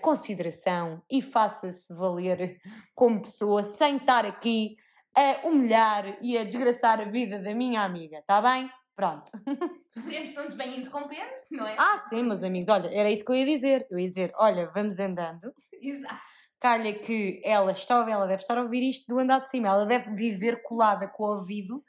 consideração 0.00 1.02
e 1.10 1.20
faça-se 1.20 1.92
valer 1.92 2.60
como 2.94 3.22
pessoa 3.22 3.64
sem 3.64 3.96
estar 3.96 4.24
aqui 4.26 4.76
a 5.14 5.46
humilhar 5.46 6.18
e 6.22 6.38
a 6.38 6.44
desgraçar 6.44 7.00
a 7.00 7.04
vida 7.04 7.38
da 7.38 7.54
minha 7.54 7.82
amiga, 7.82 8.18
está 8.18 8.40
bem? 8.40 8.70
Pronto. 8.94 9.30
Esperemos 9.96 10.30
que 10.30 10.36
não 10.36 10.44
nos 10.44 10.54
venham 10.54 10.76
interrompendo, 10.76 11.32
não 11.50 11.66
é? 11.66 11.76
Ah, 11.78 12.04
sim, 12.08 12.22
meus 12.22 12.42
amigos, 12.42 12.68
olha, 12.68 12.88
era 12.88 13.10
isso 13.10 13.24
que 13.24 13.32
eu 13.32 13.36
ia 13.36 13.46
dizer. 13.46 13.86
Eu 13.90 13.98
ia 13.98 14.08
dizer, 14.08 14.32
olha, 14.36 14.70
vamos 14.72 14.98
andando. 14.98 15.52
Exato. 15.80 16.20
Calha 16.60 16.94
que 16.94 17.42
ela 17.44 17.72
está, 17.72 18.08
ela 18.08 18.26
deve 18.26 18.42
estar 18.42 18.56
a 18.56 18.62
ouvir 18.62 18.88
isto 18.88 19.06
do 19.12 19.18
andar 19.18 19.40
de 19.40 19.48
cima. 19.48 19.68
Ela 19.68 19.84
deve 19.84 20.14
viver 20.14 20.62
colada 20.62 21.08
com 21.08 21.24
o 21.24 21.38
ouvido 21.38 21.82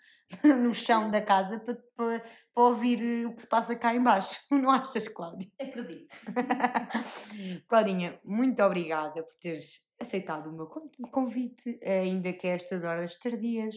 no 0.44 0.74
chão 0.74 1.12
da 1.12 1.22
casa 1.22 1.60
para, 1.60 1.78
para, 1.96 2.26
para 2.54 2.64
ouvir 2.64 3.02
eh, 3.02 3.26
o 3.26 3.34
que 3.36 3.42
se 3.42 3.48
passa 3.48 3.76
cá 3.76 3.94
embaixo. 3.96 4.40
Não 4.52 4.70
achas, 4.72 5.08
Cláudia? 5.08 5.50
Acredito. 5.60 6.16
Claudinha, 7.68 8.20
muito 8.24 8.62
obrigada 8.64 9.24
por 9.24 9.36
teres 9.40 9.82
aceitado 10.00 10.50
o 10.50 10.54
meu 10.54 10.68
con- 10.68 10.90
convite, 11.12 11.80
ainda 11.84 12.32
que 12.34 12.48
a 12.48 12.52
estas 12.52 12.84
horas 12.84 13.18
tardias 13.18 13.76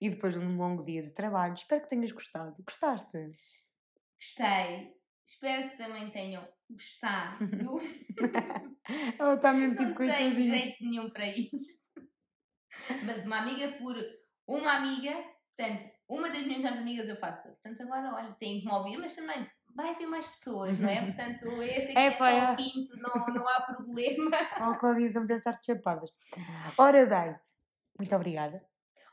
e 0.00 0.10
depois 0.10 0.34
de 0.34 0.40
um 0.40 0.56
longo 0.56 0.84
dia 0.84 1.02
de 1.02 1.12
trabalho. 1.12 1.54
Espero 1.54 1.82
que 1.82 1.88
tenhas 1.88 2.10
gostado. 2.12 2.54
Gostaste? 2.64 3.30
Gostei. 4.20 4.92
Espero 5.24 5.70
que 5.70 5.76
também 5.78 6.10
tenham 6.10 6.46
gostado. 6.68 7.38
Ela 9.18 9.34
está 9.34 9.52
mesmo 9.52 9.74
não 9.74 9.86
tipo 9.86 9.98
tenho 9.98 10.14
coitadinha. 10.16 10.58
jeito 10.58 10.84
nenhum 10.84 11.10
para 11.10 11.26
isto. 11.28 11.82
Mas 13.06 13.24
uma 13.26 13.38
amiga 13.38 13.72
por 13.78 13.94
uma 14.46 14.72
amiga, 14.78 15.14
portanto, 15.56 15.90
uma 16.08 16.28
das 16.28 16.42
minhas 16.42 16.58
melhores 16.58 16.78
amigas 16.78 17.08
eu 17.08 17.16
faço 17.16 17.42
tudo. 17.42 17.54
Portanto, 17.54 17.82
agora, 17.82 18.14
olha, 18.14 18.36
tenho 18.38 18.60
que 18.60 18.66
me 18.66 18.72
ouvir, 18.72 18.96
mas 18.98 19.14
também 19.14 19.46
vai 19.74 19.90
haver 19.90 20.06
mais 20.06 20.26
pessoas, 20.26 20.78
não 20.78 20.88
é? 20.88 21.02
Portanto, 21.04 21.62
este 21.62 21.90
aqui 21.90 21.98
É, 21.98 22.06
é, 22.06 22.18
só 22.18 22.26
é. 22.26 22.52
o 22.52 22.56
quinto, 22.56 22.96
não, 22.98 23.26
não 23.34 23.48
há 23.48 23.60
problema. 23.62 24.30
Oh, 24.60 24.74
Claudinha, 24.78 25.10
só 25.10 25.20
me 25.20 25.34
estar 25.34 25.52
de 25.52 25.64
chapadas. 25.64 26.10
Ora 26.76 27.06
bem, 27.06 27.34
muito 27.98 28.14
obrigada. 28.14 28.62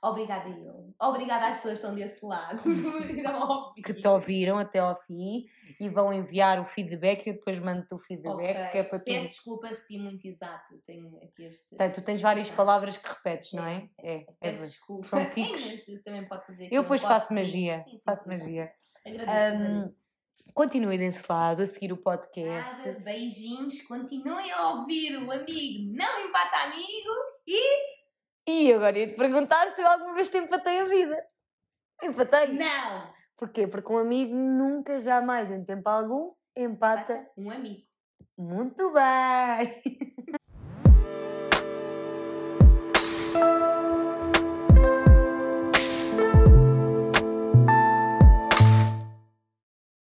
Obrigada 0.02 0.48
eu. 0.50 0.94
Obrigada 1.02 1.48
às 1.48 1.58
pessoas 1.58 1.80
que 1.80 1.86
estão 1.86 1.96
desse 1.96 2.26
lado. 2.26 2.62
Que 3.84 3.94
te 3.94 4.08
ouviram 4.08 4.58
até 4.58 4.80
ao 4.80 4.96
fim 5.02 5.46
e 5.80 5.88
vão 5.88 6.12
enviar 6.12 6.60
o 6.60 6.66
feedback 6.66 7.26
e 7.26 7.30
eu 7.30 7.36
depois 7.36 7.58
mando-te 7.60 7.94
o 7.94 8.00
feedback, 8.00 8.34
Ok. 8.34 8.68
que 8.72 8.78
é 8.78 8.84
para 8.84 9.00
tu. 9.00 9.06
Peço 9.06 9.28
desculpa, 9.28 9.68
repeti 9.68 9.98
muito 9.98 10.28
exato. 10.28 10.74
Eu 10.74 10.82
Tenho 10.82 11.18
aqui 11.24 11.46
este. 11.46 11.64
Portanto, 11.70 11.96
tu 11.96 12.02
tens 12.02 12.22
várias 12.22 12.50
palavras 12.50 12.98
que 12.98 13.08
repetes, 13.08 13.54
não 13.54 13.66
é? 13.66 13.90
É, 14.00 14.16
é 14.16 14.18
Peço 14.18 14.34
verdade. 14.42 14.68
desculpa. 14.72 15.08
São 15.08 15.20
É, 15.22 15.32
mas 15.36 16.04
também 16.04 16.28
pode 16.28 16.44
aqui 16.44 16.68
Eu 16.70 16.82
um 16.82 16.84
depois 16.84 17.02
faço 17.02 17.34
magia. 17.34 17.78
Sim, 17.80 17.92
sim, 17.92 18.00
faço 18.04 18.24
sim, 18.24 18.30
magia. 18.30 18.72
Agradeço, 19.06 19.32
agradeço. 19.32 20.00
Continuem 20.54 20.98
desse 20.98 21.32
lado 21.32 21.62
a 21.62 21.66
seguir 21.66 21.94
o 21.94 21.98
podcast. 21.98 22.76
Nada, 22.78 23.00
beijinhos, 23.00 23.82
continuem 23.84 24.52
a 24.52 24.70
ouvir 24.72 25.16
o 25.16 25.32
amigo 25.32 25.96
Não 25.96 26.28
Empata 26.28 26.58
Amigo 26.64 27.14
e. 27.48 28.00
E 28.48 28.74
agora 28.74 28.98
ia-te 28.98 29.16
perguntar 29.16 29.70
se 29.72 29.82
eu 29.82 29.88
alguma 29.88 30.14
vez 30.16 30.30
te 30.30 30.38
empatei 30.40 30.80
a 30.80 30.86
vida. 30.86 31.24
Empatei. 32.04 32.48
Não! 32.54 33.19
Porquê? 33.40 33.68
Porque 33.68 33.92
um 33.94 33.98
amigo 33.98 34.36
nunca, 34.36 35.00
jamais, 35.00 35.50
em 35.50 35.64
tempo 35.64 35.90
algum, 35.90 36.34
empata 36.56 37.14
Empata 37.14 37.32
um 37.38 37.50
amigo. 37.50 37.88
muito 38.38 38.92
bem. 38.92 39.82